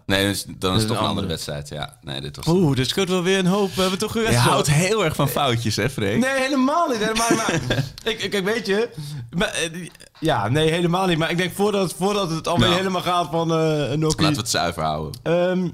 nee, 0.07 0.27
dus, 0.27 0.45
dan 0.59 0.75
is 0.75 0.79
het 0.83 0.89
toch 0.91 1.01
een 1.01 1.07
andere 1.07 1.27
wedstrijd. 1.27 1.69
Ja, 1.69 1.99
nee, 2.03 2.21
dit 2.21 2.37
was... 2.37 2.47
Oeh, 2.47 2.77
dus 2.77 2.89
scheelt 2.89 3.09
wel 3.09 3.23
weer 3.23 3.39
een 3.39 3.47
hoop. 3.47 3.75
We 3.75 3.81
hebben 3.81 3.99
toch 3.99 4.15
Je 4.15 4.21
gewet. 4.21 4.35
houdt 4.37 4.71
heel 4.71 5.05
erg 5.05 5.15
van 5.15 5.29
foutjes, 5.29 5.77
hè, 5.77 5.91
Freek? 5.91 6.19
Nee, 6.19 6.41
helemaal 6.41 6.89
niet. 6.89 6.99
Helemaal 6.99 7.29
niet. 7.31 7.69
Maar, 7.69 8.13
ik, 8.13 8.23
ik, 8.35 8.45
weet 8.45 8.67
je... 8.67 8.89
Maar, 9.31 9.49
eh, 9.49 9.89
ja, 10.21 10.49
nee, 10.49 10.71
helemaal 10.71 11.07
niet. 11.07 11.19
Maar 11.19 11.31
ik 11.31 11.37
denk 11.37 11.55
voordat, 11.55 11.95
voordat 11.99 12.31
het 12.31 12.49
alweer 12.49 12.67
Nou. 12.67 12.79
helemaal 12.79 13.03
gaat 13.03 13.29
van 13.31 13.51
eh 13.53 13.91
een 13.91 13.99
Nokia... 13.99 14.23
Laten 14.23 14.35
we 14.37 14.41
het 14.43 14.51
zuiver 14.51 14.83
houden. 14.83 15.21
Ehm, 15.23 15.69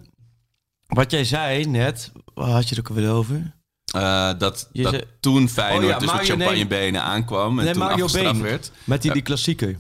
wat 0.87 1.11
jij 1.11 1.25
zei 1.25 1.65
net, 1.65 2.13
waar 2.35 2.49
had 2.49 2.69
je 2.69 2.75
het 2.75 2.79
ook 2.79 2.97
alweer 2.97 3.11
over? 3.13 3.55
Eh, 3.95 4.31
dat 4.39 4.69
Je 4.73 4.83
dat 4.83 4.93
zei- 4.93 5.05
toen 5.21 5.49
Feyenoord 5.49 5.85
Oh 5.85 5.91
ja, 5.91 5.99
dus 5.99 6.07
met 6.07 6.17
Mario- 6.17 6.37
nee. 6.37 6.47
champagnebenen 6.47 7.03
aankwam 7.03 7.59
en 7.59 7.65
Nee, 7.65 7.73
toen 7.75 7.83
Mario 7.83 8.05
afgestraft 8.05 8.33
Been. 8.41 8.43
werd. 8.51 8.71
Met 8.85 9.03
die, 9.03 9.13
die 9.13 9.23
klassieker. 9.23 9.79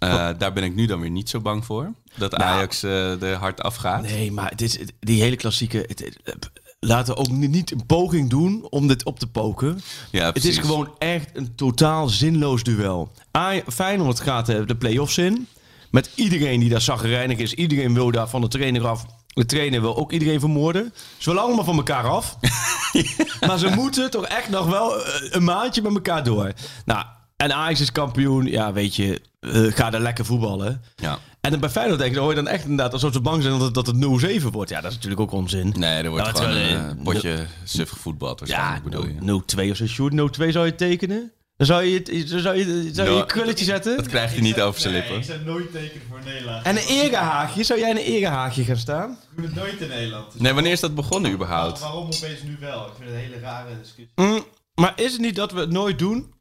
Eh, 0.00 0.28
daar 0.38 0.52
ben 0.52 0.62
ik 0.64 0.74
nu 0.74 0.86
dan 0.86 1.00
weer 1.00 1.10
niet 1.10 1.28
zo 1.28 1.40
bang 1.40 1.64
voor. 1.64 1.92
Dat 2.16 2.30
Nou. 2.30 2.42
Ajax 2.42 2.82
eh 2.82 3.22
er 3.22 3.36
hard 3.36 3.62
afgaat. 3.62 4.02
Nee, 4.02 4.32
maar 4.32 4.52
dit, 4.56 4.92
die 5.00 5.22
hele 5.22 5.36
klassieker... 5.36 5.80
Het, 5.86 5.98
het- 6.24 6.50
laten 6.80 7.14
we 7.14 7.20
ook 7.20 7.28
ni- 7.30 7.46
niet 7.48 7.70
een 7.72 7.86
poging 7.86 8.30
doen 8.30 8.66
om 8.70 8.88
dit 8.88 9.04
op 9.04 9.18
te 9.18 9.26
poken. 9.26 9.80
Ja, 10.10 10.32
Het 10.32 10.44
is 10.44 10.58
gewoon 10.58 10.90
echt 10.98 11.30
een 11.32 11.54
totaal 11.54 12.08
zinloos 12.08 12.62
duel. 12.62 13.12
Aj- 13.30 13.62
Feyenoord 13.72 14.20
gaat 14.20 14.48
eh, 14.48 14.66
de 14.66 14.76
play-offs 14.76 15.18
in. 15.18 15.46
Met 15.90 16.10
iedereen 16.14 16.60
die 16.60 16.68
daar 16.68 16.80
zagrijnig 16.80 17.38
is. 17.38 17.52
Iedereen 17.54 17.94
wil 17.94 18.10
daar 18.10 18.28
van 18.28 18.40
de 18.40 18.48
trainer 18.48 18.86
af. 18.86 19.04
De 19.26 19.46
trainer 19.46 19.80
wil 19.80 19.96
ook 19.96 20.12
iedereen 20.12 20.40
vermoorden. 20.40 20.92
Ze 21.18 21.28
willen 21.28 21.44
allemaal 21.44 21.64
van 21.64 21.76
elkaar 21.76 22.04
af. 22.08 22.36
maar 23.46 23.58
ze 23.58 23.68
moeten 23.74 24.10
toch 24.10 24.24
echt 24.26 24.48
nog 24.48 24.66
wel 24.66 24.92
een 25.30 25.44
maandje 25.44 25.82
met 25.82 25.94
elkaar 25.94 26.24
door. 26.24 26.52
Nou, 26.84 27.04
en 27.36 27.52
Ajax 27.54 27.80
is 27.80 27.92
kampioen. 27.92 28.46
Ja, 28.46 28.72
weet 28.72 28.96
je, 28.96 29.20
eh, 29.40 29.62
ga 29.72 29.90
daar 29.90 30.00
lekker 30.00 30.24
voetballen. 30.24 30.82
Ja. 30.96 31.18
En 31.40 31.50
dan 31.50 31.60
bij 31.60 31.70
Feyenoord 31.70 31.98
denk 31.98 32.10
ik, 32.10 32.16
dan 32.16 32.24
hoor 32.26 32.34
je 32.36 32.42
dan 32.42 32.52
echt 32.52 32.62
inderdaad 32.62 32.92
alsof 32.92 33.12
ze 33.12 33.20
bang 33.20 33.42
zijn 33.42 33.54
dat 33.58 33.62
het, 33.62 33.74
dat 33.74 33.86
het 33.86 34.40
0-7 34.42 34.44
wordt. 34.50 34.70
Ja, 34.70 34.80
dat 34.80 34.90
is 34.90 34.96
natuurlijk 34.96 35.20
ook 35.22 35.32
onzin. 35.32 35.74
Nee, 35.76 36.02
er 36.02 36.10
wordt 36.10 36.24
Nou, 36.24 36.36
gewoon 36.36 36.56
een 36.56 36.96
eh, 36.98 37.02
potje 37.04 37.46
suf 37.64 37.90
gevoetbald 37.90 38.42
Ja, 38.44 38.80
bedoel 38.84 39.06
je. 39.06 39.42
0-2 39.66 39.70
of 39.70 39.76
zo. 39.76 39.86
Sjoerd, 39.86 40.12
0-2 40.40 40.48
zou 40.48 40.66
je 40.66 40.74
tekenen? 40.74 41.32
Dan 41.56 41.66
zou 41.66 41.82
je, 41.84 41.94
het- 41.94 42.30
dan 42.30 42.40
zou 42.40 42.56
je, 42.56 42.90
zou 42.92 43.10
je, 43.10 43.16
je 43.16 43.26
krulletje 43.26 43.64
zetten? 43.64 43.96
Dat 43.96 44.06
krijgt 44.08 44.32
hij 44.32 44.42
niet 44.42 44.60
over 44.60 44.80
zijn 44.80 44.92
Nee, 44.92 45.02
lippen. 45.02 45.18
ik 45.20 45.24
zou 45.26 45.40
nooit 45.44 45.72
tekenen 45.72 46.02
voor 46.08 46.20
Nederland. 46.24 46.64
En 46.66 46.76
een 46.76 46.82
erehaagje? 46.88 47.62
Zou 47.64 47.80
jij 47.80 47.90
een 47.90 47.96
erehaagje 47.96 48.64
gaan 48.64 48.76
staan? 48.76 49.10
Ik 49.10 49.36
doe 49.36 49.44
het 49.46 49.54
nooit 49.54 49.80
in 49.80 49.88
Nederland. 49.88 50.32
Dus 50.32 50.40
Nee, 50.40 50.52
wanneer 50.52 50.72
is 50.72 50.80
dat 50.80 50.94
begonnen 50.94 51.32
überhaupt? 51.32 51.80
Waarom 51.80 52.04
opeens 52.04 52.42
nu 52.44 52.56
wel? 52.60 52.86
Ik 52.86 52.92
vind 52.96 53.08
het 53.10 53.18
een 53.18 53.24
hele 53.24 53.38
rare 53.40 53.68
discussie. 53.78 54.10
Mm, 54.14 54.44
maar 54.74 54.92
is 54.96 55.12
het 55.12 55.20
niet 55.20 55.36
dat 55.36 55.52
we 55.52 55.60
het 55.60 55.70
nooit 55.70 55.98
doen? 55.98 56.32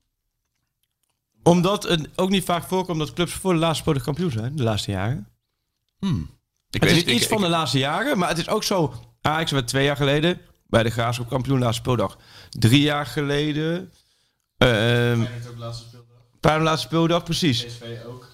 Omdat 1.43 1.83
het 1.83 2.07
ook 2.15 2.29
niet 2.29 2.43
vaak 2.43 2.63
voorkomt 2.63 2.99
dat 2.99 3.13
clubs 3.13 3.33
voor 3.33 3.53
de 3.53 3.59
laatste 3.59 3.83
speler 3.83 4.01
kampioen 4.03 4.31
zijn, 4.31 4.55
de 4.55 4.63
laatste 4.63 4.91
jaren. 4.91 5.27
Ik 6.69 6.81
het 6.81 6.89
is 6.91 6.95
niet, 6.97 7.07
ik- 7.07 7.15
iets 7.15 7.27
van 7.27 7.37
ik- 7.37 7.43
de 7.43 7.49
laatste 7.49 7.77
jaren, 7.77 8.17
maar 8.17 8.29
het 8.29 8.37
is 8.37 8.49
ook 8.49 8.63
zo. 8.63 8.93
Ajax 9.21 9.51
werd 9.51 9.67
twee 9.67 9.83
jaar 9.85 9.95
geleden 9.95 10.41
bij 10.67 10.83
de 10.83 10.89
Graafschap 10.89 11.29
kampioen 11.29 11.59
laatste 11.59 11.81
speeldag. 11.81 12.17
Drie 12.49 12.81
jaar 12.81 13.05
geleden. 13.05 13.91
ehm 14.57 14.69
Feyenoord 14.69 15.47
ook 15.49 15.57
laatste 15.57 15.87
speeldag. 15.87 16.17
bij 16.39 16.57
de 16.57 16.63
laatste 16.63 16.87
speeldag, 16.87 17.23
precies. 17.23 17.63
PSV 17.65 17.83
ook. 18.07 18.27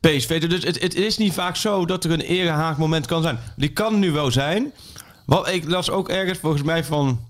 PSV. 0.00 0.48
Dus 0.48 0.64
het, 0.64 0.80
het 0.82 0.94
is 0.94 1.16
niet 1.18 1.32
vaak 1.32 1.56
zo 1.56 1.86
dat 1.86 2.04
er 2.04 2.10
een 2.10 2.20
erehaag 2.20 2.78
moment 2.78 3.06
kan 3.06 3.22
zijn. 3.22 3.38
Die 3.56 3.72
kan 3.72 3.98
nu 3.98 4.10
wel 4.12 4.30
zijn. 4.30 4.72
Wat 5.26 5.48
ik 5.48 5.68
las 5.68 5.90
ook 5.90 6.08
ergens 6.08 6.38
volgens 6.38 6.62
mij 6.62 6.84
van. 6.84 7.28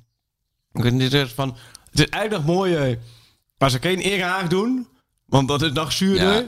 Ik 0.73 0.83
weet 0.83 0.93
niet 0.93 1.13
eens 1.13 1.33
van. 1.33 1.57
Het 1.91 2.01
is 2.01 2.07
eigenlijk 2.09 2.47
nog 2.47 2.55
mooier 2.57 2.99
als 3.59 3.73
ze 3.73 3.79
geen 3.79 3.99
erehaag 3.99 4.49
doen. 4.49 4.89
Want 5.31 5.49
dat 5.49 5.63
is 5.63 5.73
nog 5.73 5.93
zuurder. 5.93 6.35
Ja. 6.35 6.45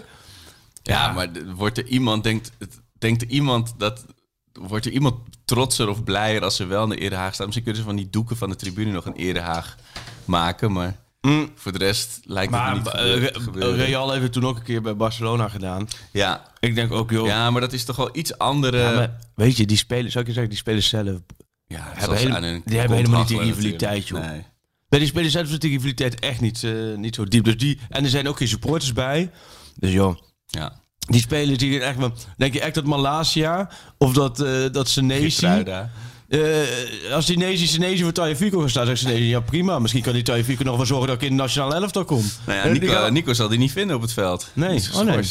Ja, 0.82 1.12
maar 1.12 1.28
wordt 1.54 1.78
er 1.78 1.86
iemand, 1.86 2.22
denkt, 2.24 2.50
het- 2.58 2.80
denkt 2.98 3.22
er 3.22 3.28
iemand 3.28 3.74
dat... 3.78 4.04
Wordt 4.52 4.86
er 4.86 4.92
iemand 4.92 5.14
trotser 5.44 5.88
of 5.88 6.04
blijer 6.04 6.42
als 6.44 6.56
ze 6.56 6.64
wel 6.66 6.82
in 6.82 6.88
de 6.88 6.96
erehaag 6.96 7.34
staan? 7.34 7.46
Misschien 7.46 7.64
kunnen 7.64 7.82
ze 7.82 7.88
van 7.88 7.96
die 7.98 8.10
doeken 8.10 8.36
van 8.36 8.48
de 8.48 8.56
tribune 8.56 8.92
nog 8.92 9.06
een 9.06 9.16
erehaag 9.16 9.76
maken, 10.24 10.72
maar... 10.72 11.00
Mm. 11.20 11.50
Voor 11.54 11.72
de 11.72 11.78
rest 11.78 12.20
lijkt 12.24 12.52
het 12.54 12.60
me 12.62 12.66
Maar 12.66 12.76
niet 13.20 13.32
eh, 13.32 13.42
gebeuren-. 13.42 13.76
Real 13.86 14.10
heeft 14.10 14.22
het 14.22 14.32
toen 14.32 14.46
ook 14.46 14.56
een 14.56 14.62
keer 14.62 14.82
bij 14.82 14.96
Barcelona 14.96 15.48
gedaan. 15.48 15.88
Ja. 16.12 16.42
Ik 16.60 16.74
denk 16.74 16.92
ook, 16.92 17.10
joh. 17.10 17.26
ja, 17.26 17.50
maar 17.50 17.60
dat 17.60 17.72
is 17.72 17.84
toch 17.84 17.96
wel 17.96 18.08
iets 18.16 18.38
andere... 18.38 18.78
Ja, 18.78 18.94
maar 18.94 19.16
weet 19.34 19.56
je, 19.56 19.66
die 19.66 19.76
spelers, 19.76 20.12
zou 20.12 20.24
ik 20.24 20.26
je 20.30 20.32
zeggen, 20.36 20.50
die 20.52 20.60
spelers 20.60 20.88
zelf. 20.88 21.20
Ja, 21.66 21.78
hebben 21.82 22.02
zoals 22.04 22.18
hele- 22.20 22.34
aan 22.36 22.42
hun 22.42 22.62
die 22.64 22.78
hebben 22.78 22.96
helemaal 22.96 23.18
niet 23.20 23.28
die 23.28 23.40
rivaliteit, 23.40 24.08
joh. 24.08 24.20
Nee. 24.26 24.44
Bij 24.92 25.00
die 25.00 25.10
spelers 25.10 25.32
zelf 25.32 25.50
is 25.50 25.58
die 25.58 25.70
rivaliteit 25.70 26.20
echt 26.20 26.40
niet, 26.40 26.64
eh, 26.64 26.72
niet 26.96 27.14
zo 27.14 27.24
diep. 27.24 27.44
Dus 27.44 27.56
die, 27.56 27.78
en 27.88 28.04
er 28.04 28.10
zijn 28.10 28.28
ook 28.28 28.36
geen 28.36 28.48
supporters 28.48 28.92
bij. 28.92 29.30
Dus 29.76 29.92
joh, 29.92 30.16
Ja. 30.46 30.72
die 30.98 31.20
spelers 31.20 31.58
die 31.58 31.80
echt. 31.80 31.98
Denk 32.36 32.52
je 32.52 32.60
echt 32.60 32.74
dat 32.74 32.84
Malasia 32.84 33.70
of 33.98 34.12
dat, 34.12 34.40
eh 34.40 34.64
dat 34.72 34.88
Senesi. 34.88 35.46
Eh 35.46 37.12
als 37.12 37.26
die 37.26 37.36
Nezi 37.38 38.02
voor 38.02 38.12
Tagliafico 38.12 38.60
gaat 38.60 38.70
staan, 38.70 38.86
zegt 38.86 38.98
Senesi 38.98 39.28
ja 39.28 39.40
prima. 39.40 39.78
Misschien 39.78 40.02
kan 40.02 40.12
die 40.12 40.22
Tagliafico 40.22 40.62
nog 40.64 40.76
wel 40.76 40.86
zorgen 40.86 41.06
dat 41.06 41.16
ik 41.16 41.22
in 41.22 41.36
de 41.36 41.42
nationale 41.42 41.74
elftal 41.74 42.04
kom. 42.04 42.24
Nou 42.46 42.58
ja, 42.58 42.72
Nico, 42.78 43.08
Nico 43.08 43.32
zal 43.32 43.48
die 43.48 43.58
niet 43.58 43.72
vinden 43.72 43.96
op 43.96 44.02
het 44.02 44.12
veld. 44.12 44.50
Nee. 44.52 44.74
Is 44.74 44.90
Oh, 44.90 45.04
nee. 45.04 45.24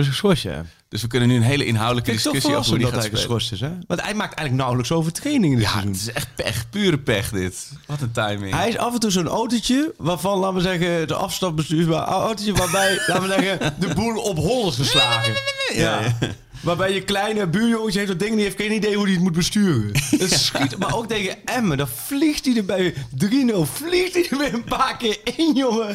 Is 0.00 0.06
geschorst, 0.06 0.42
ja. 0.42 0.64
Dus 0.88 1.02
we 1.02 1.08
kunnen 1.08 1.28
nu 1.28 1.36
een 1.36 1.42
hele 1.42 1.64
inhoudelijke 1.64 2.10
toch 2.12 2.20
discussie 2.22 2.54
over 2.56 2.68
hoe 2.68 2.78
die 2.78 2.86
dat 2.86 2.94
gaat 2.94 3.02
hij 3.02 3.10
geschorst 3.18 3.52
is, 3.52 3.60
hè? 3.60 3.70
Want 3.86 4.00
hij 4.02 4.14
maakt 4.14 4.34
eigenlijk 4.34 4.56
nauwelijks 4.56 4.92
overtrainingen 4.92 5.56
dit 5.58 5.66
Ja, 5.66 5.72
seizoen. 5.72 5.92
het 5.92 6.00
is 6.00 6.12
echt 6.12 6.28
pech, 6.34 6.70
pure 6.70 6.98
pech 6.98 7.30
dit. 7.30 7.70
Wat 7.86 8.00
een 8.00 8.12
timing. 8.12 8.54
Hij 8.54 8.68
is 8.68 8.76
af 8.78 8.92
en 8.94 9.00
toe 9.00 9.10
zo'n 9.10 9.28
autootje 9.28 9.94
waarvan, 9.96 10.38
laten 10.38 10.54
we 10.56 10.60
zeggen, 10.60 11.08
de 11.08 11.14
afstapbestuursbaar 11.14 12.06
autootje 12.06 12.52
waarbij, 12.52 12.94
laten 13.06 13.22
we 13.22 13.28
zeggen, 13.28 13.74
de 13.78 13.94
boel 13.94 14.16
op 14.22 14.36
hol 14.36 14.68
is 14.68 14.76
geslagen. 14.76 15.32
Ja. 15.74 16.18
Waarbij 16.62 16.92
je 16.92 17.02
kleine 17.02 17.46
buurjongetje 17.46 17.98
heeft 17.98 18.10
dat 18.10 18.20
ding 18.20 18.34
die 18.34 18.44
heeft 18.44 18.60
geen 18.60 18.72
idee 18.72 18.94
hoe 18.94 19.04
hij 19.04 19.12
het 19.12 19.22
moet 19.22 19.32
besturen. 19.32 19.92
Dat 20.18 20.30
schiet, 20.30 20.78
maar 20.78 20.96
ook 20.96 21.08
tegen 21.08 21.36
Emmen, 21.44 21.76
dan 21.76 21.88
vliegt 21.88 22.44
hij 22.44 22.56
er 22.56 22.64
bij 22.64 22.94
3-0, 22.94 22.96
vliegt 23.62 24.14
hij 24.14 24.28
er 24.30 24.38
weer 24.38 24.54
een 24.54 24.64
paar 24.64 24.96
keer 24.96 25.18
in, 25.36 25.52
jongen. 25.54 25.94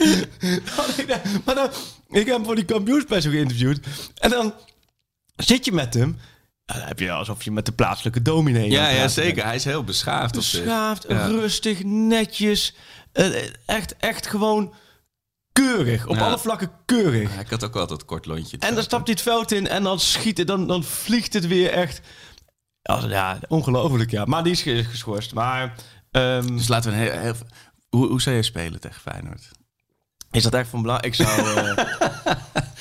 Maar 1.46 1.56
dan, 1.56 1.70
ik 2.10 2.26
heb 2.26 2.28
hem 2.28 2.46
voor 2.46 2.56
die 2.56 2.66
kampioensprijs 2.66 3.26
ook 3.26 3.32
geïnterviewd. 3.32 3.80
En 4.16 4.30
dan 4.30 4.54
zit 5.36 5.66
je 5.66 5.72
met 5.72 5.94
hem, 5.94 6.18
dan 6.66 6.78
heb 6.78 7.00
je 7.00 7.12
alsof 7.12 7.44
je 7.44 7.52
met 7.52 7.66
de 7.66 7.72
plaatselijke 7.72 8.22
dominee 8.22 8.70
ja, 8.70 8.90
ja, 8.90 9.00
bent. 9.00 9.12
zeker. 9.12 9.44
Hij 9.46 9.56
is 9.56 9.64
heel 9.64 9.84
beschaafd. 9.84 10.36
Beschaafd, 10.36 11.06
rustig, 11.06 11.84
netjes. 11.84 12.76
Eh, 13.12 13.30
echt, 13.66 13.96
echt 13.98 14.28
gewoon 14.28 14.74
keurig. 15.66 16.08
Op 16.08 16.16
Ja. 16.16 16.22
alle 16.28 16.38
vlakken 16.38 16.72
keurig. 16.86 17.34
Ja, 17.34 17.40
Ik 17.40 17.50
had 17.50 17.64
ook 17.64 17.76
altijd 17.76 18.06
kort 18.06 18.26
lontje. 18.26 18.58
En 18.60 18.74
dan 18.76 18.84
stapt 18.84 19.06
hij 19.08 19.14
het 19.14 19.24
veld 19.24 19.52
in 19.52 19.68
en 19.68 19.84
dan 19.84 20.00
schiet 20.00 20.38
het, 20.38 20.48
dan, 20.48 20.68
dan 20.68 20.84
vliegt 20.84 21.34
het 21.34 21.48
weer 21.48 21.70
echt. 21.72 22.02
Ja, 22.82 23.40
ongelooflijk, 23.48 24.12
ja. 24.12 24.26
Maar 24.26 24.44
die 24.44 24.52
is 24.52 24.62
ge- 24.62 24.84
geschorst. 24.84 25.34
Maar 25.34 25.76
ehm, 26.12 26.48
Dus 26.48 26.68
laten 26.68 26.92
we 26.92 26.98
een 26.98 27.04
heel, 27.04 27.20
heel- 27.20 27.34
hoe, 27.90 28.08
hoe 28.08 28.22
zou 28.22 28.36
jij 28.36 28.44
spelen 28.44 28.80
tegen 28.80 29.02
Feyenoord? 29.02 29.48
is 30.32 30.44
dat 30.44 30.54
echt 30.54 30.70
van 30.70 30.82
belang? 30.82 31.02
Ik 31.02 31.14
zou, 31.16 31.30
eh, 31.58 31.86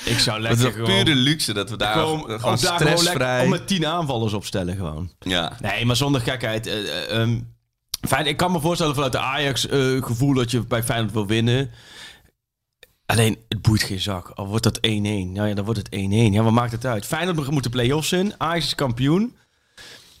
ik 0.13 0.19
zou 0.19 0.37
is 0.37 0.43
lekker 0.43 0.63
toch 0.65 0.73
gewoon, 0.73 1.03
pure 1.03 1.15
luxe 1.15 1.53
dat 1.53 1.69
we 1.69 1.77
daar 1.77 1.93
gewoon, 1.93 2.27
daar 2.41 2.57
stressvrij... 2.57 3.43
om 3.43 3.49
met 3.49 3.67
tien 3.67 3.85
aanvallers 3.87 4.33
opstellen 4.33 4.75
gewoon. 4.75 5.11
ja. 5.19 5.57
Nee, 5.61 5.85
maar 5.85 5.95
zonder 5.95 6.21
gekheid. 6.21 6.67
eh, 6.67 6.79
eh, 6.79 7.21
ehm, 7.21 7.39
fijn, 8.07 8.25
ik 8.25 8.37
kan 8.37 8.51
me 8.51 8.59
voorstellen 8.59 8.93
vanuit 8.93 9.11
de 9.11 9.19
Ajax-gevoel 9.19 10.33
dat 10.33 10.51
je 10.51 10.59
bij 10.65 10.83
Feyenoord 10.83 11.13
wil 11.13 11.27
winnen. 11.27 11.71
Alleen, 13.07 13.37
het 13.49 13.61
boeit 13.61 13.83
geen 13.83 13.99
zak. 13.99 14.29
Al 14.29 14.47
wordt 14.47 14.63
dat 14.63 14.77
1-1. 14.77 14.79
Nou 14.91 15.47
ja, 15.47 15.53
dan 15.53 15.65
wordt 15.65 15.79
het 15.79 15.89
1-1. 15.95 15.97
Ja, 16.33 16.43
wat 16.43 16.51
maakt 16.53 16.71
het 16.71 16.85
uit? 16.85 17.05
Feyenoord 17.05 17.51
moet 17.51 17.63
de 17.63 17.69
play-offs 17.69 18.11
in. 18.11 18.33
Ajax 18.37 18.65
is 18.65 18.75
kampioen. 18.75 19.35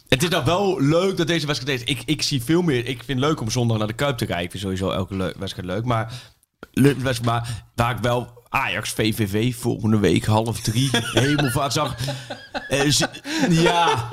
Het 0.07 0.23
is 0.23 0.29
nou 0.29 0.45
wel 0.45 0.81
leuk 0.81 1.17
dat 1.17 1.27
deze 1.27 1.47
wedstrijd 1.47 1.81
is. 1.81 1.85
Ik, 1.95 2.01
ik 2.05 2.21
zie 2.21 2.43
veel 2.43 2.61
meer. 2.61 2.77
Ik 2.85 3.03
vind 3.03 3.19
het 3.19 3.27
leuk 3.29 3.41
om 3.41 3.49
zondag 3.51 3.77
naar 3.77 3.87
de 3.87 3.93
Kuip 3.93 4.17
te 4.17 4.25
kijken. 4.25 4.43
Ik 4.43 4.51
vind 4.51 4.63
sowieso 4.63 4.91
elke 4.91 5.33
wedstrijd 5.37 5.67
leuk. 5.67 5.85
Maar, 5.85 6.13
le- 6.71 6.95
maar 7.23 7.65
waar 7.75 7.95
ik 7.95 8.01
wel 8.01 8.43
Ajax, 8.49 8.89
VVV 8.91 9.55
volgende 9.55 9.97
week 9.97 10.25
half 10.25 10.59
drie 10.61 10.89
hemelvaart 11.23 11.73
zag. 11.73 11.95
Eh, 12.67 12.89
ja. 13.49 14.09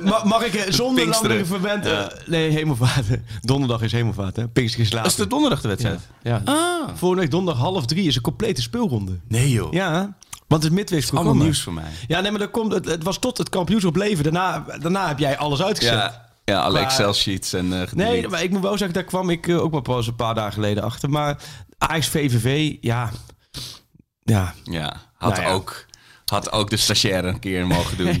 Ma- 0.00 0.24
mag 0.24 0.44
ik 0.44 0.54
eh, 0.54 0.72
zonder 0.72 1.02
Pinksteren. 1.04 1.46
verwend... 1.46 1.88
nee, 2.26 2.50
hemelvaart. 2.50 3.06
Donderdag 3.40 3.82
is 3.82 3.92
hemelvaart, 3.92 4.36
hè? 4.36 4.48
Pinkster 4.48 4.80
is 4.80 4.90
Dat 4.90 4.98
is 4.98 5.04
later. 5.06 5.22
de 5.24 5.30
donderdag 5.30 5.60
de 5.60 5.68
wedstrijd? 5.68 6.00
Ja. 6.22 6.42
Ah. 6.44 6.88
Volgende 6.94 7.22
week 7.22 7.30
donderdag 7.30 7.62
half 7.62 7.86
drie 7.86 8.06
is 8.06 8.16
een 8.16 8.22
complete 8.22 8.62
speelronde. 8.62 9.18
Nee 9.28 9.50
joh. 9.50 9.72
Ja, 9.72 10.16
want 10.46 10.62
het 10.62 10.72
midweeks 10.72 11.04
Allemaal 11.04 11.22
programma. 11.22 11.44
nieuws 11.44 11.62
voor 11.62 11.72
mij. 11.72 11.90
Ja, 12.06 12.20
nee, 12.20 12.30
maar 12.30 12.40
dat 12.40 12.50
komt, 12.50 12.72
het, 12.72 12.84
het 12.84 13.02
was 13.02 13.18
tot 13.18 13.38
het 13.38 13.48
kampioenschap 13.48 13.96
leven. 13.96 14.24
Daarna, 14.24 14.64
daarna 14.80 15.08
heb 15.08 15.18
jij 15.18 15.38
alles 15.38 15.62
uitgezet. 15.62 15.94
Ja, 15.94 16.28
ja 16.44 16.60
alle 16.60 16.78
Excel-sheets 16.78 17.52
en 17.52 17.80
eh. 17.80 17.92
Nee, 17.92 18.28
maar 18.28 18.42
ik 18.42 18.50
moet 18.50 18.62
wel 18.62 18.76
zeggen, 18.78 18.92
daar 18.94 19.04
kwam 19.04 19.30
ik 19.30 19.48
eh, 19.48 19.62
ook 19.62 19.72
maar 19.72 19.82
pas 19.82 20.06
een 20.06 20.14
paar 20.16 20.34
dagen 20.34 20.52
geleden 20.52 20.82
achter. 20.82 21.10
Maar 21.10 21.42
Ajax 21.78 22.08
VVV, 22.08 22.76
ja... 22.80 23.10
Ja, 24.22 24.54
Ja, 24.64 24.96
had, 25.14 25.30
Nou 25.36 25.42
ja. 25.46 25.52
Ook, 25.52 25.86
had 26.30 26.52
ook 26.52 26.70
de 26.70 26.76
stagiaire 26.76 27.28
een 27.28 27.38
keer 27.38 27.66
mogen 27.66 27.96
doen. 27.96 28.20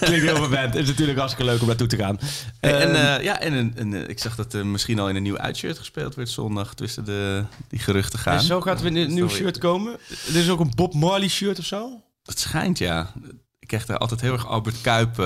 klinkt 0.00 0.26
heel 0.26 0.36
verwend. 0.36 0.74
Het 0.74 0.82
is 0.82 0.88
natuurlijk 0.88 1.18
hartstikke 1.18 1.50
leuk 1.50 1.60
om 1.60 1.66
naartoe 1.66 1.86
te 1.86 1.96
gaan. 1.96 2.18
En, 2.60 2.80
en, 2.80 2.92
Ehm, 2.94 3.18
eh, 3.18 3.24
ja, 3.24 3.40
en 3.40 3.94
eh, 3.94 4.08
ik 4.08 4.18
zag 4.18 4.36
dat 4.36 4.52
er 4.52 4.66
misschien 4.66 4.98
al 4.98 5.08
in 5.08 5.16
een 5.16 5.22
nieuw 5.22 5.38
uitshirt 5.38 5.78
gespeeld 5.78 6.14
werd 6.14 6.30
zondag 6.30 6.74
tussen 6.74 7.04
de, 7.04 7.44
die 7.68 7.78
geruchten 7.78 8.18
gaan. 8.18 8.36
dus 8.36 8.46
zo 8.46 8.60
gaat 8.60 8.80
er 8.80 8.86
een 8.86 9.14
nieuw 9.14 9.28
shirt 9.28 9.58
komen. 9.58 9.98
Er 10.28 10.36
is 10.36 10.48
ook 10.48 10.60
een 10.60 10.72
Bob 10.74 10.94
Marley 10.94 11.28
shirt 11.28 11.58
of 11.58 11.64
zo. 11.64 12.02
Dat 12.22 12.38
schijnt, 12.38 12.78
ja. 12.78 13.12
Ik 13.72 13.78
krijg 13.78 13.90
daar 13.90 13.98
altijd 14.06 14.20
heel 14.20 14.32
erg 14.32 14.46
Albert 14.46 14.80
Kuip 14.80 15.18
eh 15.18 15.24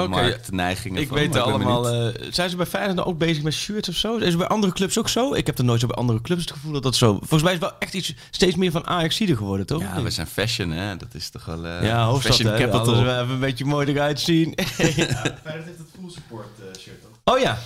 Oké. 0.00 0.08
marktneigingen 0.08 1.02
Ik 1.02 1.08
van. 1.08 1.16
weet 1.16 1.28
maar 1.32 1.46
er 1.46 1.58
ben 1.58 1.66
allemaal. 1.66 1.88
eh, 1.88 2.26
zijn 2.32 2.50
ze 2.50 2.56
bij 2.56 2.66
Feyenoord 2.66 2.96
dan 2.96 3.04
ook 3.06 3.18
bezig 3.18 3.42
met 3.42 3.52
shirts 3.52 3.88
of 3.88 3.94
zo? 3.94 4.16
Is 4.16 4.26
het 4.28 4.38
bij 4.38 4.46
andere 4.46 4.72
clubs 4.72 4.98
ook 4.98 5.08
zo? 5.08 5.34
Ik 5.34 5.46
heb 5.46 5.58
er 5.58 5.64
nooit 5.64 5.80
zo 5.80 5.86
bij 5.86 5.96
andere 5.96 6.20
clubs 6.20 6.40
het 6.40 6.50
gevoel 6.50 6.72
dat 6.72 6.82
dat 6.82 6.96
zo. 6.96 7.12
Volgens 7.18 7.42
mij 7.42 7.52
is 7.52 7.58
het 7.58 7.68
wel 7.68 7.78
echt 7.78 7.94
iets 7.94 8.14
steeds 8.30 8.56
meer 8.56 8.70
van 8.70 8.86
Ajax-ieder 8.86 9.36
geworden, 9.36 9.66
toch? 9.66 9.80
ja, 9.82 10.02
we 10.02 10.10
zijn 10.10 10.26
fashion, 10.26 10.70
hè. 10.70 10.96
Dat 10.96 11.14
is 11.14 11.30
toch 11.30 11.44
wel... 11.44 11.66
eh, 11.66 11.82
ja, 11.82 12.04
hoofdstad, 12.06 12.36
fashion 12.36 12.52
hè? 12.52 12.58
capital. 12.58 13.02
Wel 13.04 13.22
even 13.22 13.34
een 13.34 13.40
beetje 13.40 13.64
mooi 13.64 13.86
eruit 13.86 14.20
zien. 14.20 14.54
Ja, 14.56 14.64
Feyenoord 14.74 15.36
heeft 15.44 15.78
het 15.78 15.88
full 16.00 16.10
support 16.10 16.48
eh, 16.60 16.80
shirt 16.80 17.02
toch? 17.02 17.34
oh 17.34 17.40
ja. 17.40 17.58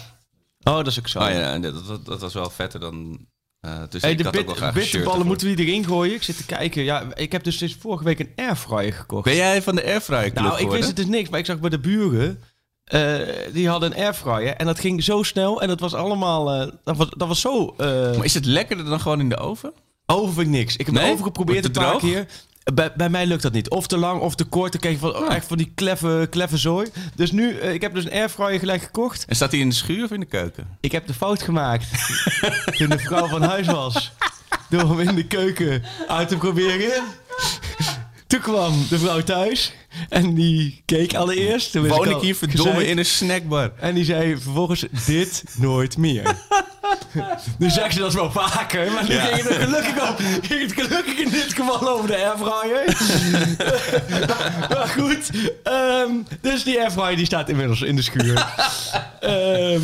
Oh, 0.62 0.74
dat 0.76 0.86
is 0.86 0.98
ook 0.98 1.08
zo. 1.08 1.18
Oh 1.18 1.28
ja, 1.30 1.52
en 1.52 1.62
dat, 1.62 1.86
dat, 1.86 2.06
dat 2.06 2.20
was 2.20 2.34
wel 2.34 2.50
vetter 2.50 2.80
dan... 2.80 3.18
eh 3.66 3.83
dus 3.88 4.02
Hey, 4.02 4.11
ik 4.11 4.18
de 4.18 4.24
had 4.24 4.38
ook 4.38 4.59
wel 4.59 4.72
bit, 4.72 4.83
bitterballen 4.83 5.26
moeten 5.26 5.48
we 5.48 5.55
die 5.55 5.66
erin 5.66 5.85
gooien. 5.85 6.14
Ik 6.14 6.22
zit 6.22 6.37
te 6.37 6.44
kijken. 6.46 6.83
Ja, 6.83 7.05
ik 7.14 7.33
heb 7.33 7.44
dus 7.44 7.57
sinds 7.59 7.76
vorige 7.81 8.05
week 8.05 8.18
een 8.18 8.33
airfryer 8.37 8.92
gekocht. 8.92 9.24
Ben 9.24 9.35
jij 9.35 9.62
van 9.62 9.74
de 9.74 9.85
Airfryer 9.85 10.20
Club 10.22 10.35
nou, 10.35 10.48
ik 10.48 10.52
geworden? 10.57 10.76
wist 10.76 10.87
het 10.88 10.96
dus 10.96 11.07
niks, 11.07 11.29
maar 11.29 11.38
ik 11.38 11.46
zag 11.46 11.59
bij 11.61 11.70
de 11.70 11.79
buren. 11.79 12.40
eh, 12.85 13.16
die 13.52 13.68
hadden 13.68 13.90
een 13.90 13.98
airfryer 14.05 14.55
en 14.57 14.66
dat 14.66 14.81
ging 14.81 15.02
zo 15.05 15.22
snel 15.22 15.62
en 15.62 15.68
dat 15.68 15.81
was 15.81 15.94
allemaal. 15.94 16.52
eh, 16.52 16.72
dat, 16.85 16.96
was, 16.96 17.09
dat 17.16 17.29
was 17.29 17.40
zo. 17.40 17.74
Maar 17.79 18.24
is 18.24 18.35
het 18.35 18.44
lekkerder 18.44 18.85
dan 18.87 19.00
gewoon 19.00 19.20
in 19.20 19.29
de 19.29 19.37
oven? 19.37 19.72
Oven 20.07 20.35
vind 20.35 20.46
ik 20.46 20.52
niks. 20.52 20.76
Ik 20.76 20.87
heb 20.87 20.94
Nee? 20.94 21.05
de 21.05 21.11
oven 21.12 21.24
geprobeerd 21.24 21.64
een 21.64 21.70
paar 21.72 21.96
keer. 21.98 22.26
Bij, 22.74 22.92
bij 22.96 23.09
mij 23.09 23.26
lukt 23.26 23.42
dat 23.42 23.52
niet. 23.52 23.70
Of 23.70 23.87
te 23.87 23.96
lang 23.96 24.20
of 24.20 24.35
te 24.35 24.44
kort. 24.44 24.72
Dan 24.72 24.81
krijg 24.81 24.94
je 24.94 25.00
van, 25.00 25.14
Ah. 25.29 25.35
echt 25.35 25.46
van 25.46 25.57
die 25.57 25.72
kleffe, 25.74 26.26
kleffe 26.31 26.57
zooi. 26.57 26.88
Dus 27.14 27.33
nu, 27.33 27.59
eh, 27.59 27.72
ik 27.72 27.81
heb 27.81 27.94
dus 27.94 28.05
een 28.05 28.12
airfryer 28.12 28.59
gelijk 28.59 28.83
gekocht. 28.83 29.24
En 29.29 29.37
staat 29.37 29.50
hij 29.50 29.61
in 29.61 29.68
de 29.68 29.74
schuur 29.74 30.05
of 30.05 30.11
in 30.11 30.20
de 30.20 30.26
keuken? 30.26 30.66
Ik 30.81 30.92
heb 30.92 31.07
de 31.07 31.14
fout 31.14 31.42
gemaakt 31.42 31.87
toen 32.79 32.88
de 32.88 32.98
vrouw 32.98 33.26
van 33.29 33.42
huis 33.42 33.66
was. 33.66 34.12
Door 34.70 34.81
hem 34.88 35.00
in 35.09 35.14
de 35.14 35.26
keuken 35.26 35.83
uit 36.09 36.29
te 36.29 36.37
proberen. 36.37 37.02
Toen 38.26 38.40
kwam 38.40 38.87
de 38.88 38.98
vrouw 38.98 39.20
thuis 39.20 39.72
en 40.09 40.35
die 40.35 40.82
keek 40.85 41.14
allereerst. 41.14 41.72
Toen 41.72 41.82
wist 41.82 41.94
Woon 41.96 42.06
al 42.09 42.14
ik 42.16 42.20
hier 42.22 42.35
verdomme 42.37 42.72
gezegd. 42.72 42.90
in 42.90 42.98
een 42.98 43.04
snackbar? 43.06 43.72
En 43.80 43.94
die 43.94 44.04
zei 44.04 44.37
vervolgens 44.40 44.85
dit 45.06 45.44
nooit 45.59 45.96
meer. 45.96 46.22
nu 47.59 47.70
zegt 47.70 47.92
ze 47.94 47.98
dat 48.00 48.14
wel 48.14 48.30
vaker, 48.32 48.92
maar 48.92 49.09
nu 49.09 49.14
Ja. 49.14 49.24
ging, 49.24 49.42
het 49.48 49.56
gelukkig 49.56 50.11
op, 50.11 50.16
ging 50.42 50.61
het 50.62 50.72
gelukkig 50.72 51.18
in 51.18 51.30
dit 51.30 51.52
geval 51.54 51.88
over 51.88 52.06
de 52.06 52.16
airfryer. 52.16 52.85
maar 54.76 54.88
goed, 54.98 55.30
ehm, 55.62 56.11
dus 56.40 56.64
die 56.64 56.80
airfryer 56.80 57.16
die 57.16 57.26
staat 57.26 57.48
inmiddels 57.48 57.82
in 57.82 57.96
de 57.96 58.02
schuur. 58.02 58.44
Ehm, 59.20 59.80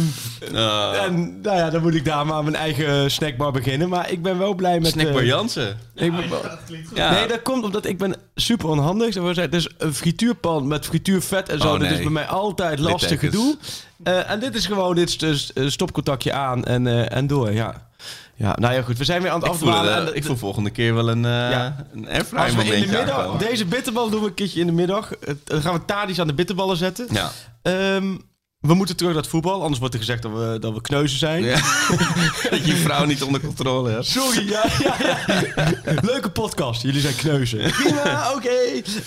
Ah. 0.54 1.02
en 1.02 1.40
nou 1.40 1.56
ja, 1.56 1.70
dan 1.70 1.82
moet 1.82 1.94
ik 1.94 2.04
daar 2.04 2.26
maar 2.26 2.42
mijn 2.42 2.56
eigen 2.56 3.10
snackbar 3.10 3.52
beginnen. 3.52 3.88
Maar 3.88 4.10
ik 4.10 4.22
ben 4.22 4.38
wel 4.38 4.54
blij 4.54 4.80
met... 4.80 4.90
Snackbar 4.90 5.20
eh, 5.20 5.26
Jansen. 5.26 5.78
ik 5.94 6.16
ben 6.16 6.30
wel- 6.30 6.42
Dat 6.42 6.58
klinkt 6.66 6.88
goed. 6.88 6.96
Ja. 6.96 7.10
Nee, 7.10 7.26
dat 7.26 7.42
komt 7.42 7.64
omdat 7.64 7.86
ik 7.86 7.98
ben 7.98 8.14
super 8.34 8.68
onhandig. 8.68 9.14
Dus 9.50 9.68
een 9.78 9.94
frituurpan 10.02 10.66
met 10.66 10.86
frituurvet 10.86 11.48
en 11.48 11.60
zo. 11.60 11.72
Oh, 11.74 11.80
Dat 11.80 11.90
is 11.90 11.98
bij 11.98 12.10
mij 12.10 12.26
altijd 12.26 12.78
lastig 12.78 13.20
gedoe. 13.20 13.56
Eh, 14.02 14.30
en 14.30 14.40
dit 14.40 14.54
is 14.54 14.66
gewoon 14.66 14.94
dit 14.94 15.08
is 15.08 15.18
dus, 15.18 15.52
eh, 15.52 15.68
stopcontactje 15.68 16.32
aan 16.32 16.64
en, 16.64 16.86
eh, 16.86 17.16
en 17.16 17.26
door. 17.26 17.52
Ja. 17.52 17.86
ja, 18.34 18.56
nou 18.60 18.74
ja, 18.74 18.82
goed. 18.82 18.98
We 18.98 19.04
zijn 19.04 19.22
weer 19.22 19.30
aan 19.30 19.40
het 19.40 19.48
afdwalen. 19.48 20.16
ik 20.16 20.24
voel 20.24 20.36
volgende 20.36 20.70
keer 20.70 20.94
wel 20.94 21.08
een, 21.08 21.24
eh 21.24 21.30
Ja. 21.30 21.86
een 21.92 22.06
Als 22.08 22.14
airfryer 22.14 22.56
we 22.56 22.76
in 22.76 22.80
de 22.90 22.96
middag, 22.96 23.18
aankomen. 23.18 23.38
deze 23.38 23.64
bitterbal 23.64 24.10
doen 24.10 24.20
we 24.20 24.26
een 24.26 24.34
keertje 24.34 24.60
in 24.60 24.66
de 24.66 24.72
middag. 24.72 25.10
Dan 25.44 25.62
gaan 25.62 25.74
we 25.74 25.84
tadi's 25.84 26.18
aan 26.18 26.26
de 26.26 26.34
bitterballen 26.34 26.76
zetten. 26.76 27.06
Ja. 27.10 27.30
Ehm, 27.62 28.14
we 28.62 28.74
moeten 28.74 28.96
terug 28.96 29.12
naar 29.12 29.22
het 29.22 29.30
voetbal, 29.30 29.60
anders 29.60 29.78
wordt 29.78 29.94
er 29.94 30.00
gezegd 30.00 30.22
dat 30.22 30.32
we, 30.32 30.56
dat 30.60 30.74
we 30.74 30.80
kneuzen 30.80 31.18
zijn. 31.18 31.42
ja. 31.42 31.54
dat 32.50 32.64
je 32.64 32.66
je 32.66 32.76
vrouw 32.76 33.04
niet 33.04 33.22
onder 33.22 33.40
controle 33.40 33.90
hebt. 33.90 34.06
Sorry, 34.06 34.48
ja, 34.48 34.64
ja, 34.78 34.96
ja. 34.98 35.94
Leuke 36.12 36.30
podcast. 36.30 36.82
Jullie 36.82 37.00
zijn 37.00 37.14
kneuzen. 37.14 37.70
Prima, 37.82 38.32
oké. 38.34 38.48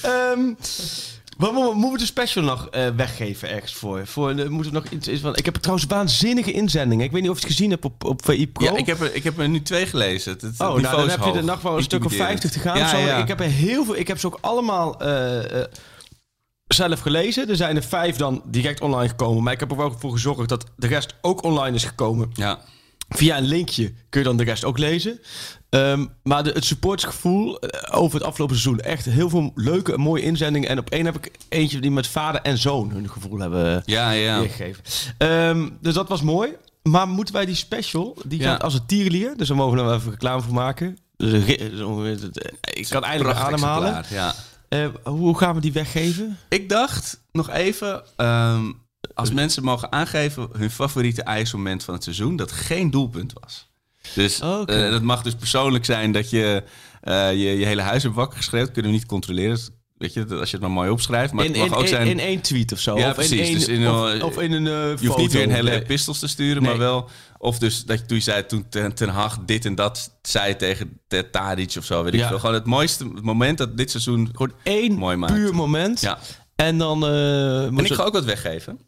Ehm, 0.01 0.39
Wat 1.37 1.53
mo- 1.53 1.73
moeten 1.73 1.91
we 1.91 1.97
de 1.97 2.05
special 2.05 2.43
nog 2.43 2.67
eh, 2.69 2.87
weggeven 2.95 3.49
ergens 3.49 3.73
voor? 3.73 4.07
voor 4.07 4.29
eh, 4.29 4.47
moeten 4.47 4.71
we 4.73 4.79
nog 4.79 4.89
iets, 4.89 5.07
iets 5.07 5.21
van, 5.21 5.35
ik 5.35 5.45
heb 5.45 5.55
trouwens 5.55 5.87
waanzinnige 5.87 6.51
inzendingen. 6.51 7.05
Ik 7.05 7.11
weet 7.11 7.21
niet 7.21 7.29
of 7.31 7.37
je 7.37 7.43
het 7.43 7.51
gezien 7.55 7.69
hebt 7.69 7.85
op, 7.85 8.03
op 8.03 8.25
VI 8.25 8.47
Pro. 8.47 8.65
Ja, 8.65 8.77
ik 8.77 8.85
heb, 8.85 9.01
er, 9.01 9.15
ik 9.15 9.23
heb 9.23 9.39
er 9.39 9.49
nu 9.49 9.61
twee 9.61 9.85
gelezen. 9.85 10.31
Het, 10.31 10.41
het 10.41 10.51
Oh, 10.59 10.67
nou, 10.67 10.81
dan 10.81 11.09
heb 11.09 11.23
je 11.23 11.31
er 11.31 11.43
nog 11.43 11.61
wel 11.61 11.77
een 11.77 11.83
stuk 11.83 12.05
of 12.05 12.11
Intimiderend. 12.11 12.41
50 12.41 12.51
te 12.61 12.69
gaan. 12.69 12.77
Ja, 12.77 12.89
zo. 12.89 12.97
ja. 12.97 13.17
Ik 13.17 13.27
heb 13.27 13.39
er 13.39 13.45
heel 13.45 13.85
veel. 13.85 13.95
Ik 13.97 14.07
heb 14.07 14.19
ze 14.19 14.27
ook 14.27 14.37
allemaal 14.41 14.99
eh, 15.01 15.59
eh, 15.61 15.65
zelf 16.67 16.99
gelezen. 16.99 17.49
Er 17.49 17.55
zijn 17.55 17.75
er 17.75 17.83
vijf 17.83 18.15
dan 18.15 18.41
direct 18.45 18.81
online 18.81 19.09
gekomen. 19.09 19.43
Maar 19.43 19.53
ik 19.53 19.59
heb 19.59 19.71
er 19.71 19.77
wel 19.77 19.95
voor 19.99 20.11
gezorgd 20.11 20.49
dat 20.49 20.65
de 20.77 20.87
rest 20.87 21.15
ook 21.21 21.43
online 21.43 21.75
is 21.75 21.83
gekomen. 21.83 22.29
Ja. 22.33 22.59
Via 23.09 23.37
een 23.37 23.43
linkje 23.45 23.93
kun 24.09 24.19
je 24.21 24.27
dan 24.27 24.37
de 24.37 24.43
rest 24.43 24.63
ook 24.63 24.77
lezen. 24.77 25.19
Ehm, 25.69 26.05
maar 26.23 26.43
de, 26.43 26.49
het 26.51 26.65
supportsgevoel 26.65 27.59
eh, 27.59 27.99
over 28.01 28.17
het 28.19 28.27
afgelopen 28.27 28.55
seizoen. 28.55 28.79
Echt 28.83 29.05
heel 29.05 29.29
veel 29.29 29.51
leuke 29.55 29.93
en 29.93 29.99
mooie 29.99 30.21
inzendingen. 30.21 30.69
En 30.69 30.77
op 30.79 30.89
één 30.89 31.05
heb 31.05 31.15
ik 31.15 31.31
eentje 31.49 31.79
die 31.79 31.91
met 31.91 32.07
vader 32.07 32.41
en 32.41 32.57
zoon 32.57 32.89
hun 32.91 33.09
gevoel 33.09 33.39
hebben 33.39 33.81
Ja, 33.85 34.11
ja. 34.11 34.39
weergegeven. 34.39 34.83
Ehm, 35.17 35.69
dus 35.81 35.93
dat 35.93 36.09
was 36.09 36.21
mooi. 36.21 36.49
Maar 36.83 37.07
moeten 37.07 37.33
wij 37.33 37.45
die 37.45 37.55
special, 37.55 38.17
die 38.25 38.39
Ja. 38.39 38.51
gaat 38.51 38.63
als 38.63 38.73
een 38.73 38.85
tierenlier. 38.85 39.33
Dus 39.37 39.47
daar 39.47 39.57
mogen 39.57 39.77
we 39.77 39.83
wel 39.83 39.93
even 39.95 40.11
reclame 40.11 40.41
voor 40.41 40.53
maken. 40.53 40.97
Dus 41.17 41.81
ongeveer- 41.81 42.29
ik 42.73 42.87
kan 42.89 43.03
eindelijk 43.03 43.37
ademhalen. 43.39 44.03
Ja. 44.09 44.33
Eh, 44.75 44.87
hoe 45.03 45.37
gaan 45.37 45.55
we 45.55 45.61
die 45.61 45.73
weggeven? 45.73 46.37
Ik 46.49 46.69
dacht 46.69 47.21
nog 47.31 47.49
even, 47.49 48.03
ehm, 48.15 48.71
als 49.13 49.31
mensen 49.31 49.63
mogen 49.63 49.91
aangeven 49.91 50.49
hun 50.51 50.71
favoriete 50.71 51.23
ijsmoment 51.23 51.83
van 51.83 51.93
het 51.93 52.03
seizoen, 52.03 52.35
dat 52.35 52.51
geen 52.51 52.91
doelpunt 52.91 53.33
was. 53.33 53.69
Dus 54.13 54.39
eh, 54.39 54.65
dat 54.65 55.01
mag 55.01 55.21
dus 55.21 55.35
persoonlijk 55.35 55.85
zijn 55.85 56.11
dat 56.11 56.29
je 56.29 56.63
eh, 57.05 57.31
je, 57.31 57.57
je 57.57 57.65
hele 57.65 57.81
huis 57.81 58.03
hebt 58.03 58.15
wakker 58.15 58.37
geschreeuwd. 58.37 58.71
Kunnen 58.71 58.91
we 58.91 58.97
niet 58.97 59.07
controleren. 59.07 59.55
Dus, 59.55 59.69
weet 59.97 60.13
je, 60.13 60.25
als 60.35 60.49
je 60.49 60.57
het 60.57 60.61
maar 60.65 60.71
mooi 60.75 60.89
opschrijft. 60.89 61.33
Maar 61.33 61.45
in, 61.45 61.51
het 61.51 61.59
mag 61.59 61.69
in, 61.69 61.75
ook 61.75 61.87
zijn... 61.87 62.07
in 62.07 62.19
één 62.19 62.41
tweet 62.41 62.71
of 62.71 62.79
zo? 62.79 62.97
Ja, 62.97 63.09
of 63.09 63.15
precies. 63.15 63.47
In 63.49 63.53
Dus 63.53 63.67
in 63.67 63.87
of, 63.89 64.13
een- 64.13 64.23
of 64.23 64.39
in 64.39 64.51
een 64.51 64.67
eh, 64.67 64.97
je 65.01 65.07
hoeft 65.07 65.17
niet 65.19 65.31
weer 65.31 65.43
een 65.43 65.51
hele 65.51 65.69
Nee. 65.69 65.81
epistels 65.81 66.19
te 66.19 66.27
sturen, 66.27 66.61
Nee. 66.61 66.71
maar 66.71 66.79
wel... 66.79 67.09
Of 67.37 67.59
dus 67.59 67.83
dat 67.85 67.99
je 67.99 68.05
toen 68.05 68.17
je 68.17 68.23
zei, 68.23 68.45
toen 68.45 68.65
ten, 68.69 68.93
ten 68.95 69.09
Hag 69.09 69.37
dit 69.45 69.65
en 69.65 69.75
dat 69.75 70.17
zei 70.21 70.55
tegen 70.55 70.99
Ted 71.07 71.31
Tadic 71.31 71.73
of 71.77 71.85
zo, 71.85 72.03
weet 72.03 72.13
ik 72.13 72.23
veel. 72.23 72.39
Gewoon 72.39 72.55
het 72.55 72.65
mooiste 72.65 73.05
moment 73.21 73.57
dat 73.57 73.77
dit 73.77 73.91
seizoen 73.91 74.29
Gewoon 74.31 74.53
één 74.63 74.93
mooi 74.93 75.15
maakt. 75.15 75.33
puur 75.33 75.55
moment. 75.55 76.01
Ja. 76.01 76.19
En 76.55 76.77
dan... 76.77 77.05
eh, 77.05 77.63
En 77.65 77.73
moet 77.73 77.85
ik 77.85 77.93
ga 77.93 78.03
ook 78.03 78.13
wat 78.13 78.25
weggeven. 78.25 78.79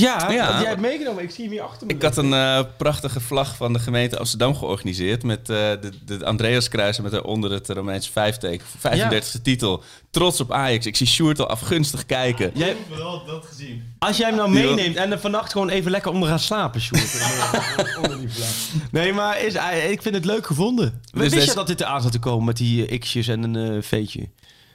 Ja, 0.00 0.30
Ja. 0.30 0.60
jij 0.60 0.68
hebt 0.68 0.80
meegenomen. 0.80 1.22
Ik 1.22 1.30
zie 1.30 1.44
hem 1.44 1.52
hier 1.52 1.62
achter 1.62 1.86
me. 1.86 1.92
Ik 1.92 2.02
had 2.02 2.16
een 2.16 2.32
eh, 2.32 2.60
prachtige 2.76 3.20
vlag 3.20 3.56
van 3.56 3.72
de 3.72 3.78
gemeente 3.78 4.18
Amsterdam 4.18 4.56
georganiseerd. 4.56 5.22
Met 5.22 5.38
eh, 5.38 5.46
de, 5.46 5.90
de 6.04 6.24
Andreaskruis 6.24 7.00
met 7.00 7.12
daaronder 7.12 7.50
het 7.52 7.68
Romeinse 7.68 8.12
vijfteken. 8.12 8.66
35e 8.66 9.42
titel. 9.42 9.82
Trots 10.10 10.40
op 10.40 10.52
Ajax. 10.52 10.86
Ik 10.86 10.96
zie 10.96 11.06
Sjoerd 11.06 11.40
al 11.40 11.46
afgunstig 11.48 12.06
kijken. 12.06 12.50
Jij, 12.54 12.70
Ik 12.70 12.76
heb 12.88 12.96
wel 12.98 13.24
dat 13.26 13.44
gezien. 13.46 13.94
Als 13.98 14.16
jij 14.16 14.26
hem 14.28 14.36
nou 14.36 14.50
meeneemt 14.50 14.96
en 14.96 15.12
er 15.12 15.20
vannacht 15.20 15.52
gewoon 15.52 15.68
even 15.68 15.90
lekker 15.90 16.12
onder 16.12 16.28
gaat 16.28 16.40
slapen, 16.40 16.80
Sjoerd. 16.80 17.20
Onder 18.02 18.18
die 18.18 18.28
vlag. 18.30 18.48
nee, 18.90 19.12
maar 19.12 19.42
is, 19.42 19.54
eh, 19.54 19.90
ik 19.90 20.02
vind 20.02 20.14
het 20.14 20.24
leuk 20.24 20.46
gevonden. 20.46 21.00
Wist 21.12 21.30
deze- 21.34 21.46
je 21.46 21.54
dat 21.54 21.66
dit 21.66 21.80
eraan 21.80 22.02
zat 22.02 22.12
te 22.12 22.18
komen 22.18 22.44
met 22.44 22.56
die 22.56 22.98
x'jes 22.98 23.28
en 23.28 23.42
een 23.54 23.76
eh 23.76 23.82
veetje? 23.82 24.28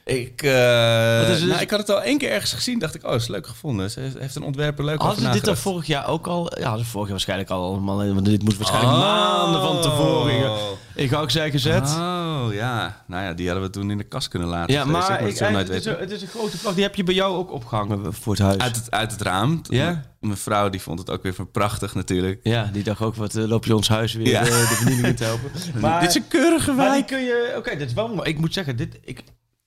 Ik, 0.04 0.42
eh, 0.42 1.26
het? 1.28 1.44
nou, 1.46 1.60
ik 1.60 1.70
had 1.70 1.78
het 1.80 1.90
al 1.90 2.02
één 2.02 2.18
keer 2.18 2.30
ergens 2.30 2.52
gezien. 2.52 2.78
Dacht 2.78 2.94
ik, 2.94 3.04
oh, 3.06 3.14
is 3.14 3.28
leuk 3.28 3.46
gevonden. 3.46 3.90
Ze 3.90 4.10
heeft 4.18 4.34
een 4.34 4.42
ontwerper 4.42 4.84
leuk 4.84 5.00
Hadden 5.02 5.24
ze 5.24 5.30
dit 5.30 5.44
dan 5.44 5.56
vorig 5.56 5.86
jaar 5.86 6.08
ook 6.08 6.26
al? 6.26 6.58
Ja, 6.58 6.70
vorig 6.78 6.92
jaar 6.94 7.08
waarschijnlijk 7.08 7.50
al 7.50 7.64
allemaal. 7.64 7.96
Want 8.14 8.24
dit 8.24 8.42
moest 8.42 8.56
waarschijnlijk 8.56 8.92
Oh. 8.94 9.00
maanden 9.00 9.60
van 9.60 9.80
tevoren. 9.82 10.52
Ik 10.94 11.08
ga 11.10 11.20
ook 11.20 11.30
zeggen 11.30 11.52
gezet. 11.52 11.82
Oh, 11.88 12.46
ja. 12.52 13.02
Nou 13.06 13.24
ja, 13.24 13.32
die 13.32 13.46
hadden 13.48 13.64
we 13.66 13.70
toen 13.72 13.90
in 13.90 13.98
de 13.98 14.04
kast 14.04 14.28
kunnen 14.28 14.48
laten. 14.48 14.72
ja, 14.74 14.78
Dus 14.84 14.86
ik 14.86 14.92
maar 14.92 15.20
moet 15.20 15.30
ik, 15.30 15.38
het 15.38 15.58
het, 15.68 15.70
is 15.70 15.84
het 15.84 16.10
is 16.10 16.22
een 16.22 16.28
grote 16.28 16.58
vlag. 16.58 16.74
Die 16.74 16.82
heb 16.82 16.94
je 16.94 17.04
bij 17.04 17.14
jou 17.14 17.36
ook 17.36 17.52
opgehangen 17.52 18.12
voor 18.14 18.32
het 18.32 18.42
huis. 18.42 18.58
Uit 18.58 18.76
het, 18.76 18.90
uit 18.90 19.10
het 19.12 19.20
raam. 19.22 19.60
Ja? 19.68 20.02
Mijn 20.20 20.36
vrouw 20.36 20.68
die 20.68 20.80
vond 20.80 20.98
het 20.98 21.10
ook 21.10 21.22
weer 21.22 21.34
van 21.34 21.50
prachtig 21.50 21.94
natuurlijk. 21.94 22.40
Ja, 22.42 22.70
die 22.72 22.82
dacht 22.82 23.00
ook, 23.00 23.14
wat 23.14 23.34
eh, 23.34 23.44
loop 23.44 23.64
je 23.64 23.76
ons 23.76 23.88
huis 23.88 24.12
weer 24.12 24.26
Ja. 24.28 24.40
eh, 24.40 24.46
de 24.46 24.52
vernieling 24.52 25.06
in 25.06 25.14
te 25.16 25.24
helpen. 25.24 25.50
dit 26.00 26.08
is 26.08 26.14
een 26.14 26.28
keurige 26.28 26.72
Maar 26.72 26.88
wijk. 26.90 27.06
kun 27.06 27.20
je... 27.20 27.54
Oké, 27.56 27.76
dit 27.76 27.88
is 27.88 27.94
wel. 27.94 28.26
Ik 28.26 28.38
moet 28.38 28.52
zeggen, 28.52 28.76
dit, 28.76 28.98
ik, 29.04 29.22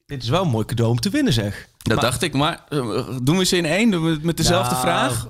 dit 0.05 0.23
is 0.23 0.29
wel 0.29 0.41
een 0.43 0.49
mooi 0.49 0.65
cadeau 0.65 0.91
om 0.91 0.99
te 0.99 1.09
winnen, 1.09 1.33
zeg. 1.33 1.67
Dat 1.77 1.95
Maar- 1.95 2.05
dacht 2.05 2.21
ik, 2.21 2.33
maar 2.33 2.63
eh, 2.69 3.07
doen 3.23 3.37
we 3.37 3.43
ze 3.45 3.57
in 3.57 3.65
één? 3.65 3.91
Doen 3.91 4.03
we 4.03 4.09
het 4.09 4.23
met 4.23 4.37
dezelfde 4.37 4.69
Nou, 4.75 4.81
vraag? 4.85 5.27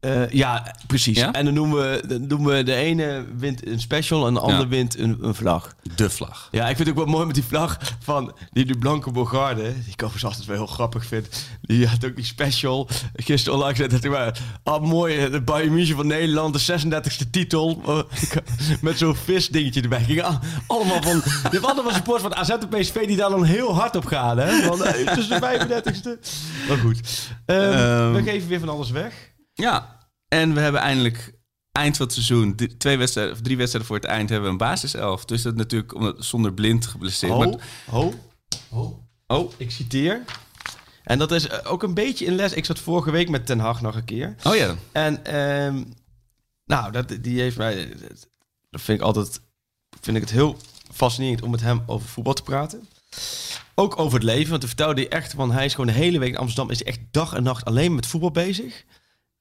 Eh, 0.00 0.30
ja, 0.30 0.74
precies. 0.86 1.18
Ja? 1.18 1.32
En 1.32 1.44
dan 1.44 1.54
noemen 1.54 1.78
we, 1.90 2.02
dan 2.06 2.26
doen 2.26 2.44
we 2.44 2.62
de 2.62 2.74
ene 2.74 3.24
wint 3.36 3.66
een 3.66 3.80
special 3.80 4.26
en 4.26 4.34
de 4.34 4.40
ander 4.40 4.58
Ja. 4.60 4.68
wint 4.68 4.98
een, 4.98 5.18
een 5.20 5.34
vlag. 5.34 5.74
De 5.96 6.10
vlag. 6.10 6.48
Ja, 6.50 6.68
ik 6.68 6.76
vind 6.76 6.88
het 6.88 6.98
ook 6.98 7.04
wel 7.04 7.12
mooi 7.14 7.26
met 7.26 7.34
die 7.34 7.44
vlag 7.44 7.78
van 8.02 8.32
die, 8.52 8.64
die 8.64 8.78
Blanke 8.78 9.10
Bogarde. 9.10 9.62
Die 9.62 9.72
ik 9.92 10.02
overigens 10.02 10.24
altijd 10.24 10.44
wel 10.46 10.56
heel 10.56 10.66
grappig 10.66 11.06
vind. 11.06 11.28
Die 11.62 11.86
had 11.86 12.04
ook 12.04 12.16
die 12.16 12.24
special 12.24 12.88
gisteren 13.14 13.58
online 13.58 13.74
gezet. 13.76 13.90
Dat 13.90 14.02
hij 14.02 14.10
maar, 14.10 14.38
ah 14.62 14.82
mooi, 14.82 15.16
eh, 15.16 15.30
de 15.32 15.40
Bayern 15.42 15.72
München 15.74 15.96
van 15.96 16.06
Nederland, 16.06 16.52
de 16.54 16.60
36e 16.60 17.30
titel. 17.30 17.80
Oh, 17.84 17.98
met 18.80 18.98
zo'n 18.98 19.14
visdingetje 19.16 19.80
erbij. 19.82 20.04
Ging 20.04 20.22
al- 20.22 20.38
allemaal 20.66 21.02
van, 21.02 21.20
hebt 21.52 21.64
allemaal 21.64 21.92
support 21.92 22.20
van 22.22 22.34
AZ 22.36 22.48
en 22.50 22.68
PSV 22.68 23.06
die 23.06 23.16
daar 23.16 23.30
dan 23.30 23.44
heel 23.44 23.74
hard 23.74 23.96
op 23.96 24.06
gaan. 24.06 24.38
Hè? 24.38 24.62
Van, 24.62 24.84
eh, 24.84 25.06
het 25.08 25.18
is 25.18 25.28
de 25.28 25.38
35e. 25.40 26.18
Maar 26.68 26.78
goed, 26.78 27.00
Ehm, 27.46 27.60
Ehm. 27.60 28.12
we 28.12 28.22
geven 28.22 28.48
weer 28.48 28.58
van 28.60 28.68
alles 28.68 28.90
weg. 28.90 29.27
Ja, 29.62 29.98
en 30.28 30.54
we 30.54 30.60
hebben 30.60 30.80
eindelijk 30.80 31.32
eind 31.72 31.96
van 31.96 32.06
het 32.06 32.14
seizoen, 32.14 32.56
twee 32.78 32.96
wedstrijden, 32.98 33.32
of 33.34 33.40
drie 33.40 33.56
wedstrijden 33.56 33.90
voor 33.90 33.98
het 34.00 34.08
eind, 34.08 34.28
hebben 34.28 34.46
we 34.46 34.52
een 34.52 34.68
basiself. 34.68 35.24
Dus 35.24 35.42
dat 35.42 35.54
natuurlijk 35.56 35.94
omdat, 35.94 36.24
zonder 36.24 36.52
blind 36.54 36.86
geblesseerd. 36.86 37.32
Ho, 37.32 37.38
Maar- 37.38 37.68
ho, 37.88 38.14
ho. 38.68 39.02
Oh, 39.26 39.52
ik 39.56 39.70
citeer. 39.70 40.22
En 41.04 41.18
dat 41.18 41.32
is 41.32 41.48
eh, 41.48 41.72
ook 41.72 41.82
een 41.82 41.94
beetje 41.94 42.24
in 42.24 42.34
les. 42.34 42.52
Ik 42.52 42.64
zat 42.64 42.78
vorige 42.78 43.10
week 43.10 43.28
met 43.28 43.46
Ten 43.46 43.58
Hag 43.58 43.80
nog 43.80 43.94
een 43.94 44.04
keer. 44.04 44.34
oh 44.44 44.56
ja, 44.56 44.74
En 44.92 45.24
ehm, 45.24 45.84
nou, 46.64 46.92
dat, 46.92 47.16
die 47.20 47.40
heeft 47.40 47.56
mij. 47.56 47.94
Dat 48.70 48.80
vind 48.80 48.98
ik 49.00 49.04
altijd. 49.06 49.40
Vind 50.00 50.16
ik 50.16 50.22
het 50.22 50.32
heel 50.32 50.56
fascinerend 50.92 51.42
om 51.42 51.50
met 51.50 51.60
hem 51.60 51.82
over 51.86 52.08
voetbal 52.08 52.32
te 52.34 52.42
praten. 52.42 52.88
Ook 53.74 53.98
over 53.98 54.14
het 54.14 54.22
leven. 54.26 54.50
Want 54.50 54.62
hij 54.62 54.68
vertelde 54.68 55.00
hij 55.00 55.10
echt 55.10 55.32
van 55.32 55.52
hij 55.52 55.64
is 55.64 55.70
gewoon 55.74 55.86
de 55.86 55.92
hele 55.92 56.18
week 56.18 56.32
in 56.32 56.38
Amsterdam. 56.38 56.70
Is 56.70 56.78
hij 56.78 56.86
echt 56.88 57.00
dag 57.10 57.32
en 57.32 57.42
nacht 57.42 57.64
alleen 57.64 57.94
met 57.94 58.06
voetbal 58.06 58.30
bezig. 58.30 58.84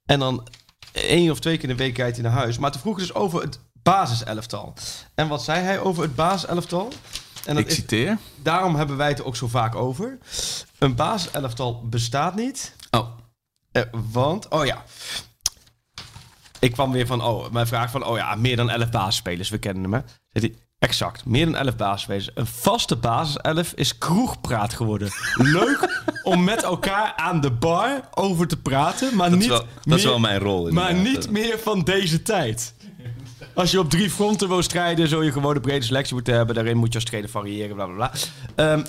En 0.07 0.19
dan 0.19 0.47
één 0.91 1.31
of 1.31 1.39
twee 1.39 1.57
keer 1.57 1.69
in 1.69 1.75
de 1.77 1.83
week 1.83 1.97
rijdt 1.97 2.15
hij 2.17 2.25
naar 2.25 2.37
huis. 2.37 2.57
Maar 2.57 2.71
toen 2.71 2.81
vroeg 2.81 2.97
dus 2.99 3.13
over 3.13 3.41
het 3.41 3.59
basiselftal. 3.83 4.73
En 5.15 5.27
wat 5.27 5.43
zei 5.43 5.61
hij 5.63 5.79
over 5.79 6.03
het 6.03 6.15
basiselftal? 6.15 6.91
En 7.45 7.55
dat 7.55 7.63
ik 7.63 7.69
is, 7.69 7.75
citeer. 7.75 8.17
daarom 8.41 8.75
hebben 8.75 8.97
wij 8.97 9.07
het 9.07 9.23
ook 9.23 9.35
zo 9.35 9.47
vaak 9.47 9.75
over. 9.75 10.17
Een 10.79 10.95
basiselftal 10.95 11.81
bestaat 11.87 12.35
niet. 12.35 12.75
Oh, 12.91 13.07
Eh, 13.71 13.83
want, 14.11 14.47
oh 14.47 14.65
ja. 14.65 14.83
Ik 16.59 16.71
kwam 16.71 16.91
weer 16.91 17.07
van, 17.07 17.21
oh, 17.23 17.49
mijn 17.51 17.67
vraag 17.67 17.91
van, 17.91 18.05
oh 18.05 18.17
ja, 18.17 18.35
meer 18.35 18.55
dan 18.55 18.69
11 18.69 18.89
basisspelers. 18.89 19.49
We 19.49 19.57
kennen 19.57 19.83
hem, 19.83 19.93
hè? 19.93 20.49
Exact, 20.79 21.25
meer 21.25 21.45
dan 21.45 21.55
11 21.55 21.75
basisspelers. 21.75 22.29
Een 22.33 22.45
vaste 22.47 22.95
basiself 22.95 23.71
is 23.75 23.97
kroegpraat 23.97 24.73
geworden. 24.73 25.09
Leuk 25.35 26.01
om 26.23 26.43
met 26.43 26.63
elkaar 26.63 27.13
aan 27.15 27.41
de 27.41 27.51
bar 27.51 28.01
over 28.13 28.47
te 28.47 28.57
praten, 28.57 29.15
maar 29.15 29.29
dat, 29.29 29.39
niet 29.39 29.47
is 29.47 29.53
wel, 29.57 29.65
dat 29.75 29.85
meer, 29.85 29.97
is 29.97 30.03
wel 30.03 30.19
mijn 30.19 30.39
rol. 30.39 30.71
maar 30.71 30.93
niet 30.93 31.31
meer 31.31 31.59
van 31.59 31.83
deze 31.83 32.21
tijd. 32.21 32.73
Als 33.53 33.71
je 33.71 33.79
op 33.79 33.89
drie 33.89 34.09
fronten 34.09 34.47
wil 34.47 34.61
strijden, 34.61 35.07
zul 35.07 35.21
je 35.21 35.31
gewoon 35.31 35.55
een 35.55 35.61
brede 35.61 35.85
selectie 35.85 36.13
moeten 36.13 36.33
hebben. 36.33 36.55
Daarin 36.55 36.77
moet 36.77 36.87
je 36.89 36.95
als 36.95 37.03
trainer 37.03 37.29
variëren, 37.31 37.75
bla 37.75 37.85
bla 37.85 37.95
bla. 37.95 38.11
Ehm, 38.55 38.83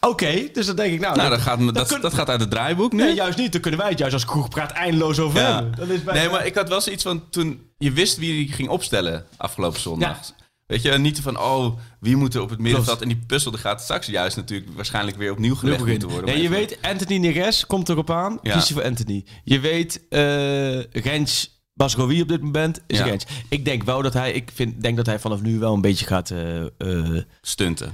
Oké, 0.00 0.48
dus 0.52 0.66
dan 0.66 0.76
denk 0.76 0.92
ik, 0.92 1.00
nou... 1.00 1.16
Nou, 1.16 1.30
dat 1.30 1.40
gaat, 1.40 1.58
me- 1.58 1.72
dat, 1.72 1.88
kun- 1.88 2.00
dat 2.00 2.14
gaat 2.14 2.28
uit 2.28 2.40
het 2.40 2.50
draaiboek 2.50 2.92
nu. 2.92 3.02
Nee, 3.04 3.14
juist 3.14 3.38
niet. 3.38 3.52
Dan 3.52 3.60
kunnen 3.60 3.80
wij 3.80 3.88
het 3.88 3.98
juist 3.98 4.14
als 4.14 4.24
kroegpraat 4.24 4.70
eindeloos 4.72 5.18
over 5.18 5.40
Ja. 5.40 5.54
hebben. 5.54 5.74
Dat 5.76 5.88
is 5.88 6.02
Nee, 6.04 6.28
maar 6.28 6.46
ik 6.46 6.54
had 6.54 6.68
wel 6.68 6.80
zoiets 6.80 7.02
van 7.02 7.28
toen 7.30 7.70
je 7.78 7.92
wist 7.92 8.16
wie 8.18 8.46
je 8.46 8.52
ging 8.52 8.68
opstellen 8.68 9.26
afgelopen 9.36 9.80
zondag. 9.80 10.18
Weet 10.66 10.82
je, 10.82 10.98
niet 10.98 11.20
van 11.20 11.38
oh, 11.38 11.78
wie 12.00 12.16
moet 12.16 12.34
er 12.34 12.40
op 12.40 12.50
het 12.50 12.58
middenveld 12.58 13.02
en 13.02 13.08
die 13.08 13.22
puzzel 13.26 13.52
gaat 13.52 13.82
straks 13.82 14.06
juist 14.06 14.36
natuurlijk 14.36 14.70
waarschijnlijk 14.74 15.16
weer 15.16 15.32
opnieuw 15.32 15.54
gelegd 15.54 15.86
moeten 15.86 16.08
worden. 16.08 16.34
Nee, 16.34 16.42
je 16.42 16.48
weet, 16.48 16.78
Anthony 16.82 17.16
Neres 17.18 17.66
komt 17.66 17.88
erop 17.88 18.10
aan. 18.10 18.38
Ja. 18.42 18.52
Kies 18.52 18.68
je 18.68 18.74
voor 18.74 18.84
Anthony. 18.84 19.24
Je 19.44 19.60
weet, 19.60 20.08
eh 20.08 20.82
Rens 20.82 21.60
Basrowi 21.74 22.20
op 22.22 22.28
dit 22.28 22.42
moment 22.42 22.80
is 22.86 22.98
Ja. 22.98 23.04
Rens. 23.04 23.26
Ik 23.48 23.64
denk 23.64 23.82
wel 23.82 24.02
dat 24.02 24.12
hij, 24.12 24.32
ik 24.32 24.50
vind, 24.54 24.82
denk 24.82 24.96
dat 24.96 25.06
hij 25.06 25.18
vanaf 25.18 25.42
nu 25.42 25.58
wel 25.58 25.74
een 25.74 25.80
beetje 25.80 26.06
gaat, 26.06 26.30
eh 26.30 26.64
eh, 26.64 27.22
stunten. 27.40 27.92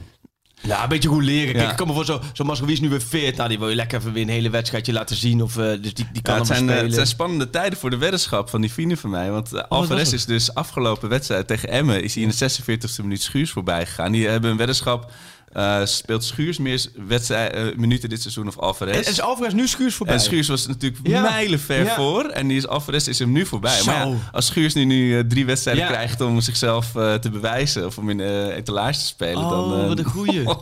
Ja, 0.63 0.83
een 0.83 0.89
beetje 0.89 1.09
goed 1.09 1.23
leren. 1.23 1.55
Kijk, 1.55 1.71
ik 1.71 1.77
kan 1.77 1.87
me 1.87 1.93
voor 1.93 2.05
zo, 2.05 2.21
zo 2.33 2.65
is 2.67 2.81
nu 2.81 2.89
weer 2.89 3.01
fit. 3.01 3.37
Nou, 3.37 3.49
die 3.49 3.59
wil 3.59 3.69
je 3.69 3.75
lekker 3.75 3.99
even 3.99 4.13
weer 4.13 4.23
een 4.23 4.29
hele 4.29 4.51
wedstrijdje 4.51 4.93
laten 4.93 5.17
zien. 5.17 5.43
Of, 5.43 5.57
eh, 5.57 5.65
dus 5.65 5.95
die, 5.95 6.07
die 6.13 6.23
kan 6.23 6.35
Ja, 6.35 6.39
het, 6.39 6.47
zijn, 6.49 6.61
eh, 6.61 6.65
spelen. 6.65 6.85
het 6.85 6.95
zijn 6.95 7.07
spannende 7.07 7.51
tijden 7.51 7.79
voor 7.79 7.91
de 7.91 7.97
weddenschap 7.97 8.51
van 8.51 8.61
die 8.61 8.73
vrienden 8.73 8.99
van 8.99 9.11
mij. 9.11 9.31
Want 9.31 9.55
uh, 9.55 9.61
Alvarez 9.69 10.13
is 10.13 10.25
dus 10.25 10.55
afgelopen 10.55 11.09
wedstrijd 11.09 11.47
tegen 11.47 11.69
Emmen... 11.69 12.03
is 12.03 12.15
hij 12.15 12.23
in 12.23 12.33
de 12.37 12.51
46e 12.51 13.03
minuut 13.03 13.23
Schuurs 13.23 13.51
voorbij 13.51 13.87
gegaan. 13.87 14.13
Die 14.13 14.29
hebben 14.29 14.51
een 14.51 14.57
weddenschap... 14.57 15.13
eh, 15.53 15.85
speelt 15.85 16.25
Schuurs 16.25 16.59
meer 16.59 16.85
wedstrijd, 17.07 17.53
eh, 17.55 17.63
minuten 17.77 18.09
dit 18.09 18.21
seizoen 18.21 18.47
of 18.49 18.59
Alvarez? 18.59 18.97
En 18.97 19.13
is 19.13 19.21
Alvarez 19.21 19.53
nu 19.53 19.69
Schuurs 19.69 19.95
voorbij? 19.95 20.15
En 20.15 20.21
Schuurs 20.21 20.49
was 20.49 20.67
natuurlijk 20.67 21.07
Ja. 21.07 21.21
mijlenver 21.23 21.85
Ja. 21.85 21.95
voor. 21.95 22.25
En 22.25 22.49
die 22.49 22.57
is, 22.57 22.67
Alvarez 22.67 23.07
is 23.07 23.19
hem 23.19 23.33
nu 23.33 23.47
voorbij. 23.47 23.79
Zo. 23.79 23.85
Maar 23.85 24.09
ja, 24.09 24.15
als 24.33 24.47
Schuurs 24.47 24.75
nu, 24.75 24.85
nu 24.85 25.19
eh, 25.19 25.25
drie 25.25 25.47
wedstrijden 25.47 25.87
krijgt 25.87 26.21
om 26.21 26.41
zichzelf 26.41 26.91
te 26.93 27.31
bewijzen... 27.33 27.87
of 27.87 27.99
om 27.99 28.11
in 28.11 28.17
de 28.17 28.53
etalage 28.57 28.99
te 28.99 29.07
spelen... 29.07 29.45
Oh, 29.45 29.51
dan, 29.51 29.89
wat 29.89 29.99
een 29.99 30.05
goeie. 30.05 30.45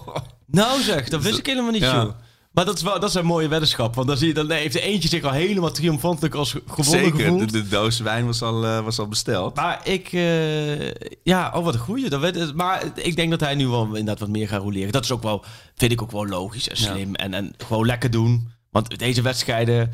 Nou 0.47 0.83
zeg, 0.83 1.09
dat 1.09 1.23
wist 1.23 1.39
ik 1.39 1.47
helemaal 1.47 1.71
niet, 1.71 1.81
joh. 1.83 2.11
Maar 2.61 2.69
dat 2.69 2.79
is, 2.79 2.85
wel, 2.85 3.01
dat 3.01 3.09
is 3.09 3.15
een 3.15 3.25
mooie 3.27 3.49
weddenschap. 3.49 3.95
Want 3.95 4.09
dan, 4.09 4.17
zie 4.17 4.27
je, 4.29 4.35
dan 4.35 4.51
heeft 4.51 4.75
er 4.75 4.83
eentje 4.83 5.09
zich 5.09 5.23
al 5.25 5.31
helemaal 5.31 5.71
triomfantelijk 5.71 6.35
als 6.35 6.51
ge- 6.51 6.63
gewonnen 6.67 7.05
Zeker, 7.05 7.21
gevoeld. 7.25 7.53
de, 7.53 7.63
de 7.63 7.69
doos 7.69 7.99
wijn 8.01 8.27
was 8.27 8.43
al, 8.43 8.65
eh, 8.65 8.81
was 8.81 8.99
al 8.99 9.09
besteld. 9.09 9.57
Maar 9.57 9.81
ik... 9.89 10.13
eh, 10.13 10.91
ja, 11.23 11.53
oh 11.55 11.65
wat 11.65 11.75
een 11.75 11.81
goeie. 11.81 12.09
Dat 12.09 12.21
weet, 12.21 12.55
maar 12.55 12.83
ik 12.95 13.17
denk 13.17 13.31
dat 13.31 13.41
hij 13.41 13.55
nu 13.55 13.67
wel 13.69 13.85
inderdaad 13.85 14.19
wat 14.19 14.29
meer 14.29 14.49
gaat 14.49 14.63
roleren. 14.63 14.93
Dat 14.93 15.05
is 15.05 15.11
ook 15.11 15.23
wel, 15.23 15.45
vind 15.75 15.93
ik 15.93 16.03
ook 16.03 16.11
wel 16.11 16.27
logisch 16.27 16.69
en 16.69 16.77
Ja. 16.83 16.93
slim. 16.93 17.15
En, 17.15 17.35
en 17.35 17.53
gewoon 17.67 17.87
lekker 17.87 18.11
doen. 18.11 18.49
Want 18.71 18.99
deze 18.99 19.23
wedstrijden... 19.23 19.91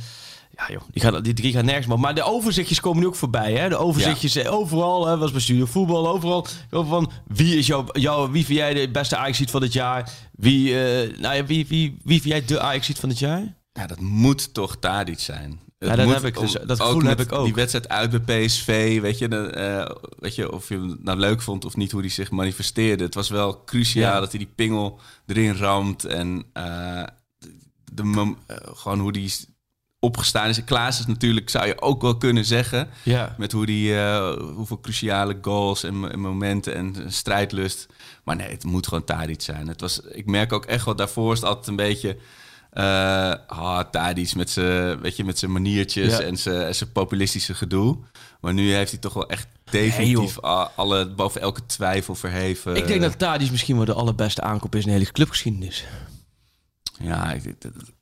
Ja 0.56 0.66
joh, 0.72 0.82
die, 0.90 1.02
gaan, 1.02 1.22
die 1.22 1.32
drie 1.32 1.52
gaan 1.52 1.64
nergens 1.64 1.86
meer. 1.86 1.98
Maar 1.98 2.14
de 2.14 2.22
overzichtjes 2.22 2.80
komen 2.80 3.00
nu 3.00 3.06
ook 3.06 3.14
voorbij. 3.14 3.52
Hè? 3.52 3.68
De 3.68 3.76
overzichtjes 3.76 4.36
eh, 4.36 4.52
overal. 4.52 5.06
Hè, 5.06 5.16
was 5.18 5.30
bij 5.30 5.40
Studio 5.40 5.66
Voetbal, 5.66 6.08
overal. 6.08 6.46
Over 6.70 6.88
van 6.90 7.10
wie 7.26 7.58
is 7.58 7.66
jouw, 7.66 7.84
jouw, 7.92 8.30
wie 8.30 8.44
vind 8.44 8.58
jij 8.58 8.74
de 8.74 8.90
beste 8.90 9.16
ajax 9.16 9.38
van 9.50 9.60
dit 9.60 9.72
jaar? 9.72 10.10
Wie, 10.32 10.80
eh, 10.84 11.18
nou 11.18 11.34
ja, 11.34 11.44
wie, 11.44 11.66
wie, 11.66 11.98
wie 12.04 12.20
vind 12.20 12.34
jij 12.34 12.44
de 12.44 12.60
ajax 12.60 12.88
van 12.88 13.08
dit 13.08 13.18
jaar? 13.18 13.54
Ja, 13.72 13.86
dat 13.86 14.00
moet 14.00 14.54
toch 14.54 14.76
Tadic 14.76 15.18
zijn. 15.18 15.60
Het 15.78 15.88
Ja, 15.88 15.96
dat 15.96 16.08
heb 16.14 16.24
ik 16.24 16.38
dus- 16.38 16.56
dat 16.66 16.80
gevoel 16.80 17.02
heb 17.02 17.20
ik 17.20 17.32
ook. 17.32 17.44
Die 17.44 17.54
wedstrijd 17.54 17.88
uit 17.88 18.24
bij 18.24 18.46
PSV, 18.46 19.00
weet 19.00 19.18
je, 19.18 19.28
de, 19.28 19.50
eh, 19.50 19.96
weet 20.18 20.34
je, 20.34 20.52
of 20.52 20.68
je 20.68 20.74
hem 20.74 20.98
nou 21.02 21.18
leuk 21.18 21.42
vond 21.42 21.64
of 21.64 21.76
niet, 21.76 21.90
hoe 21.92 22.00
hij 22.00 22.10
zich 22.10 22.30
manifesteerde. 22.30 23.04
Het 23.04 23.14
was 23.14 23.28
wel 23.28 23.64
cruciaal 23.64 24.14
Ja. 24.14 24.20
dat 24.20 24.30
hij 24.30 24.38
die 24.38 24.52
pingel 24.54 25.00
erin 25.26 25.54
ramt 25.56 26.04
en 26.04 26.44
de, 27.92 28.34
eh, 28.46 28.56
gewoon 28.74 28.98
hoe 28.98 29.12
die 29.12 29.32
opgestaan 30.00 30.48
is. 30.48 30.58
En 30.58 30.64
Klaas 30.64 30.98
is 30.98 31.06
natuurlijk, 31.06 31.50
zou 31.50 31.66
je 31.66 31.80
ook 31.80 32.02
wel 32.02 32.16
kunnen 32.16 32.44
zeggen, 32.44 32.88
Ja. 33.02 33.34
met 33.38 33.52
hoe 33.52 33.66
die, 33.66 33.96
eh, 33.98 34.32
hoeveel 34.54 34.80
cruciale 34.80 35.38
goals 35.42 35.82
en, 35.84 36.12
en 36.12 36.20
momenten 36.20 36.74
en 36.74 36.94
strijdlust. 37.12 37.86
Maar 38.24 38.36
nee, 38.36 38.50
het 38.50 38.64
moet 38.64 38.86
gewoon 38.86 39.04
Tadic 39.04 39.40
zijn. 39.42 39.68
Het 39.68 39.80
was, 39.80 40.00
ik 40.00 40.26
merk 40.26 40.52
ook 40.52 40.64
echt 40.64 40.84
wel, 40.84 40.96
daarvoor 40.96 41.32
is 41.32 41.38
het 41.38 41.48
altijd 41.48 41.66
een 41.66 41.76
beetje... 41.76 42.16
ah, 43.46 43.80
Tadic 43.90 44.34
met 44.34 44.50
zijn, 44.50 45.00
weet 45.00 45.16
je, 45.16 45.24
met 45.24 45.38
zijn 45.38 45.52
maniertjes 45.52 46.16
Ja. 46.18 46.20
en 46.20 46.36
zijn, 46.38 46.92
populistische 46.92 47.54
gedoe. 47.54 47.98
Maar 48.40 48.54
nu 48.54 48.74
heeft 48.74 48.90
hij 48.90 49.00
toch 49.00 49.12
wel 49.14 49.28
echt 49.28 49.46
definitief 49.70 50.40
alle, 50.40 51.08
boven 51.10 51.40
elke 51.40 51.66
twijfel 51.66 52.14
verheven. 52.14 52.76
Ik 52.76 52.86
denk 52.86 53.00
dat 53.00 53.18
Tadic 53.18 53.50
misschien 53.50 53.76
wel 53.76 53.84
de 53.84 53.92
allerbeste 53.92 54.42
aankoop 54.42 54.74
is 54.74 54.80
in 54.82 54.86
de 54.90 54.92
hele 54.98 55.12
clubgeschiedenis. 55.12 55.84
Ja, 56.98 57.32
ik, 57.32 57.44
ik- 57.44 57.56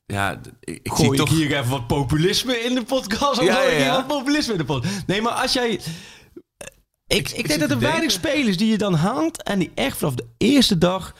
ja, 0.07 0.40
ik, 0.61 0.80
zie 0.95 1.11
ik 1.11 1.16
toch... 1.16 1.28
hier 1.30 1.59
even 1.59 1.70
wat 1.70 1.86
populisme 1.86 2.59
in 2.61 2.74
de 2.74 2.82
podcast? 2.84 3.38
Of 3.40 3.45
Ja, 3.47 3.90
wat 3.97 4.07
populisme 4.07 4.53
in 4.53 4.59
de 4.59 4.64
podcast? 4.64 5.07
Nee, 5.07 5.22
maar 5.22 5.32
als 5.32 5.53
jij... 5.53 5.80
Ik, 7.07 7.30
ik, 7.30 7.49
denk 7.49 7.61
dat 7.61 7.70
er 7.70 7.78
weinig 7.78 8.11
spelers 8.11 8.57
die 8.57 8.68
je 8.70 8.78
dan 8.78 8.95
haalt... 8.95 9.42
en 9.42 9.59
die 9.59 9.70
echt 9.74 9.97
vanaf 9.99 10.14
de 10.14 10.26
eerste 10.38 10.78
dag 10.78 11.14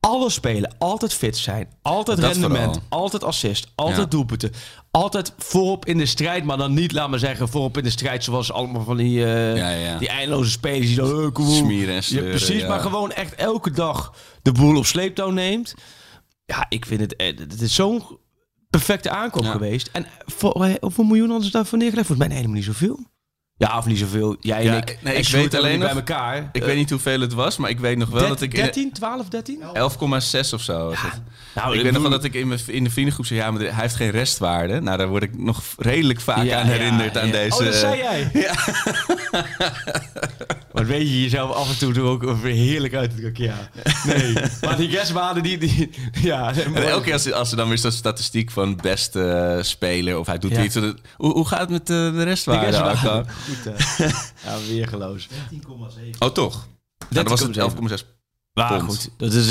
alles 0.00 0.34
spelen. 0.34 0.74
Altijd 0.78 1.14
fit 1.14 1.36
zijn. 1.36 1.68
Altijd 1.82 2.20
Dat 2.20 2.30
rendement. 2.32 2.64
vooral. 2.64 2.82
Altijd 2.88 3.24
assist. 3.24 3.66
Altijd 3.74 3.96
Ja. 3.98 4.04
doelpunten. 4.04 4.52
Altijd 4.90 5.32
voorop 5.38 5.86
in 5.86 5.98
de 5.98 6.06
strijd. 6.06 6.44
Maar 6.44 6.56
dan 6.56 6.74
niet, 6.74 6.92
laat 6.92 7.10
maar 7.10 7.18
zeggen, 7.18 7.48
voorop 7.48 7.76
in 7.76 7.84
de 7.84 7.90
strijd... 7.90 8.24
zoals 8.24 8.52
allemaal 8.52 8.84
van 8.84 8.96
die, 8.96 9.18
Ja, 9.18 9.70
ja. 9.70 9.98
die 9.98 10.08
eindeloze 10.08 10.50
spelers... 10.50 10.86
die 10.86 10.96
dan... 10.96 11.32
eh. 11.36 11.46
Smieren 11.56 11.94
en 11.94 12.02
sleuren, 12.02 12.30
precies, 12.30 12.66
maar 12.66 12.80
gewoon 12.80 13.12
echt 13.12 13.34
elke 13.34 13.70
dag 13.70 14.14
de 14.42 14.52
boel 14.52 14.76
op 14.76 14.86
sleeptouw 14.86 15.30
neemt. 15.30 15.74
Ja, 16.50 16.66
ik 16.68 16.86
vind 16.86 17.00
het... 17.00 17.16
eh, 17.16 17.26
Het 17.38 17.60
is 17.60 17.74
zo'n 17.74 18.02
perfecte 18.70 19.10
aankoop 19.10 19.42
Ja. 19.44 19.50
geweest. 19.50 19.88
En 19.92 20.06
voor, 20.26 20.64
eh, 20.64 20.74
hoeveel 20.80 21.04
miljoen 21.04 21.28
hadden 21.28 21.46
ze 21.46 21.52
daarvoor 21.52 21.78
neergelegd? 21.78 22.06
Volgens 22.06 22.28
mij 22.28 22.36
helemaal 22.36 22.56
niet 22.58 22.66
zoveel. 22.66 22.98
Ja, 23.60 23.76
of 23.78 23.86
niet 23.86 23.98
zoveel. 23.98 24.36
Jij 24.40 24.64
Ja, 24.64 24.72
en 24.72 24.78
ik. 24.78 24.98
nee, 25.00 25.14
ik 25.14 25.28
weet 25.28 25.54
alleen 25.54 25.78
nog- 25.78 25.88
bij 25.88 25.96
elkaar. 25.96 26.48
Ik 26.52 26.60
Eh, 26.60 26.66
weet 26.66 26.76
niet 26.76 26.90
hoeveel 26.90 27.20
het 27.20 27.32
was, 27.32 27.56
maar 27.56 27.70
ik 27.70 27.78
weet 27.80 27.96
nog 27.98 28.08
wel 28.08 28.28
dat 28.28 28.40
ik... 28.40 28.54
in- 28.54 28.60
13, 28.62 28.92
12, 28.92 29.28
13? 29.28 29.62
11,6 29.74 30.52
of 30.54 30.60
zo. 30.62 30.94
Nou, 31.54 31.76
ik 31.76 31.82
weet 31.82 31.92
nog 31.92 32.02
wel 32.02 32.10
dat 32.10 32.24
ik 32.24 32.34
in, 32.34 32.48
mijn, 32.48 32.60
in 32.66 32.84
de 32.84 32.90
vriendengroep 32.90 33.26
zei... 33.26 33.40
ja, 33.40 33.50
maar 33.50 33.60
hij 33.60 33.70
heeft 33.74 33.94
geen 33.94 34.10
restwaarde. 34.10 34.80
Nou, 34.80 34.98
daar 34.98 35.08
word 35.08 35.22
ik 35.22 35.38
nog 35.38 35.62
redelijk 35.78 36.20
vaak 36.20 36.50
aan 36.50 36.66
herinnerd 36.66 37.18
aan 37.18 37.30
deze... 37.30 37.58
Oh, 37.58 37.64
dat 37.64 37.74
zei 37.74 37.96
jij? 38.08 38.30
Ja. 38.32 38.54
Maar 40.72 40.86
weet 40.86 41.00
je 41.08 41.22
jezelf 41.22 41.54
af 41.56 41.70
en 41.70 41.78
toe 41.92 42.02
ook 42.04 42.22
weer 42.22 42.54
heerlijk 42.54 42.94
uit 42.94 43.12
het 43.22 43.36
ja. 43.38 43.54
Nee. 44.06 44.32
maar 44.64 44.76
die 44.76 44.88
restwaarden 44.90 45.42
die, 45.42 45.58
die... 45.58 45.90
Ja, 46.12 46.52
En 46.54 46.74
elke 46.74 47.04
keer 47.04 47.12
als, 47.12 47.22
ze- 47.22 47.34
als 47.34 47.48
ze 47.48 47.56
dan 47.56 47.68
weer 47.68 47.78
zo'n 47.78 47.90
statistiek 47.90 48.50
van 48.50 48.76
beste 48.82 49.22
eh, 49.30 49.62
speler... 49.62 50.18
of 50.18 50.26
hij 50.26 50.38
doet 50.38 50.56
iets... 50.56 50.74
Hoe, 50.74 50.94
hoe 51.16 51.46
gaat 51.46 51.60
het 51.60 51.68
met 51.70 51.86
de, 51.86 52.10
de 52.14 52.22
restwaarde? 52.22 53.24
Goed, 53.56 53.64
hè. 53.64 54.06
Ja, 54.50 54.66
weergeloos. 54.66 55.28
10,7. 55.28 55.36
Oh, 56.18 56.28
toch? 56.28 56.68
Nou, 56.98 57.24
dan 57.24 57.24
was 57.24 57.40
het 57.40 58.02
11,6 58.02 58.06
Maar 58.52 58.68
pond. 58.78 58.82
goed, 58.90 59.10
dat 59.16 59.32
is... 59.32 59.50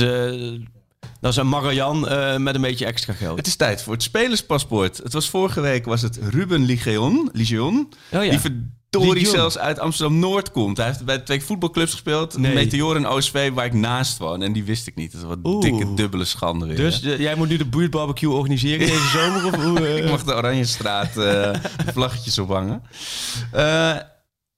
dat 1.20 1.32
is 1.32 1.38
een 1.38 1.48
Marian 1.48 2.08
eh, 2.08 2.38
met 2.38 2.56
een 2.56 2.62
beetje 2.62 2.86
extra 2.86 3.14
geld. 3.14 3.38
Het 3.38 3.48
is 3.48 3.56
tijd 3.56 3.84
voor 3.84 3.94
het 3.94 4.04
spelerspaspoort. 4.04 4.98
Het 4.98 5.14
was 5.14 5.30
vorige 5.30 5.62
week 5.62 5.86
was 5.86 6.02
het 6.02 6.20
Ruben 6.22 6.62
Ligeon, 6.66 7.30
Ligeon 7.34 7.94
Oh 8.14 8.24
ja. 8.24 8.30
die 8.30 8.40
verdorie 8.40 9.28
zelfs 9.28 9.58
uit 9.58 9.80
Amsterdam-Noord 9.80 10.52
komt. 10.52 10.78
Hij 10.78 10.86
heeft 10.86 11.06
bij 11.06 11.20
twee 11.20 11.44
voetbalclubs 11.44 11.92
gespeeld. 11.92 12.38
Nee. 12.38 12.54
Meteor 12.54 12.96
en 12.96 13.08
OSV, 13.08 13.52
waar 13.54 13.66
ik 13.66 13.74
naast 13.74 14.18
woon. 14.18 14.42
En 14.42 14.54
die 14.54 14.64
wist 14.64 14.88
ik 14.88 14.96
niet. 14.96 15.12
Dat 15.12 15.22
wat 15.22 15.38
Oeh. 15.44 15.62
dikke 15.62 15.94
dubbele 15.94 16.26
schande 16.26 16.66
weer. 16.66 16.76
Dus 16.76 17.02
eh, 17.02 17.20
jij 17.20 17.36
moet 17.36 17.50
nu 17.50 17.58
de 17.58 17.66
buurtbarbecue 17.66 18.32
organiseren 18.32 18.88
deze 18.88 19.08
zomer? 19.18 19.46
Of 19.46 19.64
hoe, 19.64 19.88
eh? 19.88 19.98
ik 19.98 20.10
mag 20.10 20.24
de 20.24 20.36
Oranjestraat 20.36 21.18
eh 21.18 21.54
vlaggetjes 21.94 22.40
ophangen. 22.40 22.84